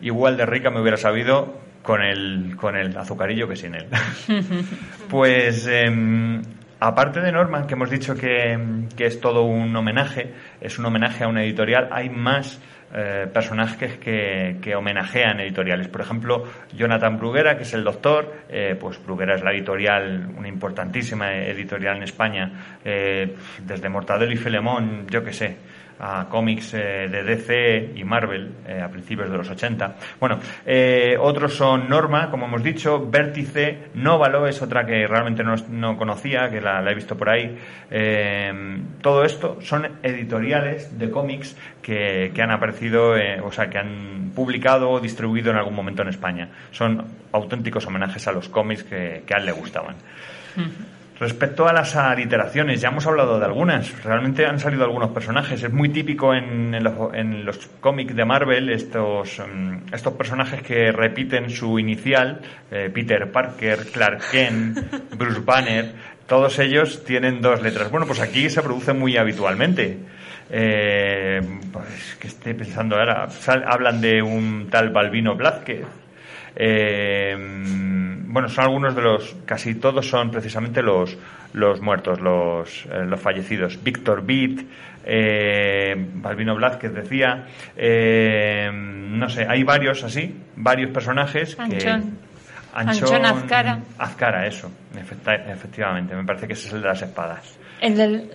igual 0.00 0.36
de 0.36 0.46
rica 0.46 0.70
me 0.70 0.80
hubiera 0.80 0.96
sabido 0.96 1.60
con 1.82 2.00
el, 2.02 2.56
con 2.56 2.76
el 2.76 2.96
azucarillo 2.96 3.46
que 3.46 3.56
sin 3.56 3.74
él. 3.74 3.86
Pues 5.10 5.66
em, 5.66 6.42
aparte 6.86 7.20
de 7.20 7.32
Norman, 7.32 7.66
que 7.66 7.74
hemos 7.74 7.90
dicho 7.90 8.14
que, 8.14 8.58
que 8.96 9.06
es 9.06 9.20
todo 9.20 9.44
un 9.44 9.74
homenaje, 9.74 10.32
es 10.60 10.78
un 10.78 10.86
homenaje 10.86 11.24
a 11.24 11.28
una 11.28 11.42
editorial, 11.42 11.88
hay 11.90 12.10
más 12.10 12.60
eh, 12.92 13.26
personajes 13.32 13.96
que, 13.96 14.58
que 14.60 14.76
homenajean 14.76 15.40
editoriales. 15.40 15.88
Por 15.88 16.02
ejemplo, 16.02 16.44
Jonathan 16.76 17.18
Bruguera, 17.18 17.56
que 17.56 17.62
es 17.62 17.72
el 17.74 17.84
doctor, 17.84 18.32
eh, 18.48 18.76
pues 18.78 19.04
Bruguera 19.04 19.34
es 19.34 19.42
la 19.42 19.52
editorial, 19.52 20.28
una 20.36 20.48
importantísima 20.48 21.34
editorial 21.34 21.96
en 21.96 22.02
España, 22.02 22.52
eh, 22.84 23.34
desde 23.62 23.88
Mortadelo 23.88 24.32
y 24.32 24.36
Filemón, 24.36 25.06
yo 25.08 25.24
qué 25.24 25.32
sé 25.32 25.56
a 25.98 26.28
cómics 26.28 26.74
eh, 26.74 27.08
de 27.08 27.22
DC 27.22 27.92
y 27.94 28.04
Marvel 28.04 28.52
eh, 28.66 28.80
a 28.80 28.88
principios 28.88 29.30
de 29.30 29.36
los 29.36 29.48
80. 29.48 29.96
Bueno, 30.18 30.38
eh, 30.66 31.16
otros 31.18 31.54
son 31.54 31.88
Norma, 31.88 32.30
como 32.30 32.46
hemos 32.46 32.62
dicho, 32.62 33.08
Vértice, 33.10 33.90
Nóvalo 33.94 34.46
es 34.46 34.60
otra 34.62 34.84
que 34.84 35.06
realmente 35.06 35.42
no, 35.42 35.54
no 35.70 35.96
conocía, 35.96 36.50
que 36.50 36.60
la, 36.60 36.88
he 36.90 36.94
visto 36.94 37.16
por 37.16 37.30
ahí. 37.30 37.56
Eh, 37.90 38.78
todo 39.00 39.24
esto 39.24 39.58
son 39.60 39.88
editoriales 40.02 40.98
de 40.98 41.10
cómics 41.10 41.56
que, 41.82 42.32
que 42.34 42.42
han 42.42 42.50
aparecido, 42.50 43.14
o 43.42 43.52
sea, 43.52 43.68
que 43.68 43.78
han 43.78 44.32
publicado 44.34 44.90
o 44.90 45.00
distribuido 45.00 45.50
en 45.50 45.56
algún 45.56 45.74
momento 45.74 46.02
en 46.02 46.08
España. 46.08 46.48
Son 46.70 47.04
auténticos 47.32 47.86
homenajes 47.86 48.26
a 48.26 48.32
los 48.32 48.48
cómics 48.48 48.84
que 48.84 49.22
a 49.32 49.38
él 49.38 49.46
le 49.46 49.52
gustaban. 49.52 49.96
Respecto 51.20 51.68
a 51.68 51.72
las 51.72 51.94
aliteraciones, 51.94 52.80
ya 52.80 52.88
hemos 52.88 53.06
hablado 53.06 53.38
de 53.38 53.44
algunas. 53.44 54.02
Realmente 54.02 54.46
han 54.46 54.58
salido 54.58 54.82
algunos 54.84 55.10
personajes. 55.10 55.62
Es 55.62 55.72
muy 55.72 55.88
típico 55.90 56.34
en, 56.34 56.74
en 56.74 56.82
los, 56.82 57.14
en 57.14 57.44
los 57.44 57.58
cómics 57.80 58.16
de 58.16 58.24
Marvel 58.24 58.68
estos, 58.70 59.38
mm, 59.38 59.94
estos 59.94 60.12
personajes 60.14 60.60
que 60.62 60.90
repiten 60.90 61.50
su 61.50 61.78
inicial. 61.78 62.40
eh, 62.70 62.90
Peter 62.92 63.30
Parker, 63.30 63.78
Clark 63.92 64.22
Kent, 64.32 64.78
Bruce 65.16 65.40
Banner. 65.44 65.92
Todos 66.26 66.58
ellos 66.58 67.04
tienen 67.04 67.40
dos 67.40 67.62
letras. 67.62 67.90
Bueno, 67.92 68.06
pues 68.06 68.18
aquí 68.20 68.50
se 68.50 68.60
produce 68.62 68.92
muy 68.92 69.16
habitualmente. 69.16 69.98
Eh, 70.50 71.40
pues 71.72 72.16
que 72.18 72.26
esté 72.26 72.54
pensando 72.54 72.96
ahora. 72.96 73.30
Sal- 73.30 73.64
hablan 73.68 74.00
de 74.00 74.20
un 74.20 74.66
tal 74.68 74.90
Balbino 74.90 75.36
Blázquez. 75.36 75.84
Eh, 76.56 77.36
bueno, 78.26 78.48
son 78.48 78.64
algunos 78.64 78.94
de 78.96 79.02
los, 79.02 79.36
casi 79.44 79.74
todos 79.76 80.08
son 80.08 80.30
precisamente 80.30 80.82
los, 80.82 81.16
los 81.52 81.80
muertos, 81.80 82.20
los, 82.20 82.86
eh, 82.86 83.04
los 83.06 83.20
fallecidos. 83.20 83.82
Víctor 83.82 84.24
Beat, 84.24 84.60
eh, 85.04 85.94
Balbino 86.14 86.54
Blázquez 86.56 86.92
decía, 86.92 87.46
eh, 87.76 88.70
no 88.72 89.28
sé, 89.28 89.46
hay 89.48 89.62
varios 89.62 90.02
así, 90.04 90.34
varios 90.56 90.90
personajes 90.90 91.54
que... 91.56 91.62
Anchón. 91.62 92.18
Anchón 92.76 93.24
Azcara. 93.24 93.78
Azcara, 93.98 94.46
eso, 94.48 94.68
efecta- 94.98 95.34
efectivamente, 95.52 96.16
me 96.16 96.24
parece 96.24 96.48
que 96.48 96.54
ese 96.54 96.66
es 96.68 96.74
el 96.74 96.82
de 96.82 96.88
las 96.88 97.02
espadas. 97.02 97.56
El 97.80 97.96
del 97.96 98.30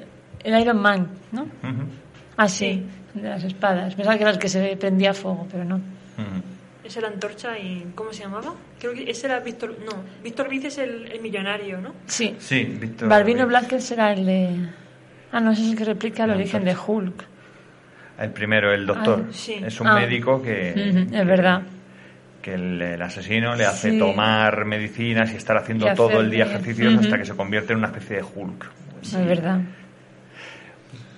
el 0.45 0.61
Iron 0.61 0.81
Man, 0.81 1.09
¿no? 1.33 1.45
Ah, 2.37 2.47
sí, 2.47 2.85
el 3.15 3.21
de 3.21 3.27
las 3.27 3.43
espadas. 3.43 3.93
Pensaba 3.95 4.15
que 4.15 4.23
era 4.23 4.31
el 4.31 4.39
que 4.39 4.47
se 4.47 4.77
prendía 4.77 5.13
fuego, 5.13 5.45
pero 5.51 5.65
no. 5.65 5.81
Esa 6.83 6.99
era 6.99 7.09
Antorcha 7.09 7.57
y. 7.59 7.91
¿Cómo 7.95 8.13
se 8.13 8.23
llamaba? 8.23 8.53
Creo 8.79 8.93
que 8.93 9.09
ese 9.09 9.27
era 9.27 9.39
Víctor. 9.41 9.75
No, 9.85 9.91
Víctor 10.23 10.47
Viz 10.49 10.65
es 10.65 10.77
el, 10.77 11.11
el 11.11 11.19
millonario, 11.21 11.79
¿no? 11.81 11.93
Sí. 12.07 12.35
Sí, 12.39 12.63
Víctor 12.63 13.09
Balbino. 13.09 13.45
Blázquez 13.47 13.83
será 13.83 14.13
el 14.13 14.25
de... 14.25 14.49
Ah, 15.31 15.39
no, 15.41 15.51
ese 15.51 15.63
es 15.63 15.71
el 15.71 15.77
que 15.77 15.83
replica 15.85 16.23
el 16.23 16.31
origen 16.31 16.63
de 16.63 16.75
Hulk. 16.75 17.25
El 18.19 18.31
primero, 18.31 18.73
el 18.73 18.85
doctor. 18.85 19.25
Ah, 19.27 19.31
sí. 19.33 19.53
Es 19.63 19.79
un 19.81 19.87
Ah. 19.87 19.95
médico 19.95 20.41
que, 20.41 20.71
es 20.71 21.25
verdad. 21.25 21.61
que 22.41 22.53
el, 22.53 22.81
el 22.81 23.01
asesino 23.01 23.55
le 23.55 23.65
hace 23.65 23.91
Sí. 23.91 23.99
tomar 23.99 24.65
medicinas 24.65 25.31
y 25.33 25.35
estar 25.35 25.57
haciendo 25.57 25.91
Y 25.91 25.95
todo 25.95 26.19
el 26.21 26.31
día 26.31 26.45
ejercicios 26.45 26.95
hasta 26.97 27.17
que 27.17 27.25
se 27.25 27.35
convierte 27.35 27.73
en 27.73 27.79
una 27.79 27.87
especie 27.87 28.17
de 28.17 28.23
Hulk. 28.23 28.65
Es 29.03 29.25
verdad. 29.25 29.59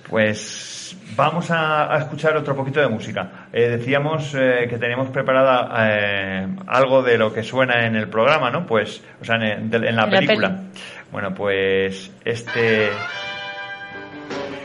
Pues 0.10 0.81
vamos 1.16 1.52
a, 1.52 1.94
a 1.94 1.98
escuchar 2.00 2.36
otro 2.38 2.56
poquito 2.56 2.80
de 2.80 2.88
música. 2.88 3.48
Eh, 3.52 3.70
decíamos 3.70 4.34
eh, 4.36 4.68
que 4.70 4.78
teníamos 4.78 5.10
preparada 5.10 5.70
eh, 5.90 6.48
algo 6.68 7.02
de 7.04 7.18
lo 7.18 7.34
que 7.34 7.44
suena 7.44 7.86
en 7.86 7.96
el 7.96 8.08
programa, 8.10 8.50
¿no? 8.50 8.66
Pues, 8.66 9.04
o 9.22 9.26
sea, 9.26 9.36
en, 9.36 9.70
de- 9.70 9.78
en 9.78 9.96
la 9.96 10.04
En 10.04 10.12
la 10.12 10.20
película. 10.20 10.50
peli. 10.50 10.62
Bueno, 11.12 11.34
pues 11.34 12.12
este 12.24 12.90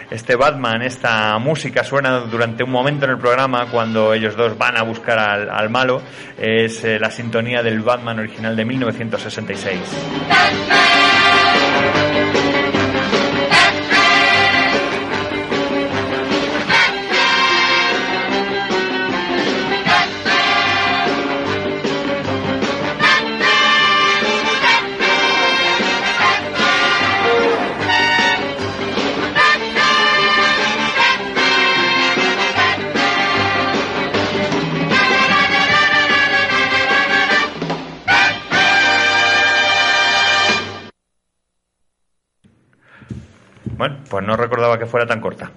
este 0.08 0.36
Batman, 0.36 0.82
esta 0.82 1.36
música 1.38 1.82
suena 1.82 2.20
durante 2.20 2.62
un 2.62 2.70
momento 2.70 3.06
en 3.06 3.10
el 3.10 3.18
programa 3.18 3.66
cuando 3.66 4.14
ellos 4.14 4.36
dos 4.36 4.56
van 4.56 4.76
a 4.76 4.82
buscar 4.82 5.18
al, 5.18 5.50
al 5.50 5.68
malo. 5.68 6.00
Es 6.38 6.84
eh, 6.84 6.98
la 7.00 7.10
sintonía 7.10 7.62
del 7.64 7.80
Batman 7.80 8.20
original 8.20 8.54
de 8.54 8.64
1966. 8.64 9.80
Bueno, 11.82 12.45
no 44.26 44.36
recordaba 44.36 44.78
que 44.78 44.86
fuera 44.86 45.06
tan 45.06 45.20
corta. 45.20 45.50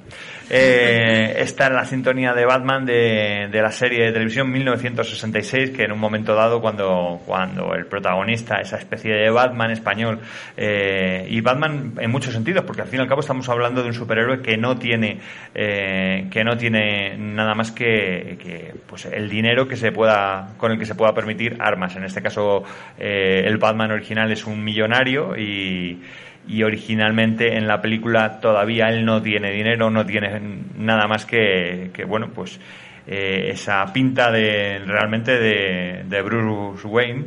Eh, 0.52 1.36
esta 1.38 1.68
es 1.68 1.74
la 1.74 1.86
sintonía 1.86 2.34
de 2.34 2.44
Batman 2.44 2.84
de, 2.84 3.50
de, 3.52 3.62
la 3.62 3.72
serie 3.72 4.06
de 4.06 4.12
televisión 4.12 4.52
1966, 4.52 5.72
que 5.72 5.84
en 5.84 5.92
un 5.92 6.00
momento 6.00 6.34
dado, 6.34 6.60
cuando, 6.60 7.22
cuando 7.26 7.76
el 7.76 7.86
protagonista, 7.86 8.60
esa 8.60 8.78
especie 8.78 9.14
de 9.14 9.30
Batman 9.30 9.70
español, 9.70 10.20
eh, 10.58 11.28
y 11.30 11.42
Batman 11.42 11.94
en 12.00 12.10
muchos 12.10 12.34
sentidos, 12.34 12.64
porque 12.66 12.82
al 12.82 12.88
fin 12.88 13.00
y 13.00 13.04
al 13.04 13.08
cabo 13.08 13.22
estamos 13.22 13.48
hablando 13.50 13.84
de 13.84 13.90
un 13.90 13.94
superhéroe 13.94 14.42
que 14.42 14.58
no 14.58 14.78
tiene, 14.78 15.20
eh, 15.54 16.28
que 16.32 16.44
no 16.44 16.58
tiene 16.58 17.16
nada 17.18 17.54
más 17.54 17.72
que, 17.72 18.38
que, 18.42 18.74
pues 18.88 19.06
el 19.06 19.30
dinero 19.30 19.68
que 19.68 19.78
se 19.78 19.92
pueda, 19.92 20.56
con 20.58 20.72
el 20.72 20.80
que 20.80 20.86
se 20.86 20.96
pueda 20.96 21.14
permitir 21.14 21.58
armas. 21.60 21.96
En 21.96 22.04
este 22.04 22.24
caso, 22.24 22.64
eh, 22.98 23.44
el 23.46 23.58
Batman 23.58 23.92
original 23.92 24.32
es 24.32 24.46
un 24.46 24.64
millonario 24.64 25.38
y 25.38 26.02
y 26.48 26.64
originalmente 26.64 27.58
en 27.58 27.68
la 27.68 27.82
película 27.82 28.40
todavía 28.40 28.90
él 28.90 29.06
no 29.06 29.22
tiene 29.22 29.52
dinero, 29.52 29.90
no 29.90 30.06
tiene 30.06 30.42
nada 30.78 31.08
más 31.08 31.26
que, 31.26 31.92
que 31.94 32.06
bueno, 32.06 32.30
pues 32.34 32.60
eh, 33.08 33.50
esa 33.52 33.92
pinta 33.94 34.32
de 34.32 34.80
realmente 34.86 35.38
de, 35.40 36.04
de 36.06 36.22
Bruce 36.22 36.88
Wayne 36.88 37.26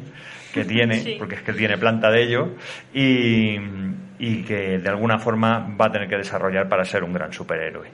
que 0.52 0.64
tiene, 0.66 1.00
sí. 1.00 1.16
porque 1.18 1.36
es 1.36 1.42
que 1.42 1.52
tiene 1.52 1.78
planta 1.78 2.10
de 2.10 2.22
ello, 2.22 2.50
y, 2.92 3.56
y 4.18 4.42
que 4.42 4.78
de 4.78 4.88
alguna 4.88 5.18
forma 5.18 5.74
va 5.80 5.86
a 5.86 5.92
tener 5.92 6.08
que 6.08 6.16
desarrollar 6.16 6.68
para 6.68 6.84
ser 6.84 7.02
un 7.02 7.12
gran 7.12 7.32
superhéroe. 7.32 7.88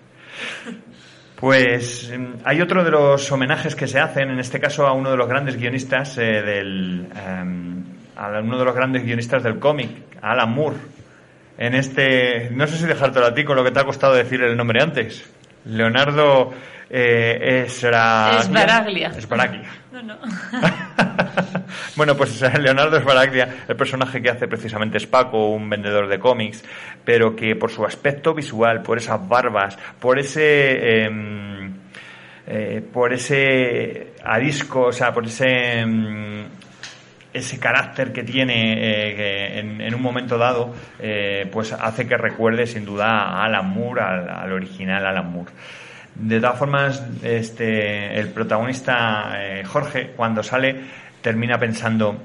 Pues 1.37 2.12
hay 2.45 2.61
otro 2.61 2.83
de 2.83 2.91
los 2.91 3.31
homenajes 3.31 3.77
que 3.77 3.87
se 3.87 4.01
hacen, 4.01 4.31
en 4.31 4.41
este 4.41 4.59
caso 4.59 4.87
a 4.87 4.93
uno 4.93 5.12
de 5.12 5.16
los 5.16 5.29
grandes 5.29 5.57
guionistas 5.57 6.19
eh, 6.19 6.43
del, 6.43 7.07
um, 7.12 7.85
a 8.16 8.41
uno 8.41 8.59
de 8.59 8.64
los 8.64 8.75
grandes 8.75 9.05
guionistas 9.05 9.45
del 9.45 9.61
cómic, 9.61 9.91
Alan 10.21 10.53
Moore, 10.53 10.77
en 11.59 11.75
este, 11.75 12.51
no 12.51 12.67
sé 12.67 12.79
si 12.79 12.87
dejártelo 12.87 13.27
a 13.27 13.35
ti 13.35 13.45
con 13.45 13.57
lo 13.57 13.65
que 13.65 13.73
te 13.73 13.81
ha 13.81 13.85
costado 13.85 14.15
decir 14.15 14.43
el 14.43 14.57
nombre 14.57 14.81
antes. 14.81 15.29
Leonardo 15.65 16.55
eh, 16.89 17.65
Esra... 17.67 18.39
Esbaraglia. 18.39 19.09
Esbaraglia. 19.09 19.69
No, 19.93 20.03
no. 20.03 20.17
bueno, 21.97 22.17
pues 22.17 22.41
Leonardo 22.59 22.97
Esbaraglia, 22.97 23.65
el 23.67 23.77
personaje 23.77 24.23
que 24.23 24.31
hace 24.31 24.47
precisamente 24.47 24.99
es 24.99 25.07
Paco, 25.07 25.51
un 25.51 25.69
vendedor 25.69 26.09
de 26.09 26.19
cómics, 26.19 26.65
pero 27.05 27.35
que 27.35 27.57
por 27.57 27.71
su 27.71 27.85
aspecto 27.85 28.33
visual, 28.35 28.83
por 28.83 28.99
esas 28.99 29.29
barbas, 29.29 29.77
por 29.99 30.19
ese... 30.19 30.45
Eh, 30.47 31.71
eh, 32.51 32.81
por 32.81 33.13
ese 33.13 34.15
arisco, 34.25 34.87
o 34.87 34.93
sea, 34.93 35.13
por 35.13 35.27
ese 35.27 35.85
ese 37.33 37.59
carácter 37.59 38.12
que 38.12 38.22
tiene 38.22 38.72
eh, 38.72 39.14
que 39.14 39.59
en, 39.59 39.81
en, 39.81 39.95
un 39.95 40.03
momento 40.03 40.39
dado, 40.39 40.74
eh, 40.99 41.49
pues 41.53 41.72
hace 41.72 42.07
que 42.07 42.16
recuerde 42.16 42.66
sin 42.66 42.85
duda 42.85 43.07
a 43.07 43.45
Alan 43.45 43.68
Moore, 43.68 44.01
al, 44.01 44.31
al, 44.31 44.53
original 44.53 45.05
Alan 45.07 45.31
Moore. 45.31 45.53
De 46.14 46.41
todas 46.41 46.59
formas, 46.59 47.07
este, 47.22 48.18
el 48.18 48.29
protagonista 48.31 49.35
eh, 49.37 49.64
Jorge, 49.64 50.12
cuando 50.16 50.43
sale, 50.43 50.81
termina 51.20 51.59
pensando, 51.59 52.20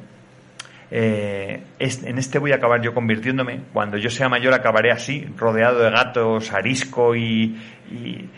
es, 0.89 2.03
en 2.03 2.19
este 2.19 2.37
voy 2.37 2.51
a 2.51 2.57
acabar 2.57 2.79
yo 2.81 2.93
convirtiéndome, 2.93 3.61
cuando 3.73 3.97
yo 3.97 4.11
sea 4.11 4.29
mayor 4.29 4.53
acabaré 4.53 4.91
así, 4.91 5.27
rodeado 5.37 5.79
de 5.79 5.89
gatos, 5.89 6.53
arisco 6.53 7.15
y... 7.15 7.57
y, 7.91 8.29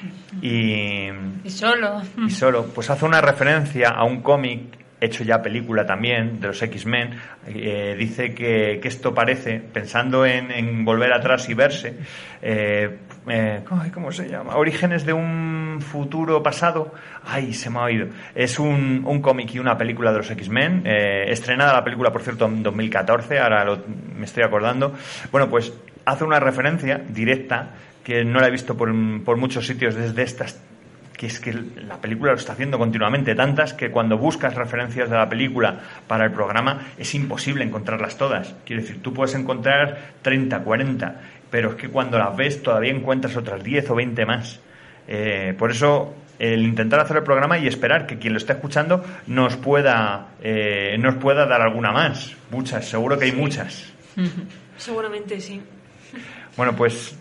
y, 0.42 1.10
y 1.44 1.50
solo. 1.50 2.02
Y 2.18 2.30
solo. 2.30 2.66
Pues 2.68 2.90
hace 2.90 3.06
una 3.06 3.20
referencia 3.20 3.90
a 3.90 4.06
un 4.06 4.22
cómic 4.22 4.85
hecho 5.06 5.24
ya 5.24 5.42
película 5.42 5.86
también 5.86 6.40
de 6.40 6.48
los 6.48 6.62
X-Men, 6.62 7.16
eh, 7.48 7.96
dice 7.98 8.34
que, 8.34 8.80
esto 8.84 9.14
parece, 9.14 9.60
pensando 9.60 10.26
en, 10.26 10.52
en, 10.52 10.86
volver 10.86 11.14
atrás 11.14 11.50
y 11.50 11.54
verse, 11.54 11.94
eh, 12.42 12.98
eh, 13.28 13.62
¿cómo 13.94 14.12
se 14.12 14.30
llama? 14.30 14.56
Orígenes 14.56 15.06
de 15.06 15.14
un 15.14 15.80
futuro 15.82 16.44
pasado. 16.44 16.94
Ay, 17.26 17.54
se 17.54 17.70
me 17.70 17.80
ha 17.80 17.84
oído. 17.84 18.08
Es 18.36 18.60
un, 18.60 19.04
un 19.06 19.22
cómic 19.22 19.54
y 19.56 19.60
una 19.60 19.78
película 19.78 20.12
de 20.12 20.20
los 20.20 20.30
X-Men, 20.30 20.84
eh, 20.86 21.26
estrenada 21.30 21.74
la 21.74 21.84
película, 21.84 22.12
por 22.12 22.22
cierto, 22.22 22.46
en 22.46 22.62
2014, 22.62 23.40
ahora 23.40 23.66
lo, 23.66 23.84
me 24.18 24.26
estoy 24.26 24.44
acordando. 24.44 24.94
Bueno, 25.32 25.50
pues 25.50 25.74
hace 26.06 26.24
una 26.24 26.40
referencia 26.40 27.02
directa 27.10 27.72
que 28.04 28.24
no 28.24 28.40
la 28.40 28.48
he 28.48 28.52
visto 28.52 28.78
por, 28.78 28.94
por 29.24 29.38
muchos 29.38 29.66
sitios 29.66 29.96
desde 29.96 30.22
estas 30.22 30.62
que 31.18 31.28
es 31.28 31.40
que 31.40 31.54
la 31.54 32.00
película 32.02 32.32
lo 32.32 32.38
está 32.38 32.54
haciendo 32.54 32.78
continuamente, 32.78 33.36
tantas 33.36 33.74
que 33.74 33.90
cuando 33.92 34.18
buscas 34.18 34.56
referencias 34.56 35.10
de 35.10 35.16
la 35.16 35.30
película 35.30 35.80
para 36.08 36.26
el 36.26 36.32
programa 36.32 36.88
es 36.98 37.14
imposible 37.16 37.64
encontrarlas 37.64 38.18
todas. 38.18 38.56
Quiero 38.66 38.82
decir, 38.82 39.02
tú 39.02 39.14
puedes 39.14 39.36
encontrar 39.36 40.14
30, 40.22 40.60
40, 40.60 41.22
pero 41.50 41.70
es 41.72 41.76
que 41.76 41.90
cuando 41.90 42.18
las 42.18 42.36
ves 42.36 42.62
todavía 42.62 42.92
encuentras 42.92 43.36
otras 43.38 43.64
10 43.64 43.90
o 43.90 43.96
20 43.96 44.26
más. 44.26 44.60
Eh, 45.08 45.54
por 45.58 45.72
eso 45.72 46.16
el 46.40 46.64
intentar 46.64 47.00
hacer 47.00 47.18
el 47.18 47.24
programa 47.24 47.58
y 47.58 47.68
esperar 47.68 48.06
que 48.06 48.18
quien 48.18 48.34
lo 48.34 48.38
esté 48.38 48.54
escuchando 48.54 49.04
nos 49.28 49.56
pueda 49.56 50.32
eh, 50.42 50.98
nos 51.00 51.16
pueda 51.16 51.46
dar 51.46 51.62
alguna 51.62 51.92
más. 51.92 52.36
Muchas, 52.52 52.88
seguro 52.90 53.18
que 53.18 53.26
hay 53.26 53.32
sí. 53.32 53.38
muchas. 53.38 53.94
Seguramente 54.78 55.40
sí. 55.40 55.62
Bueno, 56.58 56.76
pues 56.76 57.18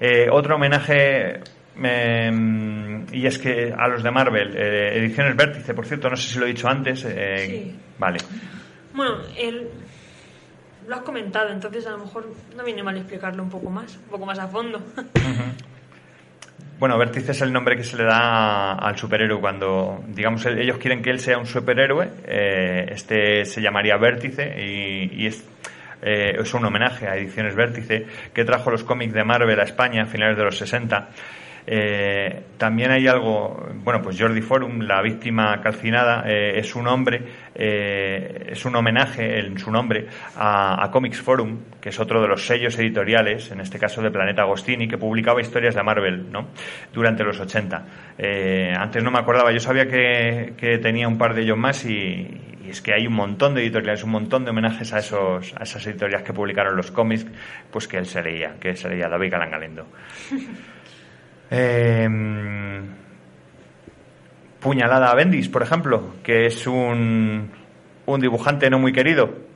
eh, 0.00 0.28
otro 0.30 0.56
homenaje 0.56 1.40
eh, 1.82 3.04
y 3.12 3.26
es 3.26 3.38
que 3.38 3.72
a 3.76 3.88
los 3.88 4.02
de 4.02 4.10
Marvel, 4.10 4.56
eh, 4.56 4.98
Ediciones 4.98 5.36
Vértice, 5.36 5.74
por 5.74 5.86
cierto, 5.86 6.08
no 6.10 6.16
sé 6.16 6.28
si 6.28 6.38
lo 6.38 6.46
he 6.46 6.48
dicho 6.48 6.68
antes. 6.68 7.04
Eh, 7.04 7.46
sí. 7.46 7.76
Vale. 7.98 8.18
Bueno, 8.94 9.16
el, 9.36 9.68
lo 10.86 10.94
has 10.94 11.02
comentado, 11.02 11.50
entonces 11.50 11.86
a 11.86 11.90
lo 11.90 11.98
mejor 11.98 12.32
no 12.56 12.64
viene 12.64 12.82
mal 12.82 12.96
explicarlo 12.96 13.42
un 13.42 13.50
poco 13.50 13.70
más, 13.70 13.96
un 13.96 14.10
poco 14.10 14.26
más 14.26 14.38
a 14.38 14.48
fondo. 14.48 14.78
Uh 14.78 15.00
-huh. 15.00 15.52
Bueno, 16.78 16.96
Vértice 16.96 17.32
es 17.32 17.40
el 17.42 17.52
nombre 17.52 17.76
que 17.76 17.84
se 17.84 17.98
le 17.98 18.04
da 18.04 18.72
al 18.72 18.96
superhéroe 18.96 19.38
cuando, 19.38 20.02
digamos, 20.08 20.46
ellos 20.46 20.78
quieren 20.78 21.02
que 21.02 21.10
él 21.10 21.20
sea 21.20 21.36
un 21.36 21.44
superhéroe. 21.44 22.08
Eh, 22.24 22.86
este 22.88 23.44
se 23.44 23.60
llamaría 23.60 23.98
Vértice 23.98 24.54
y, 24.58 25.22
y 25.22 25.26
es 25.26 25.44
eh, 26.02 26.36
es 26.40 26.54
un 26.54 26.64
homenaje 26.64 27.06
a 27.06 27.16
Ediciones 27.16 27.54
Vértice, 27.54 28.06
que 28.32 28.44
trajo 28.44 28.70
los 28.70 28.84
cómics 28.84 29.12
de 29.12 29.24
Marvel 29.24 29.58
a 29.60 29.64
España 29.64 30.04
a 30.04 30.06
finales 30.06 30.36
de 30.36 30.44
los 30.44 30.56
60. 30.56 31.08
Eh, 31.66 32.42
también 32.58 32.90
hay 32.90 33.06
algo, 33.06 33.68
bueno, 33.82 34.02
pues 34.02 34.20
Jordi 34.20 34.42
Forum, 34.42 34.80
la 34.80 35.00
víctima 35.02 35.60
calcinada, 35.62 36.24
eh, 36.26 36.58
es 36.58 36.74
un 36.74 36.86
hombre, 36.86 37.22
eh, 37.54 38.48
es 38.50 38.64
un 38.64 38.76
homenaje 38.76 39.38
en 39.38 39.58
su 39.58 39.70
nombre 39.70 40.06
a, 40.36 40.88
Comics 40.92 41.20
Forum, 41.20 41.58
que 41.80 41.90
es 41.90 42.00
otro 42.00 42.20
de 42.20 42.28
los 42.28 42.46
sellos 42.46 42.78
editoriales, 42.78 43.50
en 43.50 43.60
este 43.60 43.78
caso 43.78 44.02
de 44.02 44.10
Planeta 44.10 44.42
Agostini, 44.42 44.88
que 44.88 44.98
publicaba 44.98 45.40
historias 45.40 45.74
de 45.74 45.82
Marvel, 45.82 46.30
¿no? 46.30 46.48
Durante 46.92 47.24
los 47.24 47.40
80. 47.40 47.86
Eh, 48.18 48.74
antes 48.76 49.02
no 49.02 49.10
me 49.10 49.18
acordaba, 49.18 49.52
yo 49.52 49.60
sabía 49.60 49.86
que, 49.86 50.78
tenía 50.82 51.08
un 51.08 51.16
par 51.16 51.34
de 51.34 51.42
ellos 51.42 51.56
más 51.56 51.84
y, 51.84 51.90
y, 52.62 52.68
es 52.68 52.82
que 52.82 52.92
hay 52.92 53.06
un 53.06 53.14
montón 53.14 53.54
de 53.54 53.62
editoriales, 53.62 54.04
un 54.04 54.10
montón 54.10 54.44
de 54.44 54.50
homenajes 54.50 54.92
a, 54.92 54.98
esos, 54.98 55.54
a 55.56 55.62
esas 55.62 55.86
editoriales 55.86 56.26
que 56.26 56.32
publicaron 56.32 56.76
los 56.76 56.90
cómics, 56.90 57.26
pues 57.70 57.88
que 57.88 57.96
él 57.96 58.06
se 58.06 58.22
leía, 58.22 58.56
que 58.60 58.76
se 58.76 58.88
leía 58.88 59.08
David 59.08 59.30
Galangalendo. 59.30 59.86
Eh, 61.50 62.08
puñalada 64.60 65.10
a 65.10 65.14
Bendis, 65.14 65.48
por 65.48 65.62
ejemplo, 65.62 66.14
que 66.22 66.46
es 66.46 66.66
un, 66.66 67.50
un 68.06 68.20
dibujante 68.20 68.70
no 68.70 68.78
muy 68.78 68.92
querido. 68.92 69.49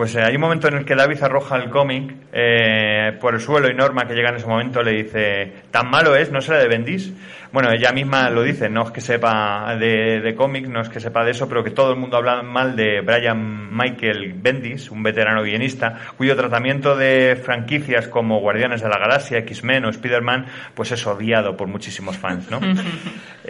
Pues 0.00 0.14
eh, 0.14 0.22
hay 0.22 0.34
un 0.36 0.40
momento 0.40 0.66
en 0.66 0.78
el 0.78 0.86
que 0.86 0.94
David 0.94 1.22
arroja 1.22 1.56
el 1.56 1.68
cómic 1.68 2.14
eh, 2.32 3.18
por 3.20 3.34
el 3.34 3.40
suelo 3.40 3.68
y 3.68 3.74
Norma, 3.74 4.06
que 4.06 4.14
llega 4.14 4.30
en 4.30 4.36
ese 4.36 4.46
momento, 4.46 4.82
le 4.82 4.92
dice, 4.92 5.52
tan 5.70 5.90
malo 5.90 6.16
es, 6.16 6.32
¿no 6.32 6.40
será 6.40 6.58
de 6.58 6.68
Bendis? 6.68 7.12
Bueno, 7.52 7.70
ella 7.70 7.92
misma 7.92 8.30
lo 8.30 8.42
dice, 8.42 8.70
no 8.70 8.84
es 8.84 8.92
que 8.92 9.02
sepa 9.02 9.76
de, 9.78 10.22
de 10.22 10.34
cómic, 10.34 10.68
no 10.68 10.80
es 10.80 10.88
que 10.88 11.00
sepa 11.00 11.22
de 11.22 11.32
eso, 11.32 11.50
pero 11.50 11.62
que 11.62 11.72
todo 11.72 11.90
el 11.90 11.98
mundo 11.98 12.16
habla 12.16 12.42
mal 12.42 12.76
de 12.76 13.02
Brian 13.02 13.76
Michael 13.76 14.32
Bendis, 14.38 14.90
un 14.90 15.02
veterano 15.02 15.42
guionista, 15.42 15.98
cuyo 16.16 16.34
tratamiento 16.34 16.96
de 16.96 17.36
franquicias 17.36 18.08
como 18.08 18.40
Guardianes 18.40 18.80
de 18.80 18.88
la 18.88 18.98
Galaxia, 18.98 19.36
X-Men 19.40 19.84
o 19.84 19.90
Spider-Man, 19.90 20.46
pues 20.74 20.92
es 20.92 21.06
odiado 21.06 21.58
por 21.58 21.68
muchísimos 21.68 22.16
fans, 22.16 22.50
¿no? 22.50 22.58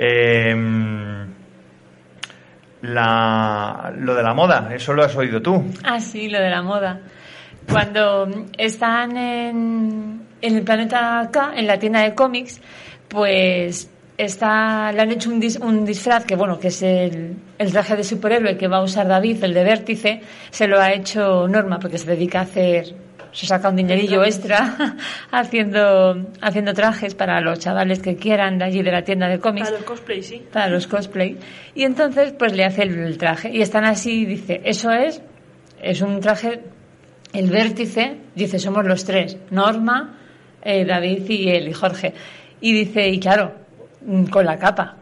Eh, 0.03 0.55
la, 2.83 3.93
lo 3.97 4.15
de 4.15 4.23
la 4.23 4.35
moda, 4.35 4.71
eso 4.75 4.93
lo 4.93 5.05
has 5.05 5.15
oído 5.17 5.41
tú. 5.43 5.65
Ah, 5.85 6.01
sí, 6.01 6.29
lo 6.29 6.39
de 6.41 6.51
la 6.51 6.63
moda. 6.63 7.01
Cuando 7.71 8.29
están 8.59 9.17
en, 9.17 10.23
en 10.41 10.57
el 10.57 10.63
planeta 10.63 11.29
K, 11.33 11.53
en 11.57 11.67
la 11.67 11.79
tienda 11.79 12.01
de 12.01 12.15
cómics, 12.15 12.61
pues 13.09 13.91
está, 14.17 14.93
le 14.93 15.01
han 15.03 15.11
hecho 15.13 15.31
un, 15.31 15.41
dis- 15.41 15.61
un 15.63 15.85
disfraz 15.85 16.25
que, 16.25 16.37
bueno, 16.37 16.59
que 16.59 16.69
es 16.69 16.83
el, 16.83 17.37
el 17.59 17.73
traje 17.73 17.97
de 17.97 18.05
superhéroe 18.05 18.57
que 18.57 18.67
va 18.69 18.79
a 18.79 18.83
usar 18.83 19.07
David, 19.09 19.43
el 19.45 19.55
de 19.55 19.65
vértice, 19.65 20.21
se 20.51 20.67
lo 20.67 20.81
ha 20.81 20.93
hecho 20.93 21.47
Norma 21.49 21.79
porque 21.79 21.99
se 21.99 22.11
dedica 22.11 22.41
a 22.41 22.43
hacer, 22.43 22.95
se 23.33 23.47
saca 23.47 23.69
un 23.69 23.77
dinerillo 23.77 24.25
extra 24.25 24.97
haciendo, 25.31 26.27
haciendo 26.41 26.75
trajes 26.75 27.15
para 27.15 27.41
los 27.41 27.59
chavales 27.59 28.01
que 28.01 28.17
quieran 28.17 28.59
de 28.59 28.65
allí 28.65 28.83
de 28.83 28.93
la 28.93 29.03
tienda 29.03 29.29
de 29.29 29.39
cómics 29.39 29.69
Para 29.69 29.79
el 29.79 29.85
cosplay, 29.85 30.23
sí. 30.23 30.43
para 30.53 30.69
los 30.69 30.87
cosplay. 30.87 31.37
Y 31.75 31.85
entonces, 31.85 32.33
pues 32.33 32.53
le 32.53 32.65
hace 32.65 32.83
el, 32.83 32.99
el 32.99 33.19
traje. 33.19 33.51
Y 33.51 33.63
están 33.63 33.85
así, 33.85 34.27
dice, 34.27 34.61
eso 34.65 34.91
es, 34.91 35.23
es 35.83 36.01
un 36.01 36.21
traje, 36.21 36.61
el 37.33 37.51
vértice, 37.51 38.17
dice, 38.35 38.59
somos 38.59 38.85
los 38.85 39.05
tres, 39.05 39.37
Norma, 39.51 40.19
eh, 40.63 40.85
David 40.85 41.29
y 41.29 41.49
él, 41.51 41.69
y 41.69 41.73
Jorge. 41.73 42.13
Y 42.61 42.73
dice, 42.73 43.09
y 43.09 43.19
claro, 43.19 43.55
con 44.31 44.45
la 44.45 44.59
capa, 44.59 44.97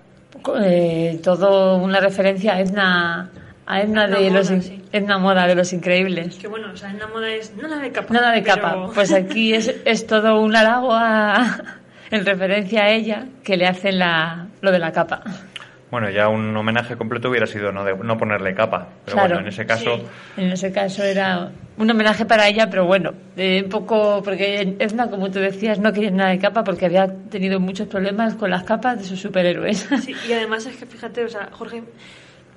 eh, 0.62 1.20
todo 1.22 1.76
una 1.76 2.00
referencia 2.00 2.54
a 2.54 2.60
Edna, 2.60 3.30
a 3.70 3.82
Edna 3.82 4.06
Edna 4.06 4.18
de 4.18 4.24
Moda, 4.30 4.38
los, 4.38 4.50
in- 4.50 4.62
sí. 4.62 4.82
Edna 4.92 5.18
Moda 5.18 5.46
de 5.46 5.54
los 5.54 5.72
increíbles. 5.72 6.36
Que 6.36 6.48
bueno, 6.48 6.68
o 6.72 6.76
sea, 6.76 6.90
en 6.90 6.98
la 6.98 7.06
moda 7.06 7.28
es 7.30 7.54
nada 7.56 7.78
de 7.78 7.92
capa. 7.92 8.14
Nada 8.14 8.32
de 8.32 8.42
pero- 8.42 8.54
capa. 8.54 8.90
Pues 8.94 9.12
aquí 9.12 9.52
es, 9.54 9.74
es 9.84 10.06
todo 10.06 10.40
un 10.40 10.56
halago 10.56 10.92
a- 10.94 11.58
en 12.10 12.24
referencia 12.24 12.84
a 12.84 12.90
ella 12.90 13.26
que 13.44 13.56
le 13.56 13.66
hacen 13.66 13.98
la, 13.98 14.46
lo 14.62 14.72
de 14.72 14.78
la 14.78 14.90
capa. 14.92 15.22
Bueno, 15.90 16.10
ya 16.10 16.28
un 16.28 16.54
homenaje 16.54 16.96
completo 16.96 17.30
hubiera 17.30 17.46
sido 17.46 17.72
no, 17.72 17.82
de- 17.84 17.96
no 17.96 18.18
ponerle 18.18 18.54
capa. 18.54 18.88
Pero 19.06 19.14
Claro. 19.16 19.28
bueno, 19.36 19.40
en 19.42 19.48
ese 19.52 19.64
caso, 19.66 19.96
Sí. 19.96 20.02
En 20.42 20.52
ese 20.52 20.70
caso 20.70 21.02
era 21.02 21.50
un 21.78 21.90
homenaje 21.90 22.26
para 22.26 22.46
ella, 22.46 22.68
pero 22.68 22.84
bueno, 22.86 23.12
eh, 23.38 23.62
un 23.64 23.70
poco, 23.70 24.22
porque 24.22 24.76
Edna, 24.78 25.08
como 25.08 25.30
tú 25.30 25.38
decías, 25.38 25.78
no 25.78 25.92
quería 25.92 26.10
nada 26.10 26.30
de 26.30 26.38
capa 26.38 26.62
porque 26.64 26.84
había 26.86 27.06
tenido 27.30 27.58
muchos 27.58 27.88
problemas 27.88 28.34
con 28.34 28.50
las 28.50 28.64
capas 28.64 28.98
de 28.98 29.04
sus 29.04 29.18
superhéroes. 29.20 29.88
Sí, 30.02 30.14
y 30.28 30.32
además 30.34 30.66
es 30.66 30.76
que 30.76 30.84
fíjate, 30.84 31.24
o 31.24 31.28
sea, 31.28 31.48
Jorge 31.52 31.82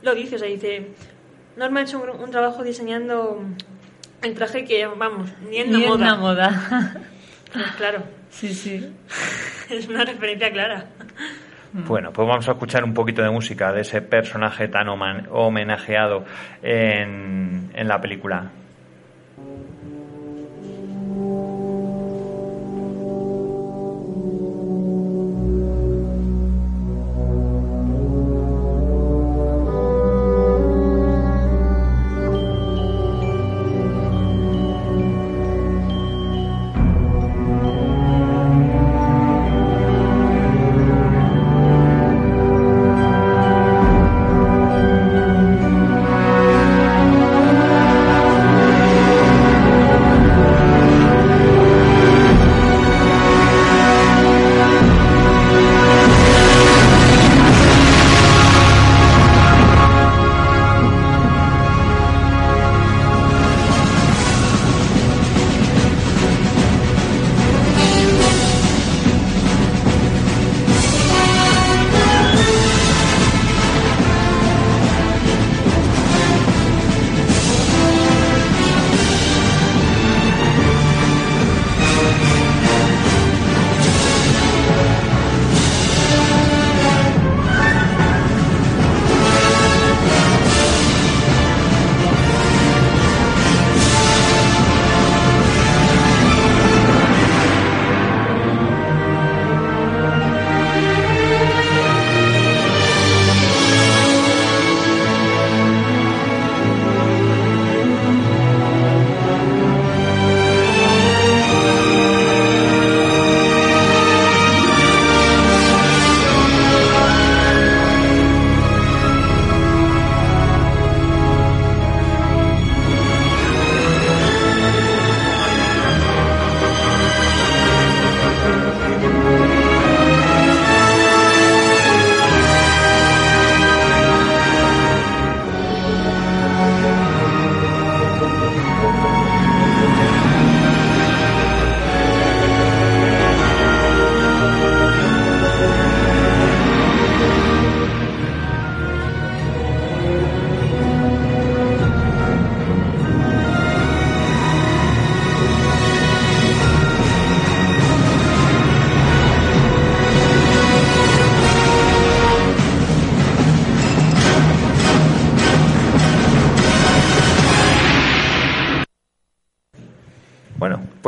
lo 0.04 0.16
dice, 0.16 0.36
o 0.36 0.40
sea, 0.40 0.48
dice, 0.48 0.88
Norma 1.58 1.82
ha 1.82 1.84
hecho 1.84 2.00
un, 2.02 2.10
un 2.22 2.32
trabajo 2.32 2.64
diseñando 2.64 3.42
el 4.22 4.34
traje 4.34 4.66
que, 4.66 4.86
vamos, 4.86 5.30
ni 5.50 5.58
en 5.58 5.72
la 5.72 5.78
Ni 5.78 5.84
en 5.84 5.90
moda. 5.90 6.06
la 6.06 6.16
moda. 6.16 6.94
Pues 7.54 7.66
claro, 7.78 8.04
sí, 8.30 8.54
sí. 8.54 8.94
es 9.70 9.88
una 9.88 10.06
referencia 10.06 10.52
clara. 10.52 10.86
bueno, 11.74 12.12
pues 12.14 12.28
vamos 12.28 12.48
a 12.48 12.52
escuchar 12.52 12.84
un 12.84 12.94
poquito 12.94 13.22
de 13.22 13.30
música 13.30 13.72
de 13.74 13.82
ese 13.82 14.02
personaje 14.02 14.68
tan 14.68 14.88
homenajeado 14.90 16.26
en, 16.64 17.72
en 17.74 17.88
la 17.88 18.00
película. 18.00 18.52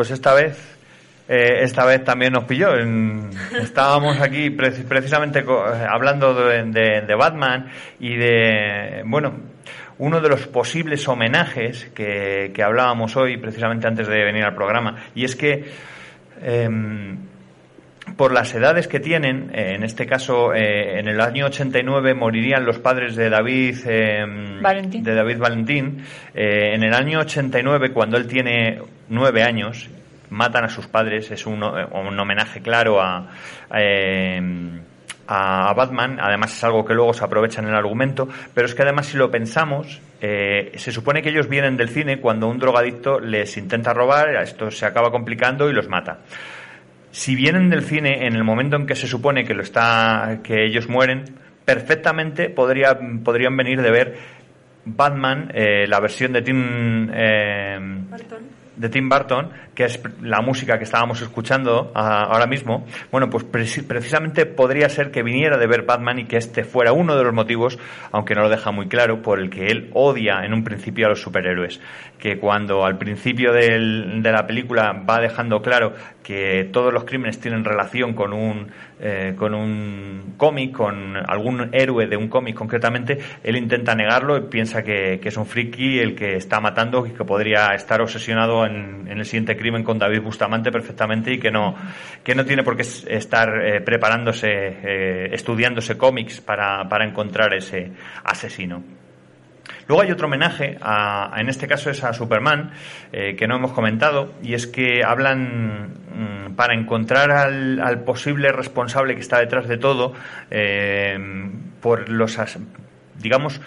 Pues 0.03 0.11
esta 0.11 0.33
vez, 0.33 0.57
eh, 1.29 1.59
esta 1.61 1.85
vez 1.85 2.03
también 2.03 2.33
nos 2.33 2.43
pilló. 2.43 2.73
Estábamos 3.57 4.19
aquí 4.19 4.49
pre- 4.49 4.71
precisamente 4.71 5.39
eh, 5.39 5.45
hablando 5.89 6.33
de, 6.33 7.15
Batman 7.17 7.69
y 8.01 8.17
de, 8.17 9.01
bueno, 9.05 9.33
uno 9.99 10.19
de 10.19 10.27
los 10.27 10.45
posibles 10.47 11.07
homenajes 11.07 11.85
que, 11.95 12.51
que 12.53 12.63
hablábamos 12.63 13.15
hoy, 13.15 13.37
precisamente 13.37 13.87
antes 13.87 14.09
de 14.09 14.25
venir 14.25 14.43
al 14.43 14.55
programa, 14.55 14.97
y 15.15 15.23
es 15.23 15.37
que 15.37 15.71
em, 16.41 17.17
por 18.17 18.31
las 18.31 18.53
edades 18.53 18.87
que 18.87 18.99
tienen, 18.99 19.49
eh, 19.53 19.73
en 19.75 19.83
este 19.83 20.05
caso, 20.05 20.53
eh, 20.53 20.99
en 20.99 21.07
el 21.07 21.19
año 21.21 21.45
89 21.47 22.13
morirían 22.13 22.65
los 22.65 22.79
padres 22.79 23.15
de 23.15 23.29
David, 23.29 23.77
eh, 23.85 24.25
Valentín. 24.61 25.03
de 25.03 25.15
David 25.15 25.37
Valentín. 25.37 26.03
Eh, 26.33 26.73
en 26.73 26.83
el 26.83 26.93
año 26.93 27.19
89, 27.19 27.91
cuando 27.91 28.17
él 28.17 28.27
tiene 28.27 28.79
nueve 29.09 29.43
años, 29.43 29.89
matan 30.29 30.65
a 30.65 30.69
sus 30.69 30.87
padres. 30.87 31.31
Es 31.31 31.45
un, 31.45 31.63
un 31.63 32.19
homenaje 32.19 32.61
claro 32.61 33.01
a, 33.01 33.29
a 35.27 35.73
Batman. 35.73 36.19
Además, 36.21 36.55
es 36.55 36.63
algo 36.63 36.85
que 36.85 36.93
luego 36.93 37.13
se 37.13 37.23
aprovecha 37.23 37.61
en 37.61 37.67
el 37.67 37.75
argumento. 37.75 38.27
Pero 38.53 38.67
es 38.67 38.75
que 38.75 38.83
además, 38.83 39.07
si 39.07 39.17
lo 39.17 39.31
pensamos, 39.31 40.01
eh, 40.21 40.71
se 40.75 40.91
supone 40.91 41.21
que 41.21 41.29
ellos 41.29 41.47
vienen 41.47 41.77
del 41.77 41.89
cine 41.89 42.19
cuando 42.19 42.47
un 42.47 42.59
drogadicto 42.59 43.19
les 43.19 43.57
intenta 43.57 43.93
robar, 43.93 44.35
esto 44.35 44.71
se 44.71 44.85
acaba 44.85 45.11
complicando 45.11 45.69
y 45.69 45.73
los 45.73 45.87
mata 45.87 46.19
si 47.13 47.35
vienen 47.35 47.69
del 47.69 47.83
cine 47.83 48.25
en 48.25 48.33
el 48.33 48.43
momento 48.43 48.75
en 48.75 48.87
que 48.87 48.95
se 48.95 49.05
supone 49.05 49.45
que 49.45 49.53
lo 49.53 49.61
está 49.61 50.39
que 50.43 50.65
ellos 50.65 50.89
mueren 50.89 51.25
perfectamente 51.63 52.49
podría, 52.49 52.99
podrían 53.23 53.55
venir 53.55 53.83
de 53.83 53.91
ver 53.91 54.17
Batman 54.83 55.51
eh, 55.53 55.85
la 55.87 55.99
versión 55.99 56.33
de 56.33 56.41
Tim 56.41 57.11
eh, 57.13 57.79
de 58.75 58.89
Tim 58.89 59.09
Burton 59.09 59.49
que 59.75 59.85
es 59.85 59.99
la 60.21 60.41
música 60.41 60.77
que 60.77 60.83
estábamos 60.83 61.21
escuchando 61.21 61.91
ah, 61.95 62.23
ahora 62.29 62.45
mismo 62.47 62.85
bueno 63.11 63.29
pues 63.29 63.45
preci- 63.45 63.85
precisamente 63.85 64.45
podría 64.45 64.89
ser 64.89 65.11
que 65.11 65.23
viniera 65.23 65.57
de 65.57 65.67
ver 65.67 65.83
Batman 65.83 66.19
y 66.19 66.25
que 66.25 66.37
este 66.37 66.63
fuera 66.63 66.91
uno 66.93 67.15
de 67.15 67.23
los 67.23 67.33
motivos 67.33 67.77
aunque 68.11 68.35
no 68.35 68.41
lo 68.41 68.49
deja 68.49 68.71
muy 68.71 68.87
claro 68.87 69.21
por 69.21 69.39
el 69.39 69.49
que 69.49 69.67
él 69.67 69.89
odia 69.93 70.43
en 70.45 70.53
un 70.53 70.63
principio 70.63 71.05
a 71.05 71.09
los 71.09 71.21
superhéroes. 71.21 71.79
Que 72.19 72.37
cuando 72.39 72.85
al 72.85 72.97
principio 72.97 73.51
del- 73.51 74.21
de 74.23 74.31
la 74.31 74.47
película 74.47 74.93
va 74.93 75.19
dejando 75.19 75.61
claro 75.61 75.93
que 76.23 76.69
todos 76.71 76.93
los 76.93 77.03
crímenes 77.03 77.39
tienen 77.39 77.65
relación 77.65 78.13
con 78.13 78.31
un 78.33 78.67
eh, 79.05 79.35
con 79.37 79.53
un 79.53 80.35
cómic, 80.37 80.71
con 80.71 81.17
algún 81.17 81.69
héroe 81.73 82.07
de 82.07 82.15
un 82.15 82.29
cómic 82.29 82.55
concretamente, 82.55 83.17
él 83.43 83.57
intenta 83.57 83.93
negarlo 83.95 84.37
y 84.37 84.41
piensa 84.43 84.81
que, 84.81 85.19
es 85.21 85.35
un 85.35 85.45
friki 85.45 85.99
el 85.99 86.15
que 86.15 86.37
está 86.37 86.61
matando 86.61 87.05
y 87.05 87.09
que 87.09 87.25
podría 87.25 87.75
estar 87.75 88.01
obsesionado 88.01 88.65
en, 88.65 89.09
el 89.09 89.25
siguiente 89.25 89.57
crimen 89.57 89.83
con 89.83 89.99
David 89.99 90.21
Bustamante 90.21 90.71
perfectamente 90.71 91.33
y 91.33 91.37
que 91.37 91.51
no, 91.51 91.75
que 92.23 92.33
no 92.33 92.45
tiene 92.45 92.63
por 92.63 92.77
qué 92.77 92.83
estar 92.83 93.49
eh, 93.61 93.81
preparándose, 93.81 94.47
eh, 94.49 95.29
estudiándose 95.33 95.97
cómics 95.97 96.39
para, 96.39 96.87
para 96.87 97.05
encontrar 97.05 97.53
ese 97.53 97.91
asesino. 98.23 99.02
Luego 99.87 100.01
hay 100.01 100.11
otro 100.11 100.27
homenaje, 100.27 100.77
a, 100.81 101.33
en 101.37 101.49
este 101.49 101.67
caso 101.67 101.89
es 101.89 102.03
a 102.03 102.13
Superman, 102.13 102.71
eh, 103.11 103.35
que 103.35 103.47
no 103.47 103.55
hemos 103.55 103.73
comentado, 103.73 104.33
y 104.41 104.53
es 104.53 104.67
que 104.67 105.03
hablan 105.03 105.89
mm, 106.49 106.55
para 106.55 106.73
encontrar 106.73 107.31
al, 107.31 107.79
al 107.79 108.03
posible 108.03 108.51
responsable 108.51 109.15
que 109.15 109.21
está 109.21 109.39
detrás 109.39 109.67
de 109.67 109.77
todo, 109.77 110.13
eh, 110.51 111.17
por 111.81 112.09
los, 112.09 112.37
digamos, 113.19 113.61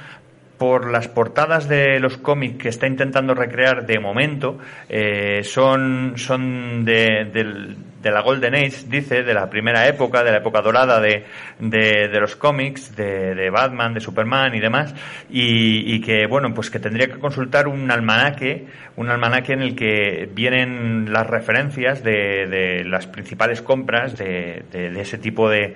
por 0.59 0.91
las 0.91 1.09
portadas 1.09 1.69
de 1.69 2.01
los 2.01 2.17
cómics 2.17 2.59
que 2.63 2.69
está 2.69 2.87
intentando 2.87 3.35
recrear 3.35 3.87
de 3.87 3.99
momento, 3.99 4.59
eh, 4.89 5.43
son, 5.45 6.15
son 6.17 6.85
de, 6.85 7.27
del- 7.33 7.77
de 8.03 8.11
la 8.13 8.21
Golden 8.21 8.55
Age, 8.55 8.85
dice, 8.89 9.23
de 9.25 9.35
la 9.35 9.51
primera 9.51 9.89
época, 9.89 10.23
de 10.23 10.31
la 10.31 10.37
época 10.39 10.61
dorada 10.63 11.01
de, 11.01 11.25
de, 11.59 12.09
de 12.09 12.21
los 12.21 12.37
cómics, 12.37 12.95
de, 12.95 13.35
de 13.35 13.51
Batman, 13.51 13.95
de 13.95 14.01
Superman 14.01 14.55
y 14.55 14.61
demás, 14.61 14.95
y, 15.29 15.93
y 15.95 16.01
que, 16.01 16.27
bueno, 16.27 16.55
pues 16.55 16.71
que 16.71 16.79
tendría 16.79 17.09
que 17.09 17.19
consultar 17.19 17.67
un 17.67 17.91
almanaque, 17.91 18.67
un 18.95 19.11
almanaque 19.11 19.55
en 19.55 19.63
el 19.63 19.75
que 19.75 20.29
vienen 20.33 21.13
las 21.13 21.27
referencias 21.27 22.05
de, 22.05 22.47
de 22.47 22.85
las 22.85 23.09
principales 23.09 23.61
compras 23.61 24.17
de, 24.17 24.63
de- 24.71 24.91
de 24.91 25.01
ese 25.01 25.19
tipo 25.19 25.51
de, 25.51 25.75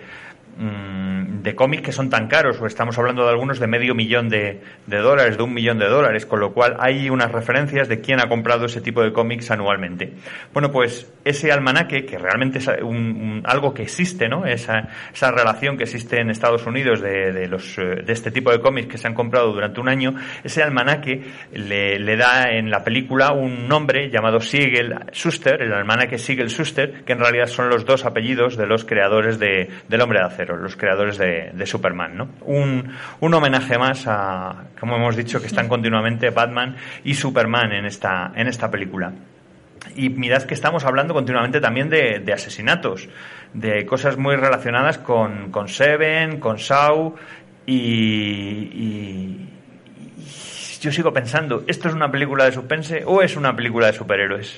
de 0.58 1.54
cómics 1.54 1.82
que 1.82 1.92
son 1.92 2.10
tan 2.10 2.28
caros, 2.28 2.60
o 2.60 2.66
estamos 2.66 2.98
hablando 2.98 3.24
de 3.24 3.30
algunos 3.30 3.58
de 3.58 3.66
medio 3.66 3.94
millón 3.94 4.28
de, 4.28 4.60
de 4.86 4.96
dólares, 4.98 5.36
de 5.36 5.42
un 5.42 5.54
millón 5.54 5.78
de 5.78 5.86
dólares, 5.86 6.26
con 6.26 6.40
lo 6.40 6.52
cual 6.52 6.76
hay 6.78 7.08
unas 7.08 7.32
referencias 7.32 7.88
de 7.88 8.00
quién 8.00 8.20
ha 8.20 8.28
comprado 8.28 8.66
ese 8.66 8.80
tipo 8.80 9.02
de 9.02 9.12
cómics 9.12 9.50
anualmente. 9.50 10.12
Bueno, 10.52 10.70
pues 10.70 11.10
ese 11.24 11.50
almanaque, 11.52 12.04
que 12.04 12.18
realmente 12.18 12.58
es 12.58 12.68
un- 12.82 13.42
algo 13.44 13.72
que 13.74 13.82
existe, 13.82 14.28
¿no? 14.28 14.44
Esa, 14.46 14.88
esa 15.12 15.30
relación 15.30 15.76
que 15.76 15.84
existe 15.84 16.20
en 16.20 16.30
Estados 16.30 16.66
Unidos 16.66 17.00
de, 17.00 17.32
de 17.32 17.44
eh, 17.44 18.04
este 18.08 18.30
tipo 18.30 18.50
de 18.50 18.60
cómics 18.60 18.88
que 18.88 18.98
se 18.98 19.06
han 19.06 19.14
comprado 19.14 19.52
durante 19.52 19.80
un 19.80 19.88
año, 19.88 20.14
ese 20.44 20.62
almanaque 20.62 21.22
le, 21.52 21.98
le 21.98 22.16
da 22.16 22.50
en 22.50 22.70
la 22.70 22.84
película 22.84 23.32
un 23.32 23.66
nombre 23.68 24.10
llamado 24.10 24.40
Siegel 24.40 24.94
Schuster, 25.12 25.62
el 25.62 25.72
almanaque 25.72 26.18
Siegel 26.18 26.48
Schuster, 26.50 27.02
que 27.04 27.12
en 27.12 27.18
realidad 27.20 27.46
son 27.46 27.68
los 27.68 27.84
dos 27.84 28.04
apellidos 28.04 28.56
de 28.56 28.66
los 28.66 28.84
creadores 28.84 29.38
de, 29.38 29.68
del 29.88 30.00
Hombre 30.00 30.18
de 30.20 30.26
Acero, 30.26 30.49
los 30.56 30.76
creadores 30.76 31.18
de, 31.18 31.52
Superman, 31.66 32.16
¿no? 32.16 32.28
Un, 32.42 32.94
homenaje 33.34 33.78
más 33.78 34.04
a, 34.06 34.64
como 34.78 34.96
hemos 34.96 35.16
dicho, 35.16 35.40
que 35.40 35.46
están 35.46 35.68
continuamente 35.68 36.30
Batman 36.30 36.76
y 37.04 37.14
Superman 37.14 37.72
en 37.72 37.84
esta, 37.86 38.32
en 38.34 38.48
esta 38.48 38.70
película. 38.70 39.12
Y 39.96 40.10
mirad 40.10 40.42
que 40.42 40.54
estamos 40.54 40.84
hablando 40.84 41.14
continuamente 41.14 41.60
también 41.60 41.88
de, 41.88 42.22
asesinatos, 42.32 43.08
de 43.54 43.86
cosas 43.86 44.16
muy 44.16 44.36
relacionadas 44.36 44.98
con, 44.98 45.50
Seven, 45.68 46.38
con 46.38 46.58
Saw 46.58 47.14
y, 47.66 47.74
y- 47.74 49.48
y 50.16 50.80
yo 50.80 50.90
sigo 50.92 51.12
pensando, 51.12 51.64
¿esto 51.66 51.88
es 51.88 51.94
una 51.94 52.10
película 52.10 52.44
de 52.44 52.52
suspense 52.52 53.02
o 53.04 53.20
es 53.22 53.36
una 53.36 53.54
película 53.54 53.88
de 53.88 53.92
superhéroes? 53.92 54.56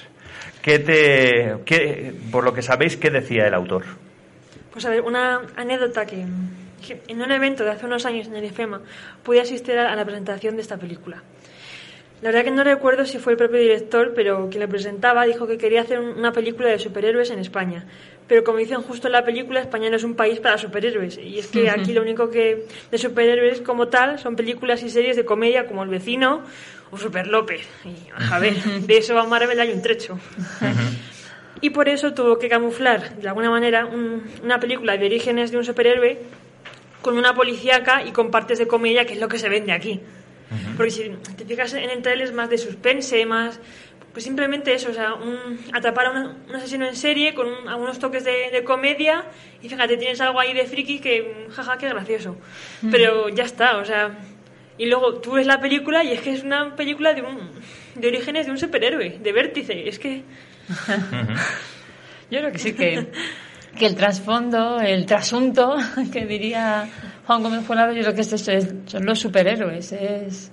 ¿Qué 0.62 0.78
te, 0.78 1.56
qué- 1.64 2.14
por 2.30 2.44
lo 2.44 2.54
que 2.54 2.62
sabéis, 2.62 2.96
qué 2.96 3.10
decía 3.10 3.46
el 3.48 3.54
autor? 3.54 3.82
Pues 4.72 4.84
a 4.86 4.90
ver, 4.90 5.02
una 5.02 5.42
anécdota 5.56 6.06
que, 6.06 6.24
que 6.86 7.00
en 7.08 7.20
un 7.22 7.30
evento 7.30 7.64
de 7.64 7.70
hace 7.70 7.86
unos 7.86 8.06
años 8.06 8.26
en 8.26 8.36
el 8.36 8.44
IFEMA 8.44 8.80
pude 9.22 9.40
asistir 9.40 9.78
a 9.78 9.94
la 9.94 10.04
presentación 10.04 10.56
de 10.56 10.62
esta 10.62 10.76
película. 10.78 11.22
La 12.22 12.28
verdad 12.30 12.44
que 12.44 12.50
no 12.52 12.62
recuerdo 12.62 13.04
si 13.04 13.18
fue 13.18 13.32
el 13.32 13.36
propio 13.36 13.58
director, 13.58 14.12
pero 14.14 14.48
quien 14.48 14.60
la 14.60 14.68
presentaba 14.68 15.24
dijo 15.24 15.46
que 15.48 15.58
quería 15.58 15.80
hacer 15.80 15.98
un- 15.98 16.16
una 16.18 16.32
película 16.32 16.68
de 16.68 16.78
superhéroes 16.78 17.30
en 17.30 17.40
España. 17.40 17.84
Pero 18.28 18.44
como 18.44 18.58
dicen 18.58 18.80
justo 18.80 19.08
en 19.08 19.12
la 19.12 19.24
película, 19.24 19.60
España 19.60 19.90
no 19.90 19.96
es 19.96 20.04
un 20.04 20.14
país 20.14 20.38
para 20.38 20.56
superhéroes. 20.56 21.18
Y 21.18 21.40
es 21.40 21.48
que 21.48 21.68
aquí 21.68 21.92
lo 21.92 22.00
único 22.00 22.30
que 22.30 22.66
de 22.92 22.98
superhéroes 22.98 23.60
como 23.60 23.88
tal 23.88 24.20
son 24.20 24.36
películas 24.36 24.82
y 24.84 24.88
series 24.90 25.16
de 25.16 25.24
comedia 25.24 25.66
como 25.66 25.82
El 25.82 25.88
Vecino 25.88 26.42
o 26.92 26.96
Super 26.96 27.26
López. 27.26 27.66
Y 27.84 27.96
a 28.32 28.38
ver, 28.38 28.54
de 28.86 28.96
eso 28.96 29.18
a 29.18 29.26
Marvel 29.26 29.58
hay 29.58 29.72
un 29.72 29.82
trecho. 29.82 30.16
Y 31.62 31.70
por 31.70 31.88
eso 31.88 32.12
tuvo 32.12 32.38
que 32.38 32.48
camuflar, 32.50 33.16
de 33.16 33.28
alguna 33.28 33.48
manera, 33.48 33.86
un- 33.86 34.22
una 34.42 34.60
película 34.60 34.96
de 34.98 35.06
orígenes 35.06 35.50
de 35.50 35.56
un 35.56 35.64
superhéroe 35.64 36.18
con 37.00 37.16
una 37.16 37.34
policíaca 37.34 38.02
y 38.04 38.12
con 38.12 38.30
partes 38.30 38.58
de 38.58 38.66
comedia, 38.66 39.06
que 39.06 39.14
es 39.14 39.20
lo 39.20 39.28
que 39.28 39.38
se 39.38 39.48
vende 39.48 39.72
aquí. 39.72 40.00
Porque 40.76 40.90
si 40.90 41.08
te 41.36 41.44
fijas 41.46 41.72
en 41.74 41.88
el 41.88 42.02
trailer 42.02 42.26
es 42.26 42.32
más 42.34 42.50
de 42.50 42.58
suspense, 42.58 43.24
más... 43.24 43.58
Pues 44.12 44.24
simplemente 44.24 44.74
eso, 44.74 44.90
o 44.90 44.92
sea, 44.92 45.14
un, 45.14 45.58
atrapar 45.72 46.04
a 46.06 46.10
un, 46.10 46.18
un 46.50 46.54
asesino 46.54 46.86
en 46.86 46.94
serie 46.96 47.32
con 47.32 47.46
un- 47.48 47.66
algunos 47.66 47.98
toques 47.98 48.22
de, 48.24 48.50
de 48.52 48.62
comedia 48.62 49.24
y 49.62 49.70
fíjate, 49.70 49.96
tienes 49.96 50.20
algo 50.20 50.38
ahí 50.38 50.52
de 50.52 50.66
friki 50.66 50.98
que, 51.00 51.46
jaja, 51.50 51.78
qué 51.78 51.88
gracioso. 51.88 52.36
Pero 52.90 53.28
ya 53.30 53.44
está, 53.44 53.78
o 53.78 53.84
sea... 53.86 54.18
Y 54.76 54.86
luego 54.86 55.14
tú 55.20 55.32
ves 55.32 55.46
la 55.46 55.60
película 55.60 56.02
y 56.04 56.12
es 56.12 56.20
que 56.20 56.32
es 56.32 56.42
una 56.42 56.76
película 56.76 57.14
de, 57.14 57.22
un, 57.22 57.38
de 57.94 58.08
orígenes 58.08 58.46
de 58.46 58.52
un 58.52 58.58
superhéroe, 58.58 59.18
de 59.20 59.32
vértice. 59.32 59.88
Es 59.88 59.98
que... 59.98 60.22
Yo 62.30 62.38
creo 62.38 62.52
que 62.52 62.58
sí 62.58 62.72
que, 62.74 63.10
que 63.78 63.86
el 63.86 63.94
trasfondo, 63.94 64.80
el 64.80 65.04
trasunto, 65.06 65.76
que 66.12 66.24
diría 66.26 66.88
Juan 67.26 67.42
Gómez 67.42 67.66
Jurado, 67.66 67.92
yo 67.92 68.00
creo 68.02 68.14
que 68.14 68.22
es 68.22 68.32
eso, 68.32 68.52
es- 68.52 68.74
son 68.86 69.04
los 69.04 69.18
superhéroes, 69.18 69.92
es... 69.92 70.50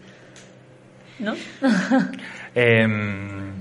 ¿No? 1.20 1.36
Em, 2.56 3.52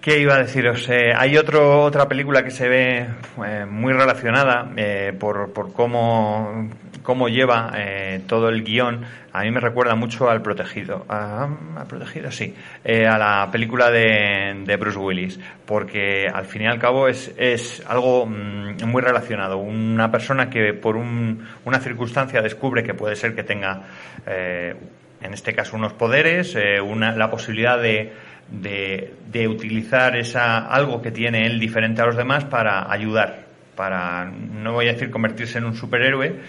¿Qué 0.00 0.18
iba 0.18 0.34
a 0.34 0.38
deciros? 0.38 0.88
Eh, 0.88 1.12
hay 1.16 1.36
otro, 1.36 1.82
otra 1.82 2.08
película 2.08 2.42
que 2.44 2.50
se 2.50 2.68
ve 2.68 3.06
eh, 3.46 3.64
muy 3.68 3.92
relacionada 3.92 4.70
eh, 4.76 5.12
por, 5.18 5.52
por 5.52 5.72
cómo, 5.72 6.68
cómo 7.02 7.28
lleva 7.28 7.72
eh, 7.76 8.20
todo 8.26 8.48
el 8.48 8.62
guion. 8.64 9.04
A 9.32 9.42
mí 9.42 9.50
me 9.50 9.60
recuerda 9.60 9.94
mucho 9.94 10.28
al 10.30 10.42
Protegido. 10.42 11.04
A, 11.08 11.48
al 11.76 11.86
Protegido, 11.86 12.30
sí. 12.30 12.54
Eh, 12.84 13.06
a 13.06 13.18
la 13.18 13.48
película 13.50 13.90
de, 13.90 14.62
de 14.64 14.76
Bruce 14.76 14.98
Willis. 14.98 15.40
Porque 15.66 16.28
al 16.32 16.44
fin 16.44 16.62
y 16.62 16.66
al 16.66 16.78
cabo 16.78 17.08
es, 17.08 17.32
es 17.38 17.82
algo 17.88 18.26
mm, 18.26 18.84
muy 18.86 19.02
relacionado. 19.02 19.58
Una 19.58 20.10
persona 20.10 20.50
que 20.50 20.74
por 20.74 20.96
un- 20.96 21.46
una 21.64 21.78
circunstancia 21.80 22.42
descubre 22.42 22.82
que 22.82 22.94
puede 22.94 23.16
ser 23.16 23.34
que 23.34 23.42
tenga 23.42 23.82
eh, 24.26 24.74
en 25.22 25.32
este 25.34 25.54
caso 25.54 25.76
unos 25.76 25.92
poderes, 25.92 26.54
eh, 26.56 26.80
una, 26.80 27.12
la 27.16 27.30
posibilidad 27.30 27.80
de, 27.80 28.12
de, 28.50 29.14
de 29.30 29.46
utilizar 29.48 30.16
esa, 30.16 30.66
algo 30.66 31.00
que 31.00 31.12
tiene 31.12 31.46
él 31.46 31.60
diferente 31.60 32.02
a 32.02 32.06
los 32.06 32.16
demás 32.16 32.44
para 32.44 32.90
ayudar, 32.92 33.44
para, 33.76 34.24
no 34.24 34.72
voy 34.72 34.88
a 34.88 34.92
decir 34.94 35.10
convertirse 35.12 35.58
en 35.58 35.64
un 35.66 35.76
superhéroe, 35.76 36.40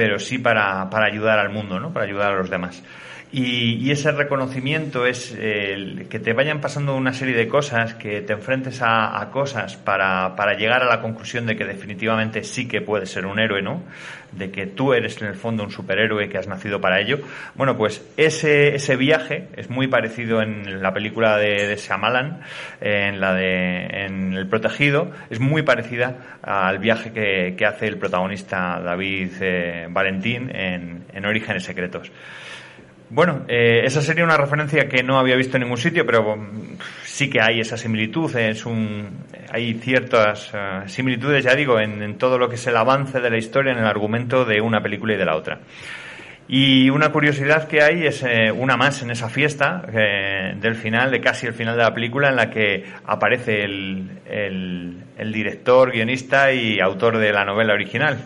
pero 0.00 0.18
sí 0.18 0.38
para, 0.38 0.88
para 0.88 1.04
ayudar 1.04 1.38
al 1.38 1.50
mundo, 1.50 1.78
¿no? 1.78 1.92
para 1.92 2.06
ayudar 2.06 2.32
a 2.32 2.36
los 2.36 2.48
demás. 2.48 2.82
Y, 3.32 3.90
ese 3.92 4.10
reconocimiento 4.10 5.06
es 5.06 5.32
el 5.32 6.08
que 6.08 6.18
te 6.18 6.32
vayan 6.32 6.60
pasando 6.60 6.96
una 6.96 7.12
serie 7.12 7.36
de 7.36 7.46
cosas, 7.46 7.94
que 7.94 8.22
te 8.22 8.32
enfrentes 8.32 8.80
a, 8.82 9.28
cosas 9.32 9.76
para, 9.76 10.54
llegar 10.54 10.82
a 10.82 10.86
la 10.86 11.00
conclusión 11.00 11.46
de 11.46 11.56
que 11.56 11.64
definitivamente 11.64 12.42
sí 12.42 12.66
que 12.66 12.80
puedes 12.80 13.10
ser 13.10 13.26
un 13.26 13.38
héroe, 13.38 13.62
¿no? 13.62 13.84
De 14.32 14.50
que 14.50 14.66
tú 14.66 14.94
eres 14.94 15.20
en 15.22 15.28
el 15.28 15.34
fondo 15.34 15.62
un 15.62 15.70
superhéroe 15.70 16.28
que 16.28 16.38
has 16.38 16.48
nacido 16.48 16.80
para 16.80 17.00
ello. 17.00 17.20
Bueno, 17.54 17.76
pues 17.76 18.04
ese, 18.16 18.74
ese 18.74 18.96
viaje 18.96 19.46
es 19.56 19.70
muy 19.70 19.86
parecido 19.86 20.42
en 20.42 20.82
la 20.82 20.92
película 20.92 21.36
de, 21.36 21.68
de 21.68 21.80
en 22.80 23.20
la 23.20 23.34
de 23.34 23.86
El 24.06 24.46
Protegido, 24.48 25.12
es 25.30 25.38
muy 25.38 25.62
parecida 25.62 26.38
al 26.42 26.78
viaje 26.78 27.12
que, 27.12 27.54
que 27.56 27.66
hace 27.66 27.86
el 27.86 27.98
protagonista 27.98 28.80
David 28.80 29.30
eh, 29.40 29.86
Valentín 29.88 30.50
en, 30.54 31.04
en 31.12 31.26
Orígenes 31.26 31.64
Secretos. 31.64 32.10
Bueno, 33.12 33.44
eh, 33.48 33.80
esa 33.84 34.02
sería 34.02 34.22
una 34.22 34.36
referencia 34.36 34.88
que 34.88 35.02
no 35.02 35.18
había 35.18 35.34
visto 35.34 35.56
en 35.56 35.64
ningún 35.64 35.78
sitio, 35.78 36.06
pero 36.06 36.36
mm, 36.36 36.78
sí 37.02 37.28
que 37.28 37.40
hay 37.40 37.58
esa 37.58 37.76
similitud. 37.76 38.34
Es 38.36 38.64
un, 38.64 39.24
hay 39.50 39.74
ciertas 39.74 40.52
eh, 40.54 40.82
similitudes, 40.86 41.42
ya 41.42 41.56
digo, 41.56 41.80
en, 41.80 42.16
todo 42.18 42.38
lo 42.38 42.48
que 42.48 42.54
es 42.54 42.66
el 42.68 42.76
avance 42.76 43.20
de 43.20 43.28
la 43.28 43.36
historia, 43.36 43.72
en 43.72 43.78
el 43.78 43.86
argumento 43.86 44.44
de 44.44 44.60
una 44.60 44.80
película 44.80 45.14
y 45.14 45.16
de 45.16 45.24
la 45.24 45.34
otra. 45.34 45.58
Y 46.46 46.88
una 46.90 47.10
curiosidad 47.10 47.66
que 47.66 47.82
hay 47.82 48.06
es 48.06 48.22
eh, 48.22 48.52
una 48.52 48.76
más 48.76 49.02
en 49.02 49.10
esa 49.10 49.28
fiesta 49.28 49.82
eh, 49.92 50.54
del 50.60 50.76
final, 50.76 51.10
de 51.10 51.20
casi 51.20 51.48
el 51.48 51.52
final 51.52 51.76
de 51.76 51.82
la 51.82 51.92
película, 51.92 52.28
en 52.28 52.36
la 52.36 52.48
que 52.48 52.84
aparece 53.06 53.64
el 53.64 55.32
director, 55.32 55.90
guionista 55.90 56.52
y 56.52 56.78
autor 56.78 57.18
de 57.18 57.32
la 57.32 57.44
novela 57.44 57.74
original. 57.74 58.18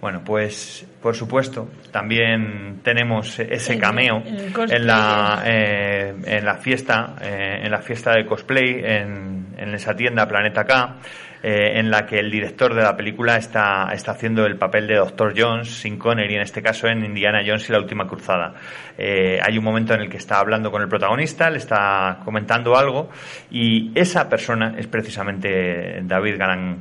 Bueno, 0.00 0.22
pues 0.24 0.86
por 1.02 1.16
supuesto, 1.16 1.68
también 1.90 2.80
tenemos 2.84 3.38
ese 3.40 3.78
cameo 3.78 4.22
el 4.24 4.72
en 4.72 4.86
la 4.86 5.42
eh, 5.44 6.14
en 6.24 6.44
la 6.44 6.54
fiesta 6.54 7.16
eh, 7.20 7.60
en 7.64 7.70
la 7.70 7.80
fiesta 7.80 8.12
de 8.12 8.24
cosplay 8.24 8.80
en, 8.84 9.54
en 9.56 9.74
esa 9.74 9.96
tienda 9.96 10.28
Planeta 10.28 10.64
K 10.64 10.96
eh, 11.42 11.78
en 11.80 11.90
la 11.90 12.06
que 12.06 12.18
el 12.20 12.30
director 12.30 12.74
de 12.74 12.82
la 12.82 12.96
película 12.96 13.36
está, 13.36 13.90
está 13.92 14.12
haciendo 14.12 14.46
el 14.46 14.56
papel 14.56 14.86
de 14.86 14.96
Dr. 14.96 15.34
Jones 15.36 15.68
sin 15.68 15.98
Connery, 15.98 16.34
en 16.34 16.42
este 16.42 16.62
caso 16.62 16.88
en 16.88 17.04
Indiana 17.04 17.42
Jones 17.44 17.68
y 17.68 17.72
la 17.72 17.78
última 17.78 18.06
cruzada. 18.06 18.54
Hay 18.98 19.56
un 19.56 19.62
momento 19.64 19.94
en 19.94 20.00
el 20.00 20.08
que 20.08 20.16
está 20.16 20.40
hablando 20.40 20.72
con 20.72 20.82
el 20.82 20.88
protagonista, 20.88 21.48
le 21.48 21.58
está 21.58 22.20
comentando 22.24 22.76
algo 22.76 23.10
y 23.52 23.92
esa 23.94 24.28
persona 24.28 24.74
es 24.76 24.86
precisamente 24.88 26.00
David 26.02 26.38
Garan. 26.38 26.76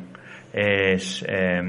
Es 0.51 1.23
eh, 1.27 1.61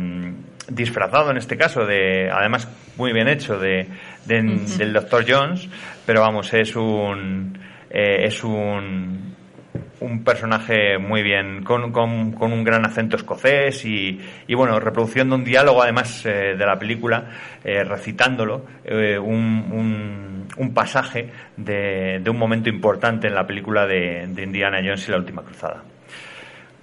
disfrazado 0.69 1.31
en 1.31 1.37
este 1.37 1.57
caso, 1.57 1.85
de 1.87 2.31
además 2.31 2.69
muy 2.97 3.13
bien 3.13 3.29
hecho, 3.29 3.59
de, 3.59 3.87
del 4.27 4.93
Dr. 4.93 5.25
Jones, 5.29 5.69
pero 6.07 6.21
vamos, 6.21 6.53
es 6.55 6.75
un. 6.77 7.59
eh, 7.91 8.25
es 8.25 8.43
un 8.45 9.37
un 10.01 10.23
personaje 10.23 10.97
muy 10.97 11.23
bien, 11.25 11.63
con, 11.65 11.91
con- 11.91 12.31
con 12.33 12.53
un 12.53 12.63
gran 12.63 12.87
acento 12.87 13.17
escocés 13.17 13.85
y, 13.85 14.21
y, 14.47 14.55
bueno, 14.55 14.79
reproduciendo 14.79 15.35
un 15.35 15.43
diálogo 15.45 15.83
además 15.83 16.25
eh, 16.25 16.55
de 16.57 16.67
la 16.67 16.79
película, 16.79 17.25
eh, 17.65 17.83
recitándolo, 17.83 18.65
eh, 18.85 19.19
un, 19.19 19.35
un- 19.73 20.47
un 20.57 20.75
pasaje 20.75 21.31
de, 21.57 22.21
de 22.23 22.31
un 22.31 22.39
momento 22.39 22.69
importante 22.71 23.27
en 23.27 23.35
la 23.35 23.45
película 23.47 23.87
de, 23.89 24.27
de 24.29 24.43
Indiana 24.45 24.79
Jones 24.79 25.07
y 25.09 25.11
la 25.11 25.19
última 25.19 25.43
cruzada. 25.43 25.83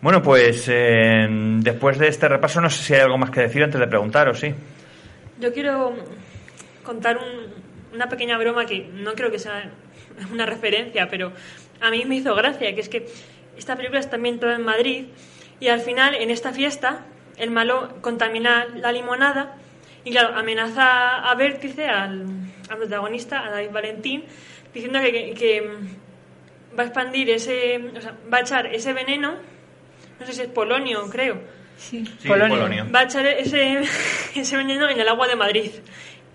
Bueno, 0.06 0.22
pues 0.22 0.68
eh, 0.72 1.26
después 1.62 1.98
de 1.98 2.10
este 2.10 2.28
repaso 2.28 2.62
no 2.62 2.70
sé 2.70 2.84
si 2.84 2.94
hay 2.94 3.00
algo 3.02 3.18
más 3.18 3.32
que 3.32 3.40
decir 3.42 3.64
antes 3.64 3.80
de 3.80 3.88
preguntaros, 3.88 4.40
sí. 4.40 4.54
Yo 5.40 5.52
quiero 5.52 5.96
contar 6.84 7.18
un- 7.18 7.52
una 7.92 8.08
pequeña 8.08 8.38
broma 8.38 8.68
que 8.68 8.82
no 8.94 9.14
creo 9.16 9.32
que 9.32 9.40
sea 9.40 9.72
una 10.32 10.46
referencia, 10.46 11.08
pero 11.10 11.32
a 11.82 11.90
mí 11.90 12.06
me 12.06 12.18
hizo 12.18 12.36
gracia, 12.36 12.76
que 12.76 12.82
es 12.82 12.88
que 12.88 13.08
esta 13.58 13.76
película 13.76 14.00
está 14.00 14.18
ambientada 14.18 14.54
en 14.54 14.62
Madrid 14.64 15.06
y 15.60 15.70
al 15.70 15.80
final, 15.80 16.14
en 16.14 16.30
esta 16.30 16.54
fiesta, 16.54 17.00
el 17.38 17.50
malo 17.50 17.96
contamina 18.02 18.68
la 18.76 18.92
limonada 18.92 19.56
y 20.04 20.12
claro, 20.12 20.38
amenaza 20.38 21.18
a 21.32 21.34
Vértice, 21.34 21.88
al, 21.88 22.28
protagonista, 22.78 23.44
a 23.44 23.50
David 23.50 23.72
Valentín, 23.72 24.24
diciendo 24.72 25.00
que, 25.02 25.12
que- 25.12 25.34
que 25.34 25.68
va 26.78 26.84
a 26.84 26.86
expandir 26.86 27.28
ese, 27.32 27.84
o 27.98 28.02
sea, 28.02 28.14
va 28.32 28.38
a 28.38 28.42
echar 28.42 28.68
ese 28.68 28.94
veneno, 28.94 29.55
no 30.20 30.26
sé 30.26 30.34
si 30.34 30.42
es 30.42 30.48
polonio, 30.48 31.10
creo, 31.10 31.42
Sí, 31.78 32.06
Sí, 32.20 32.28
Polonio. 32.28 32.88
va 32.94 33.02
a 33.02 33.04
echar 33.04 33.26
ese, 33.26 33.82
ese 34.36 34.58
veneno 34.58 34.90
en 34.90 35.00
el 35.00 35.08
agua 35.08 35.28
de 35.28 35.36
Madrid. 35.36 35.72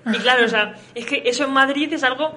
Y 0.06 0.18
claro, 0.18 0.44
o 0.44 0.48
sea, 0.48 0.74
es 0.94 1.04
que 1.06 1.22
eso 1.26 1.44
en 1.44 1.52
Madrid 1.52 1.92
es 1.92 2.02
algo, 2.04 2.36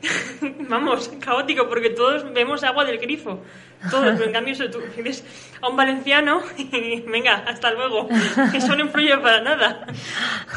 vamos, 0.68 1.10
caótico, 1.20 1.68
porque 1.68 1.90
todos 1.90 2.32
vemos 2.32 2.62
agua 2.64 2.84
del 2.84 2.98
grifo. 2.98 3.42
Todos, 3.90 4.12
pero 4.12 4.24
en 4.24 4.32
cambio 4.32 4.54
eso, 4.54 4.70
tú 4.70 4.80
ves 5.02 5.24
a 5.60 5.68
un 5.68 5.76
valenciano 5.76 6.42
y 6.58 7.00
venga, 7.02 7.44
hasta 7.46 7.70
luego. 7.72 8.08
Eso 8.54 8.74
no 8.76 8.84
influye 8.84 9.16
para 9.18 9.42
nada. 9.42 9.86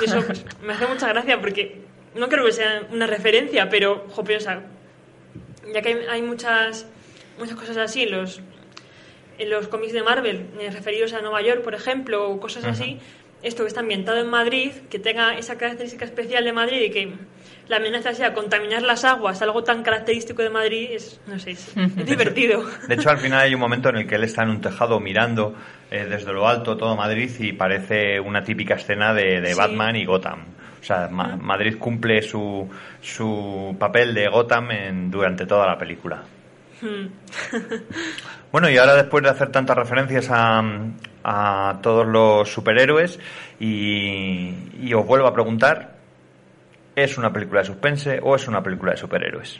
Y 0.01 0.05
eso 0.05 0.21
pues, 0.25 0.45
me 0.61 0.73
hace 0.73 0.87
mucha 0.87 1.09
gracia 1.09 1.39
porque 1.39 1.81
no 2.15 2.29
creo 2.29 2.45
que 2.45 2.53
sea 2.53 2.83
una 2.91 3.05
referencia, 3.07 3.69
pero, 3.69 4.07
jope, 4.11 4.37
o 4.37 4.39
sea, 4.39 4.61
ya 5.73 5.81
que 5.81 5.89
hay, 5.89 6.05
hay 6.09 6.21
muchas, 6.21 6.87
muchas 7.37 7.55
cosas 7.57 7.77
así 7.77 8.03
en 8.03 8.11
los, 8.11 8.41
en 9.37 9.49
los 9.49 9.67
cómics 9.67 9.93
de 9.93 10.03
Marvel, 10.03 10.47
eh, 10.59 10.69
referidos 10.71 11.13
a 11.13 11.21
Nueva 11.21 11.41
York, 11.41 11.61
por 11.61 11.73
ejemplo, 11.75 12.29
o 12.29 12.39
cosas 12.39 12.65
así, 12.65 12.99
esto 13.43 13.63
que 13.63 13.67
está 13.67 13.81
ambientado 13.81 14.19
en 14.19 14.29
Madrid, 14.29 14.71
que 14.89 14.97
tenga 14.99 15.37
esa 15.37 15.57
característica 15.57 16.05
especial 16.05 16.43
de 16.43 16.53
Madrid 16.53 16.81
y 16.81 16.89
que 16.89 17.11
la 17.67 17.77
amenaza 17.77 18.13
sea 18.13 18.33
contaminar 18.33 18.81
las 18.81 19.03
aguas, 19.05 19.41
algo 19.41 19.63
tan 19.63 19.83
característico 19.83 20.41
de 20.41 20.49
Madrid, 20.49 20.89
es, 20.91 21.21
no 21.27 21.37
sé, 21.37 21.51
es, 21.51 21.75
es 21.77 22.05
divertido. 22.05 22.63
De 22.87 22.95
hecho, 22.95 23.09
al 23.09 23.19
final 23.19 23.41
hay 23.41 23.53
un 23.53 23.59
momento 23.59 23.89
en 23.89 23.97
el 23.97 24.07
que 24.07 24.15
él 24.15 24.23
está 24.23 24.43
en 24.43 24.49
un 24.49 24.61
tejado 24.61 24.99
mirando 24.99 25.53
eh, 25.91 26.05
desde 26.09 26.33
lo 26.33 26.47
alto 26.47 26.77
todo 26.77 26.95
Madrid 26.95 27.29
y 27.39 27.53
parece 27.53 28.19
una 28.19 28.43
típica 28.43 28.75
escena 28.75 29.13
de, 29.13 29.39
de 29.41 29.53
Sí. 29.53 29.57
Batman 29.59 29.95
y 29.97 30.05
Gotham. 30.05 30.45
O 30.79 30.83
sea, 30.83 31.07
Ma- 31.09 31.35
Madrid 31.35 31.77
cumple 31.77 32.21
su, 32.21 32.67
su 33.01 33.75
papel 33.77 34.13
de 34.13 34.27
Gotham 34.29 34.71
en- 34.71 35.11
durante 35.11 35.45
toda 35.45 35.67
la 35.67 35.77
película. 35.77 36.23
Hmm. 36.81 37.07
Bueno, 38.51 38.69
y 38.69 38.77
ahora 38.77 38.95
después 38.95 39.23
de 39.23 39.29
hacer 39.29 39.51
tantas 39.51 39.75
referencias 39.77 40.29
a, 40.31 40.63
a 41.23 41.79
todos 41.81 42.07
los 42.07 42.49
superhéroes, 42.49 43.19
y, 43.59 44.53
y 44.81 44.93
os 44.93 45.05
vuelvo 45.05 45.27
a 45.27 45.33
preguntar, 45.33 45.95
¿es 46.95 47.17
una 47.17 47.31
película 47.33 47.59
de 47.59 47.67
suspense 47.67 48.19
o 48.23 48.35
es 48.35 48.47
una 48.47 48.63
película 48.63 48.91
de 48.93 48.97
superhéroes? 48.97 49.59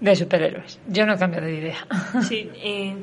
De 0.00 0.16
superhéroes. 0.16 0.78
Yo 0.86 1.04
no 1.04 1.18
cambio 1.18 1.40
de 1.40 1.54
idea. 1.54 1.86
Sí, 2.22 2.50
eh, 2.54 2.96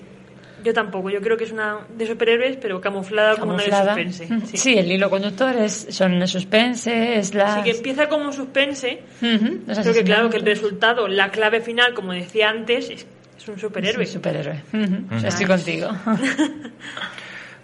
yo 0.64 0.74
tampoco. 0.74 1.10
Yo 1.10 1.22
creo 1.22 1.38
que 1.38 1.44
es 1.46 1.52
una 1.52 1.78
de 1.96 2.06
superhéroes, 2.08 2.58
pero 2.58 2.82
camuflada, 2.82 3.36
como 3.38 3.54
una 3.54 3.64
Camuflada. 3.64 3.96
de 3.96 4.12
suspense. 4.14 4.48
Sí. 4.48 4.58
Sí, 4.58 4.78
el 4.78 4.92
hilo 4.92 5.10
conductor 5.10 5.56
es, 5.56 5.88
son 5.90 6.14
el 6.14 6.28
suspense, 6.28 7.18
es 7.18 7.34
la... 7.34 7.54
Así 7.56 7.64
que 7.64 7.78
empieza 7.78 8.08
como 8.10 8.32
suspense, 8.34 9.02
Ujú, 9.22 9.60
los 9.68 9.78
pero 9.80 9.94
que 9.94 10.04
claro, 10.04 10.30
que 10.30 10.38
el 10.38 10.46
resultado, 10.46 11.08
la 11.08 11.30
clave 11.32 11.62
final, 11.62 11.94
como 11.94 12.14
decía 12.14 12.50
antes, 12.50 12.90
es, 12.90 13.06
es 13.38 13.48
un 13.48 13.60
superhéroe. 13.60 14.06
Sí, 14.06 14.14
superhéroe. 14.14 14.62
Ujú, 14.74 15.16
Ujú. 15.16 15.28
Estoy 15.28 15.46
contigo. 15.46 15.90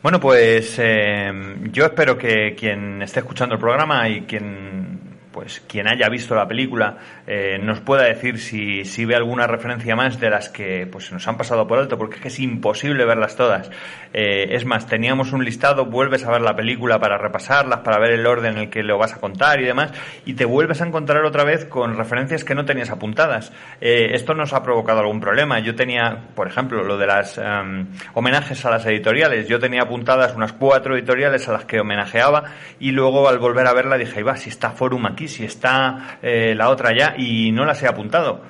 Bueno, 0.01 0.19
pues 0.19 0.75
eh, 0.79 1.31
yo 1.71 1.85
espero 1.85 2.17
que 2.17 2.55
quien 2.59 3.01
esté 3.01 3.21
escuchando 3.21 3.55
el 3.55 3.61
programa 3.61 4.09
y 4.09 4.23
quien 4.23 4.99
pues 5.31 5.61
quien 5.65 5.87
haya 5.87 6.09
visto 6.09 6.35
la 6.35 6.45
película 6.45 6.97
eh, 7.25 7.57
nos 7.61 7.79
pueda 7.79 8.03
decir 8.03 8.39
si, 8.39 8.83
si 8.85 9.05
ve 9.05 9.15
alguna 9.15 9.47
referencia 9.47 9.95
más 9.95 10.19
de 10.19 10.29
las 10.29 10.49
que 10.49 10.87
pues 10.91 11.11
nos 11.11 11.27
han 11.27 11.37
pasado 11.37 11.65
por 11.67 11.79
alto 11.79 11.97
porque 11.97 12.15
es 12.15 12.21
que 12.21 12.27
es 12.27 12.39
imposible 12.39 13.05
verlas 13.05 13.35
todas. 13.35 13.71
Eh, 14.13 14.47
es 14.51 14.65
más 14.65 14.87
teníamos 14.87 15.31
un 15.31 15.45
listado 15.45 15.85
vuelves 15.85 16.25
a 16.25 16.31
ver 16.31 16.41
la 16.41 16.55
película 16.55 16.99
para 16.99 17.17
repasarlas 17.17 17.79
para 17.79 17.99
ver 17.99 18.11
el 18.11 18.25
orden 18.25 18.53
en 18.53 18.59
el 18.63 18.69
que 18.69 18.83
lo 18.83 18.97
vas 18.97 19.13
a 19.13 19.19
contar 19.19 19.61
y 19.61 19.65
demás 19.65 19.91
y 20.25 20.33
te 20.33 20.45
vuelves 20.45 20.81
a 20.81 20.87
encontrar 20.87 21.23
otra 21.23 21.43
vez 21.43 21.65
con 21.65 21.95
referencias 21.95 22.43
que 22.43 22.55
no 22.55 22.65
tenías 22.65 22.89
apuntadas. 22.89 23.53
Eh, 23.79 24.09
esto 24.13 24.33
nos 24.33 24.53
ha 24.53 24.61
provocado 24.61 24.99
algún 24.99 25.19
problema. 25.19 25.59
Yo 25.59 25.75
tenía 25.75 26.25
por 26.35 26.47
ejemplo 26.47 26.83
lo 26.83 26.97
de 26.97 27.07
las 27.07 27.37
em, 27.37 27.87
homenajes 28.13 28.65
a 28.65 28.69
las 28.69 28.85
editoriales. 28.85 29.47
Yo 29.47 29.59
tenía 29.59 29.83
apuntadas 29.83 30.35
unas 30.35 30.53
cuatro 30.53 30.95
editoriales 30.95 31.47
a 31.47 31.53
las 31.53 31.65
que 31.65 31.79
homenajeaba 31.79 32.43
y 32.79 32.91
luego 32.91 33.29
al 33.29 33.39
volver 33.39 33.67
a 33.67 33.73
verla 33.73 33.97
dije, 33.97 34.23
va, 34.23 34.35
si 34.35 34.49
está 34.49 34.71
Forum 34.71 35.05
aquí, 35.05 35.27
si 35.27 35.45
está 35.45 36.17
eh, 36.21 36.53
la 36.55 36.69
otra 36.69 36.89
allá 36.89 37.12
y 37.17 37.51
no 37.51 37.65
las 37.65 37.81
he 37.83 37.87
apuntado. 37.87 38.41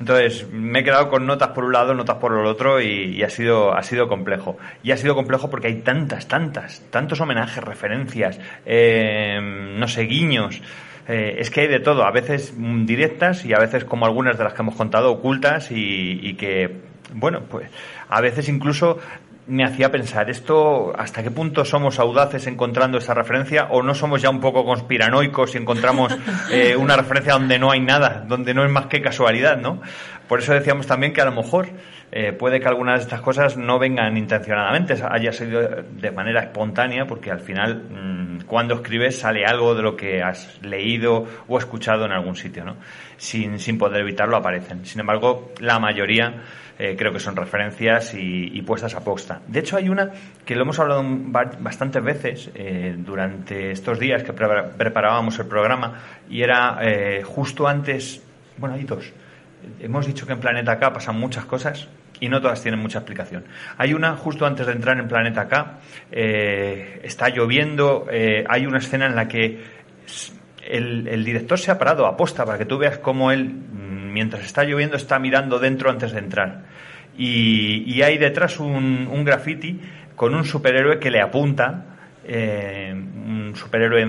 Entonces 0.00 0.50
me 0.50 0.80
he 0.80 0.84
quedado 0.84 1.10
con 1.10 1.26
notas 1.26 1.48
por 1.48 1.64
un 1.64 1.72
lado, 1.72 1.94
notas 1.94 2.16
por 2.16 2.32
el 2.32 2.46
otro 2.46 2.80
y, 2.80 3.22
ha 3.22 3.28
sido 3.28 3.74
ha 3.74 3.82
sido 3.82 4.08
complejo. 4.08 4.56
Y 4.82 4.92
ha 4.92 4.96
sido 4.96 5.14
complejo 5.14 5.50
porque 5.50 5.66
hay 5.66 5.82
tantas, 5.82 6.26
tantas, 6.26 6.80
tantos 6.90 7.20
homenajes, 7.20 7.62
referencias, 7.62 8.40
eh, 8.64 9.38
no 9.42 9.86
sé, 9.88 10.04
guiños. 10.04 10.62
Eh, 11.06 11.36
es 11.38 11.50
que 11.50 11.62
hay 11.62 11.66
de 11.68 11.80
todo, 11.80 12.04
a 12.04 12.12
veces 12.12 12.54
directas 12.56 13.44
y 13.44 13.52
a 13.52 13.58
veces 13.58 13.84
como 13.84 14.06
algunas 14.06 14.38
de 14.38 14.44
las 14.44 14.54
que 14.54 14.62
hemos 14.62 14.74
contado 14.74 15.12
ocultas 15.12 15.68
y 15.70 16.34
que, 16.34 16.76
bueno, 17.12 17.42
pues 17.48 17.68
a 18.08 18.20
veces 18.20 18.48
incluso 18.48 18.98
me 19.50 19.64
hacía 19.64 19.90
pensar, 19.90 20.30
¿esto 20.30 20.92
hasta 20.96 21.24
qué 21.24 21.30
punto 21.32 21.64
somos 21.64 21.98
audaces 21.98 22.46
encontrando 22.46 22.98
esa 22.98 23.14
referencia 23.14 23.66
o 23.70 23.82
no 23.82 23.94
somos 23.94 24.22
ya 24.22 24.30
un 24.30 24.40
poco 24.40 24.64
conspiranoicos 24.64 25.54
y 25.54 25.58
encontramos 25.58 26.16
eh, 26.52 26.76
una 26.76 26.96
referencia 26.96 27.32
donde 27.32 27.58
no 27.58 27.72
hay 27.72 27.80
nada, 27.80 28.24
donde 28.28 28.54
no 28.54 28.64
es 28.64 28.70
más 28.70 28.86
que 28.86 29.02
casualidad, 29.02 29.56
¿no? 29.56 29.80
Por 30.30 30.38
eso 30.38 30.54
decíamos 30.54 30.86
también 30.86 31.12
que 31.12 31.20
a 31.20 31.24
lo 31.24 31.32
mejor 31.32 31.66
eh, 32.12 32.32
puede 32.32 32.60
que 32.60 32.68
algunas 32.68 33.00
de 33.00 33.02
estas 33.02 33.20
cosas 33.20 33.56
no 33.56 33.80
vengan 33.80 34.16
intencionadamente, 34.16 34.94
haya 35.10 35.32
sido 35.32 35.60
de 35.60 36.10
manera 36.12 36.40
espontánea, 36.40 37.04
porque 37.04 37.32
al 37.32 37.40
final 37.40 37.82
mm, 37.90 38.44
cuando 38.46 38.76
escribes 38.76 39.18
sale 39.18 39.44
algo 39.44 39.74
de 39.74 39.82
lo 39.82 39.96
que 39.96 40.22
has 40.22 40.62
leído 40.62 41.26
o 41.48 41.58
escuchado 41.58 42.04
en 42.04 42.12
algún 42.12 42.36
sitio, 42.36 42.64
¿no? 42.64 42.76
Sin, 43.16 43.58
sin 43.58 43.76
poder 43.76 44.02
evitarlo 44.02 44.36
aparecen. 44.36 44.86
Sin 44.86 45.00
embargo, 45.00 45.50
la 45.58 45.80
mayoría 45.80 46.44
eh, 46.78 46.94
creo 46.96 47.12
que 47.12 47.18
son 47.18 47.34
referencias 47.34 48.14
y, 48.14 48.62
puestas 48.62 48.94
a 48.94 49.02
posta. 49.02 49.40
De 49.48 49.58
hecho, 49.58 49.78
hay 49.78 49.88
una 49.88 50.12
que 50.44 50.54
lo 50.54 50.62
hemos 50.62 50.78
hablado 50.78 51.02
bastantes 51.58 52.04
veces 52.04 52.50
eh, 52.54 52.94
durante 52.96 53.72
estos 53.72 53.98
días 53.98 54.22
que 54.22 54.32
preparábamos 54.32 55.36
el 55.40 55.46
programa 55.46 56.00
y 56.30 56.40
era 56.42 56.78
justo 57.24 57.66
antes, 57.66 58.22
bueno, 58.58 58.76
hay 58.76 58.84
dos. 58.84 59.12
Hemos 59.80 60.06
dicho 60.06 60.26
que 60.26 60.32
en 60.32 60.40
Planeta 60.40 60.78
K 60.78 60.92
pasan 60.92 61.18
muchas 61.18 61.44
cosas 61.44 61.88
y 62.20 62.28
no 62.28 62.40
todas 62.40 62.62
tienen 62.62 62.80
mucha 62.80 62.98
explicación. 62.98 63.44
Hay 63.78 63.94
una 63.94 64.16
justo 64.16 64.46
antes 64.46 64.66
de 64.66 64.72
entrar 64.72 64.98
en 64.98 65.08
Planeta 65.08 65.48
K, 65.48 65.78
está 66.10 67.28
lloviendo, 67.30 68.06
hay 68.10 68.66
una 68.66 68.78
escena 68.78 69.06
en 69.06 69.16
la 69.16 69.26
que 69.26 69.60
el, 70.70 71.24
director 71.24 71.58
se 71.58 71.70
ha 71.70 71.78
parado 71.78 72.06
a 72.06 72.16
posta 72.16 72.44
para 72.44 72.58
que 72.58 72.64
tú 72.64 72.78
veas 72.78 72.98
cómo 72.98 73.32
él 73.32 73.44
mientras 73.44 74.44
está 74.44 74.64
lloviendo 74.64 74.96
está 74.96 75.18
mirando 75.18 75.58
dentro 75.58 75.90
antes 75.90 76.12
de 76.12 76.18
entrar. 76.18 76.64
Y, 77.16 78.00
hay 78.02 78.18
detrás 78.18 78.60
un, 78.60 79.08
un 79.10 79.24
graffiti 79.24 79.80
con 80.16 80.34
un 80.34 80.44
superhéroe 80.44 80.98
que 80.98 81.10
le 81.10 81.20
apunta 81.20 81.89
eh, 82.32 82.92
un 82.94 83.56
superhéroe 83.56 84.06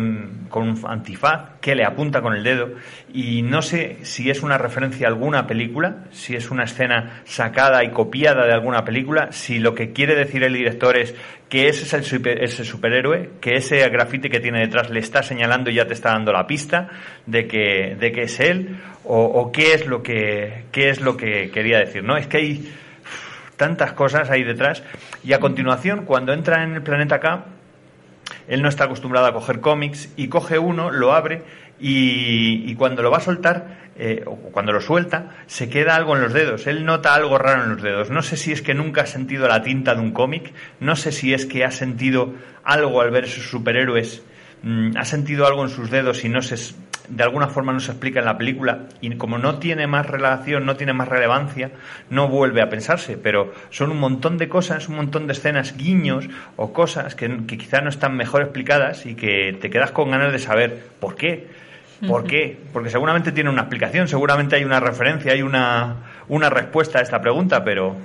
con 0.47 0.69
un 0.69 0.79
antifaz 0.87 1.59
que 1.59 1.73
le 1.73 1.83
apunta 1.83 2.21
con 2.21 2.35
el 2.35 2.43
dedo 2.43 2.69
y 3.11 3.41
no 3.41 3.63
sé 3.63 3.97
si 4.03 4.29
es 4.29 4.43
una 4.43 4.59
referencia 4.59 5.07
a 5.07 5.09
alguna 5.09 5.47
película, 5.47 6.03
si 6.11 6.35
es 6.35 6.51
una 6.51 6.65
escena 6.65 7.23
sacada 7.25 7.83
y 7.83 7.89
copiada 7.89 8.45
de 8.45 8.53
alguna 8.53 8.85
película, 8.85 9.31
si 9.31 9.57
lo 9.57 9.73
que 9.73 9.91
quiere 9.91 10.13
decir 10.13 10.43
el 10.43 10.53
director 10.53 10.97
es 10.97 11.15
que 11.49 11.67
ese 11.67 11.97
es 11.97 12.11
el 12.11 12.27
ese 12.27 12.63
superhéroe, 12.63 13.31
que 13.41 13.55
ese 13.55 13.89
grafiti 13.89 14.29
que 14.29 14.39
tiene 14.39 14.59
detrás 14.59 14.91
le 14.91 14.99
está 14.99 15.23
señalando 15.23 15.71
y 15.71 15.75
ya 15.75 15.87
te 15.87 15.95
está 15.95 16.11
dando 16.11 16.31
la 16.31 16.45
pista 16.45 16.89
de 17.25 17.47
que, 17.47 17.95
de 17.99 18.11
que 18.11 18.21
es 18.23 18.39
él, 18.39 18.77
o, 19.03 19.51
qué 19.51 19.73
es 19.73 19.87
lo 19.87 20.03
que 20.03 20.65
qué 20.71 20.89
es 20.89 21.01
lo 21.01 21.17
que 21.17 21.49
quería 21.49 21.79
decir, 21.79 22.03
¿no? 22.03 22.17
Es 22.17 22.27
que 22.27 22.37
hay 22.37 22.71
tantas 23.57 23.93
cosas 23.93 24.29
ahí 24.29 24.43
detrás 24.43 24.83
y 25.23 25.33
a 25.33 25.39
continuación 25.39 26.05
cuando 26.05 26.33
entra 26.33 26.63
en 26.63 26.75
el 26.75 26.83
planeta 26.83 27.19
K 27.19 27.45
él 28.47 28.61
no 28.61 28.69
está 28.69 28.85
acostumbrado 28.85 29.27
a 29.27 29.33
coger 29.33 29.59
cómics 29.59 30.09
y 30.15 30.27
coge 30.27 30.59
uno, 30.59 30.91
lo 30.91 31.13
abre 31.13 31.43
y, 31.79 32.75
cuando 32.75 33.01
lo 33.01 33.11
va 33.11 33.17
a 33.17 33.21
soltar, 33.21 33.91
eh, 33.95 34.23
o 34.25 34.35
cuando 34.35 34.71
lo 34.71 34.81
suelta, 34.81 35.35
se 35.47 35.69
queda 35.69 35.95
algo 35.95 36.15
en 36.15 36.21
los 36.21 36.33
dedos. 36.33 36.67
Él 36.67 36.85
nota 36.85 37.13
algo 37.13 37.37
raro 37.37 37.63
en 37.63 37.71
los 37.71 37.81
dedos. 37.81 38.09
No 38.09 38.21
sé 38.21 38.37
si 38.37 38.51
es 38.51 38.61
que 38.61 38.73
nunca 38.73 39.01
ha 39.01 39.05
sentido 39.05 39.47
la 39.47 39.63
tinta 39.63 39.95
de 39.95 40.01
un 40.01 40.11
cómic, 40.11 40.53
no 40.79 40.95
sé 40.95 41.11
si 41.11 41.33
es 41.33 41.45
que 41.45 41.65
ha 41.65 41.71
sentido 41.71 42.33
algo 42.63 43.01
al 43.01 43.11
ver 43.11 43.27
sus 43.27 43.49
superhéroes, 43.49 44.23
ha 44.95 45.05
sentido 45.05 45.47
algo 45.47 45.63
en 45.63 45.69
sus 45.69 45.89
dedos 45.89 46.23
y 46.23 46.29
no 46.29 46.41
se 46.41 46.55
de 47.11 47.23
alguna 47.23 47.47
forma 47.47 47.73
no 47.73 47.79
se 47.79 47.91
explica 47.91 48.19
en 48.19 48.25
la 48.25 48.37
película 48.37 48.83
y 49.01 49.13
como 49.15 49.37
no 49.37 49.59
tiene 49.59 49.85
más 49.85 50.05
relación, 50.05 50.65
no 50.65 50.77
tiene 50.77 50.93
más 50.93 51.09
relevancia, 51.09 51.71
no 52.09 52.29
vuelve 52.29 52.61
a 52.61 52.69
pensarse, 52.69 53.17
pero 53.17 53.53
son 53.69 53.91
un 53.91 53.99
montón 53.99 54.37
de 54.37 54.47
cosas, 54.47 54.87
un 54.87 54.95
montón 54.95 55.27
de 55.27 55.33
escenas, 55.33 55.75
guiños 55.75 56.29
o 56.55 56.71
cosas 56.71 57.15
que, 57.15 57.45
que 57.45 57.57
quizá 57.57 57.81
no 57.81 57.89
están 57.89 58.15
mejor 58.15 58.43
explicadas 58.43 59.05
y 59.05 59.15
que 59.15 59.57
te 59.59 59.69
quedas 59.69 59.91
con 59.91 60.11
ganas 60.11 60.31
de 60.31 60.39
saber 60.39 60.83
por 60.99 61.15
qué. 61.15 61.47
¿Por 62.07 62.23
qué? 62.23 62.57
Porque 62.73 62.89
seguramente 62.89 63.31
tiene 63.31 63.51
una 63.51 63.61
explicación, 63.61 64.07
seguramente 64.07 64.55
hay 64.55 64.63
una 64.63 64.79
referencia, 64.79 65.33
hay 65.33 65.43
una, 65.43 65.97
una 66.29 66.49
respuesta 66.49 66.97
a 66.97 67.03
esta 67.03 67.21
pregunta, 67.21 67.63
pero 67.63 67.95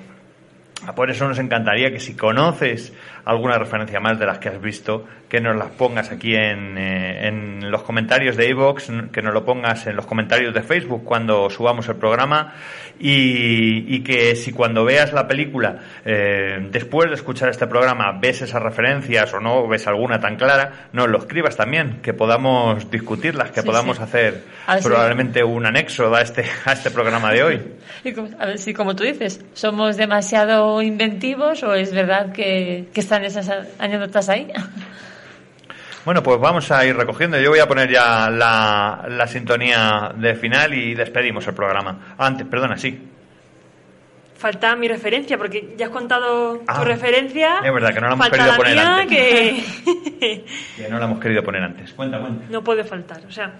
por 0.95 1.11
eso 1.11 1.27
nos 1.27 1.39
encantaría 1.39 1.91
que 1.91 1.99
si 1.99 2.15
conoces 2.15 2.93
alguna 3.27 3.59
referencia 3.59 3.99
más 3.99 4.19
de 4.19 4.25
las 4.25 4.39
que 4.39 4.49
has 4.49 4.61
visto, 4.61 5.05
que 5.29 5.41
nos 5.41 5.57
las 5.57 5.71
pongas 5.71 6.13
aquí 6.13 6.37
en, 6.37 6.79
eh, 6.79 7.27
en 7.27 7.71
los 7.73 7.83
comentarios 7.83 8.37
de 8.37 8.49
iVoox, 8.51 8.89
que 9.13 9.21
nos 9.21 9.35
lo 9.35 9.45
pongas 9.45 9.89
en 9.89 9.97
los 9.97 10.07
comentarios 10.07 10.55
de 10.55 10.63
Facebook 10.63 11.03
cuando 11.05 11.51
subamos 11.51 11.89
el 11.89 11.97
programa 11.97 12.55
y, 13.01 13.95
y 13.95 14.01
que 14.05 14.37
si 14.37 14.53
cuando 14.53 14.85
veas 14.85 15.13
la 15.13 15.27
película, 15.27 15.77
eh, 16.05 16.69
después 16.71 17.09
de 17.09 17.17
escuchar 17.17 17.49
este 17.49 17.67
programa, 17.67 18.17
ves 18.21 18.43
esas 18.43 18.63
referencias 18.63 19.35
o 19.35 19.41
no 19.41 19.67
ves 19.67 19.89
alguna 19.89 20.21
tan 20.21 20.37
clara, 20.37 20.89
nos 20.93 21.09
lo 21.09 21.19
escribas 21.19 21.57
también, 21.57 22.01
que 22.03 22.15
podamos 22.15 22.89
discutirlas, 22.93 23.51
que 23.51 23.65
podamos 23.65 23.99
hacer 23.99 24.45
probablemente 24.85 25.43
un 25.43 25.67
anexo 25.67 26.15
a 26.15 26.23
este, 26.23 26.45
a 26.65 26.75
este 26.75 26.93
programa 26.93 27.33
de 27.33 27.43
hoy. 27.43 27.63
a 28.39 28.47
ver 28.47 28.59
si, 28.59 28.73
como 28.73 28.95
tú 28.95 29.03
dices, 29.03 29.45
somos 29.53 29.97
demasiado 29.97 30.81
inventivos 30.81 31.65
o 31.65 31.75
es 31.75 31.93
verdad 31.93 32.33
que, 32.33 32.87
que 32.95 33.01
están 33.25 33.25
esas 33.25 33.69
anécdotas 33.79 34.29
ahí. 34.29 34.53
Bueno, 36.05 36.23
pues 36.23 36.39
vamos 36.39 36.71
a 36.71 36.85
ir 36.85 36.97
recogiendo. 36.97 37.39
Yo 37.41 37.51
voy 37.51 37.59
a 37.59 37.67
poner 37.67 37.91
ya 37.91 38.31
la, 38.31 39.07
la 39.09 39.27
sintonía 39.27 40.13
de 40.15 40.35
final 40.35 40.75
y 40.75 40.95
despedimos 40.95 41.47
el 41.47 41.55
programa. 41.55 42.15
Antes, 42.19 42.47
perdona, 42.47 42.77
sí. 42.77 43.09
Falta 44.37 44.77
mi 44.77 44.87
referencia, 44.87 45.39
porque 45.39 45.75
ya 45.77 45.87
has 45.87 45.93
contado 45.93 46.59
tu 46.59 46.65
ah, 46.69 46.85
referencia. 46.85 47.61
Es 47.65 47.73
verdad 47.73 47.95
que 47.95 48.01
no 48.01 48.09
la 48.09 48.13
hemos 48.13 48.29
querido 48.29 48.57
poner 48.57 48.79
antes. 48.79 49.09
Que... 49.09 50.45
que 50.77 50.89
no 50.89 50.99
la 50.99 51.07
hemos 51.07 51.21
querido 51.21 51.43
poner 51.43 51.63
antes. 51.63 51.93
Cuenta, 51.95 52.21
cuenta. 52.21 52.45
No 52.51 52.63
puede 52.63 52.85
faltar. 52.85 53.25
O 53.27 53.33
sea, 53.33 53.55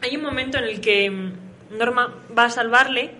hay 0.00 0.16
un 0.16 0.22
momento 0.22 0.58
en 0.58 0.64
el 0.64 0.80
que 0.80 1.32
Norma 1.76 2.14
va 2.36 2.44
a 2.44 2.50
salvarle 2.50 3.10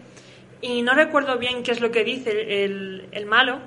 y 0.63 0.83
no 0.83 0.95
recuerdo 0.95 1.37
bien 1.37 1.63
qué 1.63 1.73
es 1.73 1.81
lo 1.81 1.91
que 1.91 2.05
dice 2.05 2.65
el, 2.65 3.09
el 3.11 3.27
malo, 3.27 3.59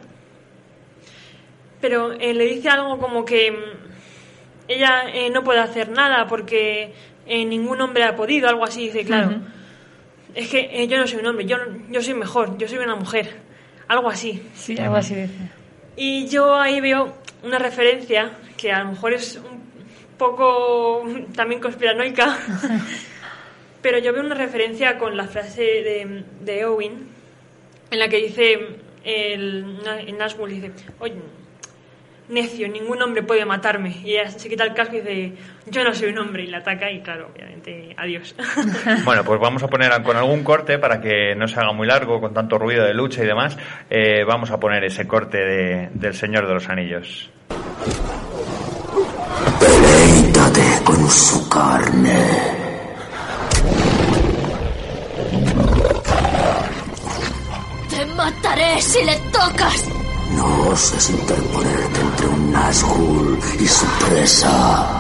pero 1.82 2.14
eh, 2.14 2.34
le 2.34 2.46
dice 2.46 2.70
algo 2.70 2.98
como 3.00 3.26
que 3.26 3.54
ella 4.68 5.04
eh, 5.14 5.30
no 5.30 5.44
puede 5.44 5.60
hacer 5.60 5.90
nada 5.90 6.28
porque 6.28 6.94
eh, 7.26 7.46
ningún 7.46 7.82
hombre 7.82 8.04
ha 8.04 8.16
podido, 8.16 8.48
algo 8.48 8.64
así, 8.64 8.86
dice, 8.86 9.04
claro. 9.04 9.42
Es 10.34 10.48
que 10.50 10.70
eh, 10.72 10.88
yo 10.88 10.98
no 10.98 11.08
soy 11.08 11.20
un 11.20 11.28
hombre, 11.28 11.46
yo, 11.46 11.58
yo 11.90 12.02
soy 12.02 12.14
mejor, 12.14 12.58
yo 12.58 12.68
soy 12.68 12.78
una 12.78 12.96
mujer, 12.96 13.36
algo 13.88 14.10
así. 14.10 14.42
Sí, 14.56 14.78
algo 14.80 14.96
así 14.96 15.16
dice. 15.16 15.34
Y 15.98 16.28
yo 16.28 16.56
ahí 16.56 16.80
veo 16.80 17.14
una 17.44 17.60
referencia 17.60 18.32
que 18.58 18.72
a 18.72 18.84
lo 18.84 18.92
mejor 18.92 19.14
es 19.14 19.36
un 19.36 19.62
poco 20.18 21.04
también 21.36 21.60
conspiranoica, 21.60 22.38
pero 23.82 24.00
yo 24.00 24.14
veo 24.14 24.24
una 24.24 24.36
referencia 24.36 24.98
con 24.98 25.18
la 25.18 25.26
frase 25.28 25.62
de, 25.62 26.24
de 26.40 26.66
Owen, 26.66 27.08
en 27.92 28.00
la 28.00 28.08
que 28.08 28.18
dice, 28.18 28.54
el, 29.04 29.80
en 30.08 30.18
Nazgûl 30.18 30.48
dice, 30.48 30.72
oye, 31.00 31.16
necio, 32.32 32.68
ningún 32.68 33.02
hombre 33.02 33.24
puede 33.24 33.46
matarme. 33.46 34.02
Y 34.04 34.14
ella 34.14 34.30
se 34.30 34.50
quita 34.50 34.64
el 34.64 34.74
casco 34.74 34.96
y 34.96 35.02
dice, 35.02 35.34
yo 35.68 35.84
no 35.84 35.94
soy 35.94 36.10
un 36.10 36.20
hombre, 36.20 36.44
y 36.44 36.48
la 36.48 36.60
ataca 36.60 36.90
y 36.92 37.02
claro, 37.02 37.32
obviamente, 37.34 37.96
adiós. 37.98 38.36
Bueno, 39.06 39.24
pues 39.24 39.40
vamos 39.40 39.64
a 39.64 39.68
poner 39.68 39.92
con 40.04 40.16
algún 40.16 40.44
corte 40.44 40.78
para 40.80 41.02
que 41.02 41.36
no 41.36 41.48
se 41.48 41.60
haga 41.60 41.74
muy 41.74 41.88
largo, 41.88 42.20
con 42.20 42.34
tanto 42.34 42.58
ruido 42.58 42.86
de 42.86 42.94
lucha 42.94 43.24
y 43.24 43.28
demás, 43.28 43.58
eh, 43.90 44.24
vamos 44.26 44.52
a 44.52 44.60
poner 44.60 44.84
ese 44.84 45.08
corte 45.08 45.38
de, 45.38 45.90
del 45.94 46.14
Señor 46.14 46.48
de 46.48 46.54
los 46.54 46.70
Anillos. 46.70 47.30
Deleítate 49.60 50.84
con 50.84 51.10
su 51.10 51.50
carne. 51.50 52.62
Te 57.90 58.06
mataré 58.16 58.82
si 58.82 59.04
le 59.04 59.16
tocas. 59.32 60.01
No 60.36 60.70
oses 60.70 61.10
interponerte 61.10 62.00
entre 62.02 62.28
un 62.28 62.52
Nazgûl 62.52 63.40
y 63.60 63.68
su 63.68 63.86
presa. 64.06 64.98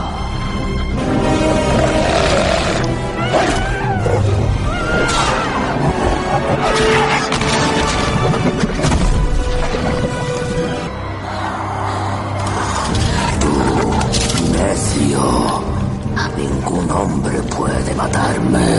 Tú, 13.39 13.53
necio, 14.57 15.63
ningún 16.37 16.91
hombre 16.91 17.41
puede 17.55 17.95
matarme. 17.95 18.70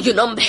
Soy 0.00 0.12
un 0.12 0.18
hombre. 0.18 0.44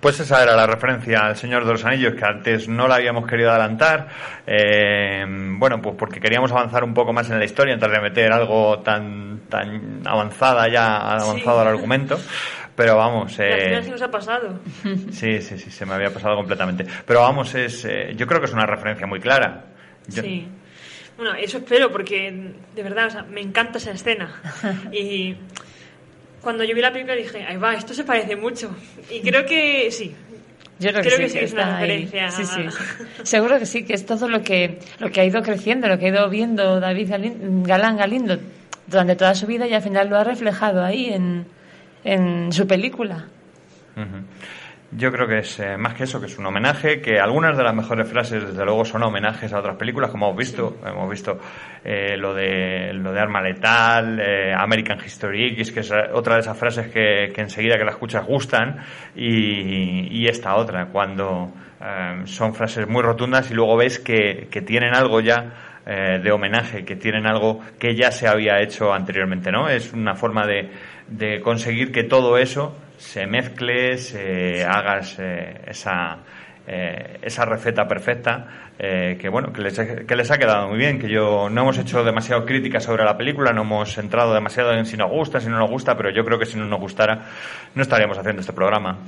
Pues 0.00 0.18
esa 0.18 0.42
era 0.42 0.56
la 0.56 0.66
referencia 0.66 1.26
al 1.26 1.36
Señor 1.36 1.66
de 1.66 1.72
los 1.72 1.84
Anillos 1.84 2.14
que 2.14 2.24
antes 2.24 2.66
no 2.66 2.88
la 2.88 2.94
habíamos 2.94 3.26
querido 3.26 3.50
adelantar. 3.50 4.08
Eh, 4.46 5.26
bueno, 5.58 5.82
pues 5.82 5.96
porque 5.98 6.18
queríamos 6.18 6.50
avanzar 6.50 6.82
un 6.82 6.94
poco 6.94 7.12
más 7.12 7.28
en 7.28 7.38
la 7.38 7.44
historia 7.44 7.74
antes 7.74 7.90
de 7.90 8.00
meter 8.00 8.32
algo 8.32 8.78
tan, 8.78 9.40
tan 9.50 10.00
avanzada 10.06 10.66
ya, 10.68 10.96
avanzado 10.96 11.60
sí. 11.60 11.60
al 11.60 11.68
argumento. 11.68 12.18
Pero 12.80 12.96
vamos. 12.96 13.36
Eh, 13.38 13.64
final 13.66 13.84
se 13.84 13.90
nos 13.90 14.02
ha 14.02 14.10
pasado. 14.10 14.58
sí, 15.12 15.42
sí, 15.42 15.58
sí, 15.58 15.70
se 15.70 15.84
me 15.86 15.92
había 15.94 16.12
pasado 16.12 16.34
completamente. 16.36 16.86
Pero 17.06 17.20
vamos, 17.20 17.54
es, 17.54 17.84
eh, 17.84 18.14
yo 18.16 18.26
creo 18.26 18.40
que 18.40 18.46
es 18.46 18.52
una 18.52 18.64
referencia 18.66 19.06
muy 19.06 19.20
clara. 19.20 19.64
Yo- 20.08 20.22
Sí. 20.22 20.46
Bueno, 21.18 21.34
eso 21.34 21.58
espero 21.58 21.92
porque 21.92 22.32
de 22.74 22.82
verdad, 22.82 23.08
o 23.08 23.10
sea, 23.10 23.22
me 23.24 23.42
encanta 23.42 23.76
esa 23.78 23.90
escena. 23.90 24.34
Y 24.92 25.36
cuando 26.40 26.64
yo 26.64 26.74
vi 26.74 26.80
la 26.80 26.90
película 26.90 27.14
dije, 27.14 27.44
ahí 27.44 27.58
va, 27.58 27.74
esto 27.74 27.92
se 27.92 28.04
parece 28.04 28.34
mucho. 28.36 28.74
Y 29.10 29.20
creo 29.20 29.44
que 29.44 29.90
sí. 29.90 30.14
Yo 30.78 30.88
creo, 30.92 31.02
Creo 31.02 31.16
que, 31.18 31.22
que 31.24 31.28
sí, 31.28 31.32
sí, 31.34 31.38
que 31.40 31.44
es 31.44 31.52
una 31.52 31.72
referencia. 31.80 32.30
Sí, 32.30 32.44
sí, 32.46 32.62
sí. 32.70 33.04
Seguro 33.24 33.58
que 33.58 33.66
sí, 33.66 33.84
que 33.84 33.92
es 33.92 34.06
todo 34.06 34.26
lo 34.28 34.40
que, 34.42 34.78
lo 34.98 35.10
que 35.10 35.20
ha 35.20 35.24
ido 35.26 35.42
creciendo, 35.42 35.86
lo 35.88 35.98
que 35.98 36.06
ha 36.06 36.08
ido 36.08 36.30
viendo 36.30 36.80
David 36.80 37.10
Galin- 37.10 37.62
Galán 37.66 37.98
Galindo 37.98 38.38
durante 38.86 39.14
toda 39.16 39.34
su 39.34 39.46
vida 39.46 39.66
y 39.66 39.74
al 39.74 39.82
final 39.82 40.08
lo 40.08 40.16
ha 40.16 40.24
reflejado 40.24 40.82
ahí 40.82 41.12
en, 41.12 41.44
en 42.04 42.52
su 42.52 42.66
película. 42.66 43.24
Yo 44.92 45.12
creo 45.12 45.28
que 45.28 45.38
es 45.38 45.60
eh, 45.60 45.76
más 45.76 45.94
que 45.94 46.02
eso, 46.02 46.18
que 46.18 46.26
es 46.26 46.36
un 46.36 46.46
homenaje, 46.46 47.00
que 47.00 47.20
algunas 47.20 47.56
de 47.56 47.62
las 47.62 47.72
mejores 47.72 48.08
frases, 48.08 48.44
desde 48.44 48.64
luego, 48.64 48.84
son 48.84 49.04
homenajes 49.04 49.52
a 49.52 49.60
otras 49.60 49.76
películas, 49.76 50.10
como 50.10 50.26
hemos 50.26 50.36
visto. 50.36 50.78
Hemos 50.84 51.08
visto 51.08 51.38
eh, 51.84 52.16
lo 52.16 52.34
de 52.34 52.92
lo 52.94 53.12
de 53.12 53.20
Arma 53.20 53.40
Letal, 53.40 54.18
eh, 54.18 54.52
American 54.52 54.98
History 54.98 55.52
X, 55.52 55.70
que 55.70 55.80
es 55.80 55.92
eh, 55.92 56.10
otra 56.12 56.34
de 56.34 56.40
esas 56.40 56.58
frases 56.58 56.88
que, 56.88 57.30
que 57.32 57.40
enseguida 57.40 57.78
que 57.78 57.84
la 57.84 57.92
escuchas 57.92 58.26
gustan, 58.26 58.80
y, 59.14 60.08
y 60.10 60.26
esta 60.26 60.56
otra, 60.56 60.86
cuando 60.86 61.52
son 62.24 62.52
frases 62.52 62.86
muy 62.86 63.00
rotundas 63.00 63.50
y 63.50 63.54
luego 63.54 63.74
ves 63.74 64.00
que, 64.00 64.48
que 64.50 64.60
tienen 64.60 64.94
algo 64.94 65.20
ya 65.20 65.78
de 65.86 66.30
homenaje, 66.30 66.84
que 66.84 66.94
tienen 66.94 67.26
algo 67.26 67.62
que 67.78 67.96
ya 67.96 68.12
se 68.12 68.28
había 68.28 68.60
hecho 68.60 68.92
anteriormente, 68.92 69.50
¿no? 69.50 69.66
Es 69.66 69.94
una 69.94 70.14
forma 70.14 70.46
de, 70.46 70.68
de 71.10 71.40
conseguir 71.40 71.92
que 71.92 72.04
todo 72.04 72.38
eso 72.38 72.74
se 72.98 73.26
mezcle, 73.26 73.98
se 73.98 74.64
hagas 74.64 75.18
esa, 75.18 76.18
eh, 76.66 77.18
esa 77.22 77.44
receta 77.44 77.86
perfecta 77.86 78.70
eh, 78.78 79.18
que 79.20 79.28
bueno 79.28 79.52
que 79.52 79.60
les, 79.60 79.78
que 79.78 80.16
les 80.16 80.30
ha 80.30 80.38
quedado 80.38 80.68
muy 80.68 80.78
bien 80.78 80.98
que 80.98 81.06
yo 81.06 81.50
no 81.50 81.60
hemos 81.60 81.76
hecho 81.76 82.02
demasiado 82.02 82.46
críticas 82.46 82.84
sobre 82.84 83.04
la 83.04 83.14
película 83.14 83.52
no 83.52 83.60
hemos 83.60 83.98
entrado 83.98 84.32
demasiado 84.32 84.72
en 84.72 84.86
si 84.86 84.96
nos 84.96 85.10
gusta 85.10 85.38
si 85.38 85.48
no 85.48 85.58
nos 85.58 85.68
gusta 85.68 85.96
pero 85.98 86.10
yo 86.10 86.24
creo 86.24 86.38
que 86.38 86.46
si 86.46 86.56
no 86.56 86.64
nos 86.64 86.80
gustara 86.80 87.26
no 87.74 87.82
estaríamos 87.82 88.16
haciendo 88.16 88.40
este 88.40 88.54
programa. 88.54 88.98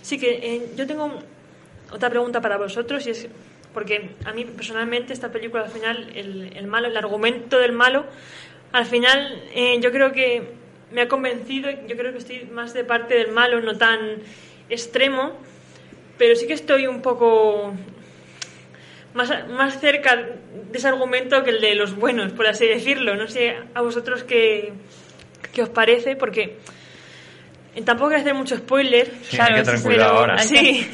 Sí, 0.00 0.18
que 0.18 0.38
eh, 0.42 0.62
yo 0.76 0.86
tengo 0.86 1.12
otra 1.92 2.08
pregunta 2.08 2.40
para 2.40 2.56
vosotros 2.56 3.06
y 3.06 3.10
es 3.10 3.28
porque 3.74 4.16
a 4.24 4.32
mí 4.32 4.44
personalmente 4.44 5.12
esta 5.12 5.30
película 5.30 5.64
al 5.64 5.70
final, 5.70 6.10
el, 6.14 6.56
el 6.56 6.66
malo, 6.66 6.88
el 6.88 6.96
argumento 6.96 7.58
del 7.58 7.72
malo, 7.72 8.06
al 8.72 8.86
final 8.86 9.42
eh, 9.54 9.78
yo 9.82 9.92
creo 9.92 10.12
que 10.12 10.54
me 10.96 11.02
ha 11.02 11.08
convencido, 11.08 11.68
yo 11.86 11.94
creo 11.94 12.10
que 12.12 12.16
estoy 12.18 12.48
más 12.50 12.72
de 12.72 12.82
parte 12.82 13.12
del 13.16 13.30
malo, 13.30 13.60
no 13.60 13.76
tan 13.76 13.98
extremo, 14.70 15.34
pero 16.16 16.34
sí 16.34 16.46
que 16.46 16.54
estoy 16.54 16.86
un 16.86 17.02
poco 17.02 17.74
más, 19.12 19.30
más 19.50 19.78
cerca 19.78 20.16
de 20.16 20.32
ese 20.72 20.88
argumento 20.88 21.44
que 21.44 21.50
el 21.50 21.60
de 21.60 21.74
los 21.74 21.94
buenos, 21.96 22.32
por 22.32 22.46
así 22.46 22.66
decirlo. 22.66 23.14
No 23.14 23.28
sé 23.28 23.56
a 23.74 23.82
vosotros 23.82 24.24
qué, 24.24 24.72
qué 25.52 25.62
os 25.64 25.68
parece, 25.68 26.16
porque 26.16 26.56
tampoco 27.84 28.08
quiero 28.08 28.22
hacer 28.22 28.34
mucho 28.34 28.56
spoiler. 28.56 29.12
Sí, 29.22 29.36
hay 29.38 29.62
que 29.62 29.70
pero- 29.84 30.04
ahora. 30.04 30.38
Sí. 30.42 30.88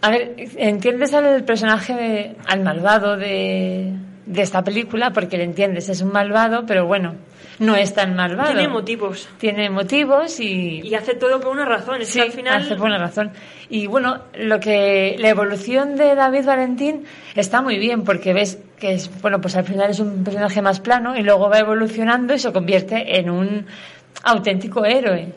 A 0.00 0.10
ver, 0.10 0.34
entiendes 0.56 1.12
al 1.12 1.44
personaje, 1.44 1.92
de- 1.92 2.36
al 2.46 2.60
malvado 2.62 3.18
de, 3.18 3.92
de 4.26 4.42
esta 4.42 4.62
película, 4.64 5.12
porque 5.12 5.36
le 5.36 5.44
entiendes, 5.44 5.88
es 5.88 6.00
un 6.00 6.10
malvado, 6.12 6.64
pero 6.66 6.86
bueno, 6.86 7.14
no 7.58 7.76
es 7.76 7.94
tan 7.94 8.16
malvado. 8.16 8.52
Tiene 8.52 8.68
motivos. 8.68 9.28
Tiene 9.38 9.70
motivos 9.70 10.40
y... 10.40 10.80
Y 10.82 10.94
hace 10.94 11.14
todo 11.14 11.40
por 11.40 11.52
una 11.52 11.64
razón. 11.64 12.00
Es 12.00 12.08
Sí, 12.08 12.18
que 12.18 12.24
al 12.24 12.32
final. 12.32 12.62
hace 12.62 12.74
por 12.76 12.86
una 12.86 12.98
razón. 12.98 13.30
Y 13.68 13.86
bueno, 13.86 14.20
lo 14.38 14.58
que 14.60 15.16
la 15.18 15.28
evolución 15.28 15.96
de 15.96 16.14
David 16.14 16.44
Valentín 16.46 17.04
está 17.34 17.60
muy 17.62 17.78
bien 17.78 18.02
porque 18.02 18.32
ves 18.32 18.58
que 18.78 18.94
es 18.94 19.10
bueno, 19.20 19.40
pues 19.40 19.56
al 19.56 19.64
final 19.64 19.90
es 19.90 20.00
un 20.00 20.24
personaje 20.24 20.60
más 20.62 20.80
plano 20.80 21.16
y 21.16 21.22
luego 21.22 21.48
va 21.48 21.58
evolucionando 21.60 22.34
y 22.34 22.38
se 22.38 22.52
convierte 22.52 23.18
en 23.18 23.30
un 23.30 23.66
auténtico 24.22 24.84
héroe 24.84 25.32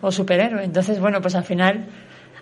o 0.00 0.10
superhéroe. 0.12 0.64
Entonces, 0.64 1.00
bueno, 1.00 1.20
pues 1.20 1.34
al 1.34 1.44
final 1.44 1.86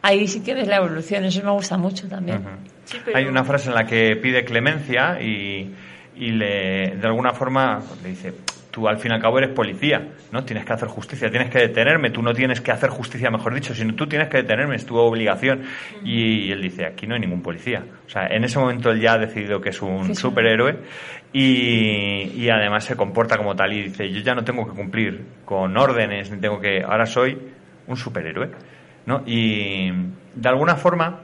ahí 0.06 0.26
sí 0.28 0.42
que 0.42 0.54
ves 0.54 0.68
la 0.68 0.76
evolución, 0.76 1.24
eso 1.24 1.42
me 1.42 1.50
gusta 1.50 1.76
mucho 1.78 2.08
también. 2.08 2.38
Ujú. 2.38 2.48
Sí, 2.84 2.98
pero- 3.04 3.16
Hay 3.16 3.24
una 3.26 3.42
frase 3.44 3.68
en 3.70 3.74
la 3.74 3.84
que 3.86 4.16
pide 4.16 4.44
clemencia 4.44 5.20
y, 5.20 5.74
y 6.16 6.30
le, 6.32 6.96
de 6.96 7.06
alguna 7.06 7.32
forma 7.32 7.80
le 8.02 8.10
dice, 8.10 8.32
tú 8.70 8.86
al 8.88 8.98
fin 8.98 9.12
y 9.12 9.14
al 9.14 9.20
cabo 9.22 9.38
eres 9.38 9.50
policía, 9.50 10.08
¿no? 10.32 10.44
Tienes 10.44 10.64
que 10.66 10.72
hacer 10.72 10.88
justicia, 10.88 11.30
tienes 11.30 11.48
que 11.48 11.60
detenerme, 11.60 12.10
tú 12.10 12.20
no 12.22 12.32
tienes 12.34 12.60
que 12.60 12.72
hacer 12.72 12.90
justicia, 12.90 13.30
mejor 13.30 13.54
dicho, 13.54 13.72
sino 13.74 13.94
tú 13.94 14.06
tienes 14.08 14.28
que 14.28 14.38
detenerme, 14.38 14.74
es 14.76 14.84
tu 14.84 14.96
obligación. 14.96 15.62
Y 16.04 16.50
él 16.50 16.60
dice, 16.60 16.84
aquí 16.84 17.06
no 17.06 17.14
hay 17.14 17.20
ningún 17.20 17.40
policía. 17.40 17.84
O 18.06 18.10
sea, 18.10 18.26
en 18.26 18.42
ese 18.44 18.58
momento 18.58 18.90
él 18.90 19.00
ya 19.00 19.12
ha 19.14 19.18
decidido 19.18 19.60
que 19.60 19.70
es 19.70 19.80
un 19.80 20.04
Sí, 20.06 20.14
sí. 20.16 20.20
superhéroe 20.22 20.76
y, 21.32 22.32
y 22.36 22.48
además 22.50 22.84
se 22.84 22.96
comporta 22.96 23.36
como 23.36 23.54
tal 23.56 23.72
y 23.72 23.82
dice, 23.84 24.10
yo 24.10 24.20
ya 24.20 24.34
no 24.34 24.44
tengo 24.44 24.66
que 24.66 24.72
cumplir 24.72 25.24
con 25.44 25.76
órdenes, 25.76 26.30
ni 26.30 26.38
tengo 26.40 26.60
que, 26.60 26.82
ahora 26.82 27.06
soy 27.06 27.38
un 27.86 27.96
superhéroe, 27.96 28.50
¿no? 29.06 29.22
Y 29.26 29.90
de 30.34 30.48
alguna 30.48 30.76
forma 30.76 31.20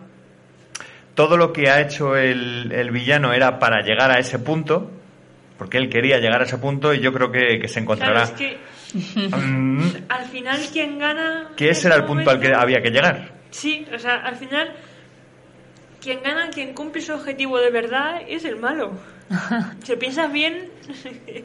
todo 1.14 1.37
lo 1.37 1.53
que 1.53 1.68
ha 1.70 1.81
hecho 1.81 2.16
el, 2.16 2.72
el 2.72 2.91
villano 2.91 3.33
era 3.33 3.59
para 3.59 3.83
llegar 3.83 4.11
a 4.11 4.18
ese 4.18 4.39
punto, 4.39 4.91
porque 5.59 5.78
él 5.78 5.89
quería 5.91 6.18
llegar 6.18 6.41
a 6.41 6.45
ese 6.45 6.59
punto 6.59 6.95
y 6.95 7.01
yo 7.01 7.12
creo 7.12 7.31
que, 7.31 7.59
que 7.61 7.68
se 7.68 7.85
Claro, 7.85 7.93
encontrará 7.93 8.22
es 8.22 8.31
que 8.31 8.59
mm, 9.28 9.81
al 10.09 10.24
final 10.26 10.61
quien 10.72 10.99
gana. 10.99 11.49
que 11.57 11.70
ese 11.70 11.89
era 11.89 11.97
el 11.97 12.05
punto 12.05 12.31
al 12.31 12.41
que 12.41 12.53
había 12.55 12.81
que 12.81 12.91
llegar. 12.91 13.33
Sí, 13.51 13.87
o 13.95 13.99
sea, 13.99 14.16
al 14.16 14.37
final. 14.37 14.72
Quien 16.01 16.22
gana, 16.22 16.49
quien 16.49 16.72
cumple 16.72 17.03
su 17.03 17.12
objetivo 17.12 17.59
de 17.59 17.70
verdad 17.70 18.22
es 18.26 18.45
el 18.45 18.57
malo. 18.57 18.93
Si 19.85 19.93
lo 19.93 19.99
piensas 19.99 20.33
bien. 20.33 20.70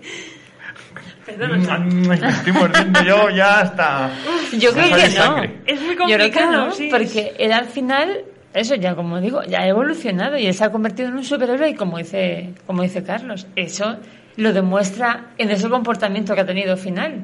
Perdona. 1.26 1.78
Mm, 1.80 2.08
Me 2.08 2.16
estoy 2.16 2.52
mordiendo 2.54 3.02
yo 3.04 3.30
ya 3.30 3.62
hasta... 3.62 4.10
Yo 4.58 4.72
creo 4.74 4.96
que 4.96 5.04
no. 5.04 5.10
sangre. 5.12 5.56
Es 5.66 5.82
muy 5.82 5.96
Yo 5.96 6.06
creo 6.06 6.18
que 6.18 6.18
complicado, 6.32 6.52
no, 6.68 6.72
sí. 6.72 6.88
porque 6.92 7.34
él 7.40 7.52
al 7.52 7.66
final, 7.66 8.22
eso 8.54 8.76
ya 8.76 8.96
como 8.96 9.20
digo, 9.20 9.42
ya 9.44 9.62
ha 9.62 9.68
evolucionado 9.68 10.38
y 10.38 10.46
él 10.46 10.54
se 10.54 10.64
ha 10.64 10.72
convertido 10.72 11.10
en 11.10 11.16
un 11.16 11.24
superhéroe 11.24 11.70
y 11.70 11.76
como 11.76 11.98
dice, 11.98 12.54
como 12.68 12.84
dice 12.84 13.04
Carlos, 13.04 13.48
eso 13.56 13.98
lo 14.38 14.54
demuestra 14.54 15.28
en 15.38 15.50
ese 15.50 15.70
comportamiento 15.70 16.36
que 16.36 16.42
ha 16.42 16.46
tenido 16.46 16.78
final. 16.78 17.24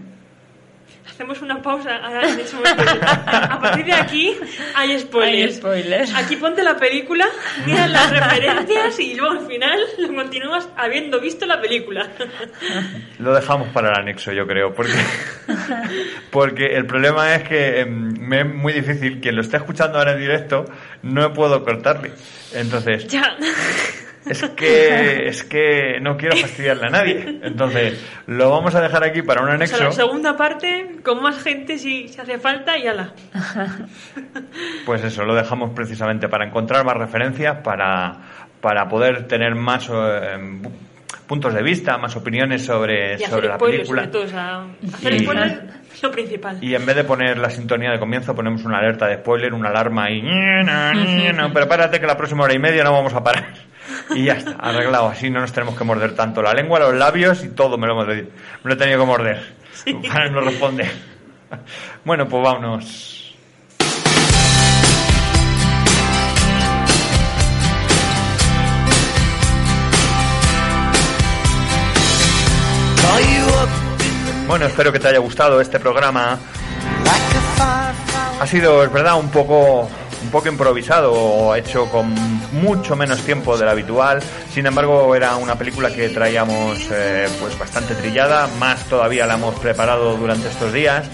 Hacemos 1.10 1.42
una 1.42 1.62
pausa. 1.62 1.98
ahora 1.98 2.30
en 2.30 2.40
ese 2.40 2.56
momento. 2.56 2.84
A 3.04 3.60
partir 3.62 3.86
de 3.86 3.94
aquí 3.94 4.38
hay 4.76 5.00
spoilers. 5.00 5.54
Hay 5.56 5.60
spoilers. 5.60 6.16
Aquí 6.16 6.36
ponte 6.38 6.64
la 6.64 6.78
película, 6.78 7.28
mira 7.66 7.88
las 7.88 8.10
referencias 8.12 9.00
y 9.00 9.16
luego 9.16 9.40
al 9.40 9.48
final 9.48 9.80
lo 9.98 10.14
continúas 10.14 10.68
habiendo 10.78 11.20
visto 11.20 11.46
la 11.46 11.62
película. 11.62 12.08
Lo 13.20 13.34
dejamos 13.34 13.70
para 13.70 13.90
el 13.90 14.00
anexo, 14.00 14.32
yo 14.32 14.48
creo, 14.48 14.74
porque, 14.74 14.94
porque 16.32 16.66
el 16.76 16.86
problema 16.86 17.36
es 17.36 17.44
que 17.48 17.82
em, 17.82 18.14
me 18.20 18.42
es 18.42 18.46
muy 18.48 18.74
difícil, 18.74 19.20
quien 19.20 19.36
lo 19.36 19.42
está 19.42 19.58
escuchando 19.58 19.98
ahora 19.98 20.14
en 20.14 20.20
directo, 20.20 20.66
no 21.04 21.34
puedo 21.34 21.64
cortarle. 21.64 22.12
Entonces, 22.54 23.08
Ya. 23.08 23.36
Es 24.26 24.44
que, 24.50 25.28
es 25.28 25.44
que 25.44 26.00
no 26.02 26.16
quiero 26.18 26.36
fastidiarle 26.38 26.88
a 26.88 26.90
nadie. 26.90 27.40
Entonces, 27.44 28.04
lo 28.28 28.50
vamos 28.52 28.76
a 28.76 28.82
dejar 28.82 29.04
aquí 29.04 29.22
para 29.22 29.42
un 29.42 29.50
O 29.50 29.52
anexo. 29.52 29.78
sea, 29.78 29.86
la 29.88 29.92
segunda 29.92 30.38
parte, 30.38 30.98
con 31.04 31.22
más 31.22 31.42
gente 31.44 31.78
si, 31.78 32.08
si 32.08 32.20
hace 32.22 32.38
falta 32.38 32.78
y 32.78 32.88
ala. 32.88 33.14
Pues 34.86 35.04
eso, 35.04 35.24
lo 35.26 35.36
dejamos 35.36 35.72
precisamente 35.76 36.28
para 36.28 36.46
encontrar 36.46 36.86
más 36.86 36.96
referencias, 36.98 37.58
para, 37.64 38.18
para 38.60 38.88
poder 38.88 39.28
tener 39.28 39.56
más 39.56 39.90
eh, 39.92 40.62
puntos 41.28 41.54
de 41.54 41.62
vista, 41.64 41.98
más 41.98 42.16
opiniones 42.16 42.66
sobre, 42.66 43.16
Y 43.16 43.20
sobre 43.26 43.48
la 43.48 43.58
película. 43.58 44.04
sobre 44.04 44.08
todo. 44.12 44.24
O 44.24 44.28
sea, 44.28 44.66
hacer 44.94 45.14
Y- 45.14 45.28
lo 46.02 46.12
principal. 46.12 46.58
Y 46.62 46.74
en 46.74 46.86
vez 46.86 46.96
de 46.96 47.04
poner 47.04 47.38
la 47.38 47.50
sintonía 47.50 47.92
de 47.92 48.00
comienzo, 48.00 48.34
ponemos 48.34 48.64
una 48.66 48.80
alerta 48.80 49.08
de 49.08 49.18
spoiler, 49.18 49.54
una 49.54 49.70
alarma 49.70 50.10
y... 50.10 50.22
No, 50.22 51.54
prepárate 51.54 52.00
que 52.00 52.08
la 52.08 52.18
próxima 52.18 52.44
hora 52.44 52.54
y 52.56 52.60
media 52.60 52.84
no 52.84 52.92
vamos 52.94 53.14
a 53.14 53.24
parar. 53.24 53.46
Y 54.16 54.26
ya 54.26 54.34
está, 54.34 54.52
arreglado. 54.52 55.08
Así 55.08 55.30
no 55.30 55.40
nos 55.40 55.52
tenemos 55.54 55.78
que 55.78 55.84
morder 55.84 56.16
tanto 56.16 56.42
la 56.42 56.54
lengua, 56.54 56.80
los 56.80 56.94
labios 56.94 57.44
y 57.44 57.50
todo 57.50 57.78
me 57.78 57.88
lo, 57.88 57.94
hemos 57.94 58.08
me 58.08 58.26
lo 58.64 58.74
he 58.74 58.78
tenido 58.78 59.00
que 59.00 59.06
morder. 59.06 59.56
Para 60.08 60.30
no 60.30 60.42
responder. 60.42 60.92
Bueno, 62.04 62.28
pues 62.28 62.44
vámonos. 62.44 63.22
Bueno, 74.52 74.66
espero 74.66 74.92
que 74.92 75.00
te 75.00 75.08
haya 75.08 75.20
gustado 75.20 75.62
este 75.62 75.80
programa. 75.80 76.38
Ha 78.42 78.46
sido, 78.46 78.84
es 78.84 78.92
verdad, 78.92 79.18
un 79.18 79.30
poco 79.30 79.90
un 80.22 80.30
poco 80.30 80.48
improvisado 80.48 81.14
o 81.14 81.56
hecho 81.56 81.86
con 81.90 82.14
mucho 82.54 82.96
menos 82.96 83.22
tiempo 83.22 83.58
del 83.58 83.70
habitual. 83.70 84.22
Sin 84.54 84.66
embargo, 84.66 85.16
era 85.16 85.36
una 85.36 85.56
película 85.56 85.94
que 85.94 86.10
traíamos 86.10 86.80
eh, 86.92 87.28
pues 87.40 87.58
bastante 87.58 87.96
trillada, 87.96 88.48
más 88.60 88.86
todavía 88.86 89.26
la 89.26 89.36
hemos 89.36 89.60
preparado 89.60 90.18
durante 90.18 90.48
estos 90.50 90.74
días. 90.74 91.10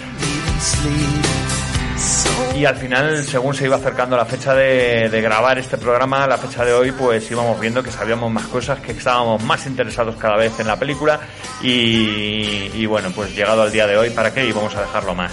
Y 2.56 2.66
al 2.66 2.76
final, 2.76 3.24
según 3.24 3.54
se 3.54 3.66
iba 3.66 3.76
acercando 3.76 4.18
la 4.18 4.26
fecha 4.26 4.56
de, 4.56 5.10
grabar 5.22 5.60
este 5.60 5.78
programa, 5.78 6.26
la 6.26 6.38
fecha 6.38 6.66
de 6.66 6.74
hoy, 6.74 6.92
pues 6.92 7.30
íbamos 7.30 7.60
viendo 7.60 7.84
que 7.84 7.92
sabíamos 7.92 8.32
más 8.32 8.48
cosas, 8.48 8.80
que 8.80 8.94
estábamos 8.94 9.44
más 9.44 9.68
interesados 9.68 10.16
cada 10.16 10.38
vez 10.38 10.60
en 10.60 10.66
la 10.66 10.78
película. 10.78 11.20
Y, 11.62 12.72
y 12.74 12.86
bueno, 12.88 13.12
pues 13.14 13.36
llegado 13.36 13.62
al 13.62 13.72
día 13.72 13.86
de 13.86 13.98
hoy, 13.98 14.10
¿para 14.10 14.34
qué? 14.34 14.46
Y 14.48 14.52
vamos 14.52 14.76
a 14.76 14.82
dejarlo 14.82 15.14
más. 15.14 15.32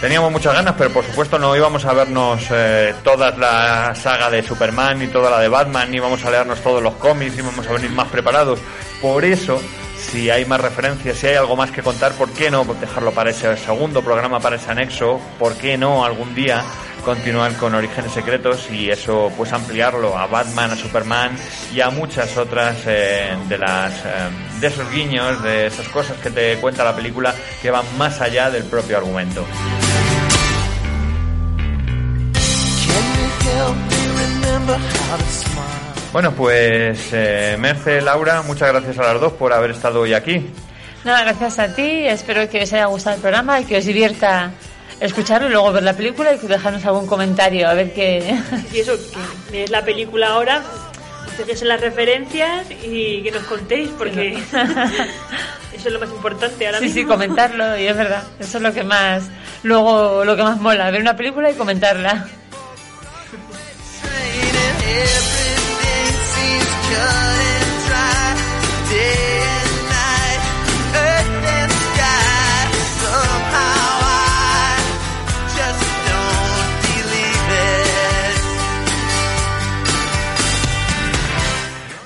Teníamos 0.00 0.30
muchas 0.30 0.54
ganas, 0.54 0.76
pero 0.78 0.90
por 0.90 1.04
supuesto 1.04 1.40
no 1.40 1.56
íbamos 1.56 1.84
a 1.84 1.92
vernos 1.92 2.46
eh, 2.52 2.94
toda 3.02 3.32
la 3.32 3.96
saga 3.96 4.30
de 4.30 4.44
Superman 4.44 5.00
ni 5.00 5.08
toda 5.08 5.28
la 5.28 5.40
de 5.40 5.48
Batman, 5.48 5.90
ni 5.90 5.96
íbamos 5.96 6.24
a 6.24 6.30
leernos 6.30 6.60
todos 6.60 6.80
los 6.80 6.94
cómics, 6.94 7.36
íbamos 7.36 7.66
a 7.66 7.72
venir 7.72 7.90
más 7.90 8.06
preparados. 8.06 8.60
Por 9.02 9.24
eso, 9.24 9.60
si 9.98 10.30
hay 10.30 10.44
más 10.44 10.60
referencias, 10.60 11.18
si 11.18 11.26
hay 11.26 11.34
algo 11.34 11.56
más 11.56 11.72
que 11.72 11.82
contar, 11.82 12.12
¿por 12.12 12.30
qué 12.30 12.48
no 12.48 12.64
dejarlo 12.64 13.10
para 13.10 13.30
ese 13.30 13.56
segundo 13.56 14.00
programa, 14.00 14.38
para 14.38 14.54
ese 14.54 14.70
anexo? 14.70 15.20
¿Por 15.36 15.56
qué 15.56 15.76
no 15.76 16.04
algún 16.04 16.32
día 16.32 16.62
continuar 17.04 17.54
con 17.56 17.74
Orígenes 17.74 18.12
Secretos 18.12 18.70
y 18.70 18.90
eso 18.90 19.32
pues 19.36 19.52
ampliarlo 19.52 20.16
a 20.16 20.26
Batman, 20.26 20.70
a 20.70 20.76
Superman 20.76 21.36
y 21.74 21.80
a 21.80 21.90
muchas 21.90 22.36
otras 22.36 22.76
eh, 22.86 23.36
de 23.48 23.58
las 23.58 23.94
eh, 24.04 24.28
de 24.60 24.66
esos 24.66 24.90
guiños, 24.92 25.42
de 25.42 25.66
esas 25.66 25.88
cosas 25.88 26.18
que 26.18 26.30
te 26.30 26.56
cuenta 26.58 26.84
la 26.84 26.94
película 26.94 27.34
que 27.62 27.70
van 27.70 27.84
más 27.96 28.20
allá 28.20 28.50
del 28.50 28.64
propio 28.64 28.98
argumento. 28.98 29.44
Bueno, 36.12 36.32
pues 36.32 37.10
eh, 37.12 37.56
Merce, 37.58 38.00
Laura, 38.00 38.42
muchas 38.42 38.72
gracias 38.72 38.98
a 38.98 39.12
las 39.12 39.20
dos 39.20 39.32
por 39.34 39.52
haber 39.52 39.70
estado 39.70 40.00
hoy 40.00 40.14
aquí. 40.14 40.50
Nada, 41.04 41.22
gracias 41.22 41.58
a 41.58 41.74
ti. 41.74 42.06
Espero 42.06 42.48
que 42.48 42.62
os 42.62 42.72
haya 42.72 42.86
gustado 42.86 43.16
el 43.16 43.22
programa 43.22 43.60
y 43.60 43.64
que 43.64 43.76
os 43.78 43.84
divierta 43.84 44.50
escucharlo 45.00 45.48
y 45.48 45.52
luego 45.52 45.72
ver 45.72 45.82
la 45.82 45.92
película 45.92 46.32
y 46.32 46.38
dejarnos 46.38 46.84
algún 46.84 47.06
comentario 47.06 47.68
a 47.68 47.74
ver 47.74 47.92
qué. 47.92 48.36
Y 48.72 48.78
eso, 48.78 48.92
que 49.46 49.52
veáis 49.52 49.70
la 49.70 49.84
película 49.84 50.28
ahora, 50.28 50.62
dejéis 51.36 51.62
las 51.62 51.80
referencias 51.80 52.66
y 52.82 53.22
que 53.22 53.30
nos 53.30 53.44
contéis, 53.44 53.90
porque 53.96 54.32
eso 55.72 55.88
es 55.88 55.92
lo 55.92 56.00
más 56.00 56.10
importante 56.10 56.66
ahora 56.66 56.78
sí, 56.78 56.86
mismo. 56.86 57.00
Sí, 57.00 57.06
comentarlo, 57.06 57.78
y 57.78 57.86
es 57.86 57.96
verdad. 57.96 58.24
Eso 58.40 58.58
es 58.58 58.62
lo 58.62 58.72
que 58.72 58.82
más. 58.82 59.24
Luego, 59.62 60.24
lo 60.24 60.36
que 60.36 60.42
más 60.42 60.58
mola, 60.58 60.90
ver 60.90 61.00
una 61.00 61.16
película 61.16 61.50
y 61.50 61.54
comentarla. 61.54 62.26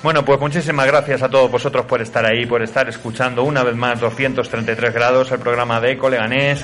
Bueno, 0.03 0.25
pues 0.25 0.37
muchísimas 0.37 0.85
gracias 0.85 1.23
a 1.23 1.29
todos 1.29 1.49
vosotros 1.49 1.85
por 1.85 2.01
estar 2.01 2.25
ahí, 2.25 2.45
por 2.45 2.61
estar 2.61 2.89
escuchando 2.89 3.43
una 3.43 3.63
vez 3.63 3.73
más 3.73 4.01
233 4.01 4.93
grados 4.93 5.31
el 5.31 5.39
programa 5.39 5.79
de 5.79 5.97
Coleganés. 5.97 6.63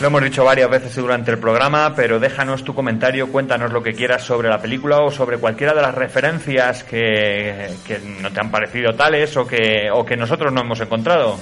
Lo 0.00 0.06
hemos 0.06 0.22
dicho 0.22 0.44
varias 0.44 0.70
veces 0.70 0.96
durante 0.96 1.30
el 1.30 1.38
programa, 1.38 1.92
pero 1.94 2.18
déjanos 2.18 2.64
tu 2.64 2.74
comentario, 2.74 3.30
cuéntanos 3.30 3.70
lo 3.70 3.82
que 3.82 3.92
quieras 3.92 4.22
sobre 4.22 4.48
la 4.48 4.58
película 4.58 5.00
o 5.02 5.10
sobre 5.10 5.36
cualquiera 5.36 5.74
de 5.74 5.82
las 5.82 5.94
referencias 5.94 6.84
que, 6.84 7.68
que 7.86 7.98
no 7.98 8.32
te 8.32 8.40
han 8.40 8.50
parecido 8.50 8.94
tales 8.94 9.36
o 9.36 9.46
que, 9.46 9.90
o 9.92 10.02
que 10.02 10.16
nosotros 10.16 10.54
no 10.54 10.62
hemos 10.62 10.80
encontrado. 10.80 11.36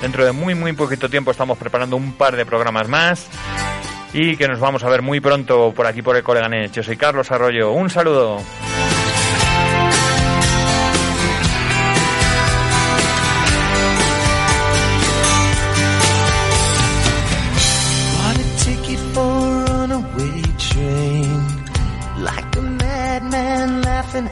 Dentro 0.00 0.24
de 0.24 0.32
muy 0.32 0.54
muy 0.54 0.72
poquito 0.72 1.10
tiempo 1.10 1.30
estamos 1.30 1.58
preparando 1.58 1.94
un 1.94 2.14
par 2.14 2.36
de 2.36 2.46
programas 2.46 2.88
más 2.88 3.28
y 4.12 4.36
que 4.36 4.48
nos 4.48 4.60
vamos 4.60 4.84
a 4.84 4.88
ver 4.88 5.02
muy 5.02 5.20
pronto 5.20 5.72
por 5.74 5.86
aquí 5.86 6.02
por 6.02 6.16
el 6.16 6.22
Coleganés. 6.22 6.72
Yo 6.72 6.82
soy 6.82 6.96
Carlos 6.96 7.30
Arroyo. 7.30 7.72
Un 7.72 7.90
saludo. 7.90 8.40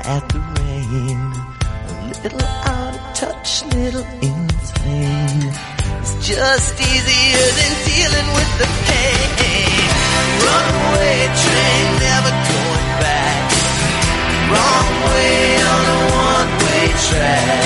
at 0.07 0.29
the 0.29 0.39
rain, 0.39 1.19
a 1.89 2.23
little 2.23 2.47
out 2.47 2.95
of 2.95 3.15
touch, 3.15 3.65
little 3.75 4.07
insane. 4.23 5.53
It's 6.01 6.29
just 6.29 6.81
easier 6.81 7.47
than 7.59 7.73
dealing 7.91 8.29
with 8.35 8.59
the 8.59 8.69
pain. 8.87 9.16
Runaway 11.07 11.27
train, 11.39 11.87
never 12.03 12.33
going 12.51 12.91
back. 12.99 13.47
Wrong 14.51 14.91
way 15.07 15.63
on 15.63 15.85
a 15.87 16.01
one-way 16.35 16.87
track. 17.07 17.63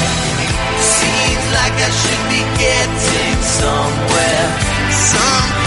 Seems 0.77 1.45
like 1.57 1.73
I 1.73 1.91
should 2.01 2.25
be 2.29 2.43
getting 2.61 3.41
somewhere. 3.41 4.47
Some 4.93 5.60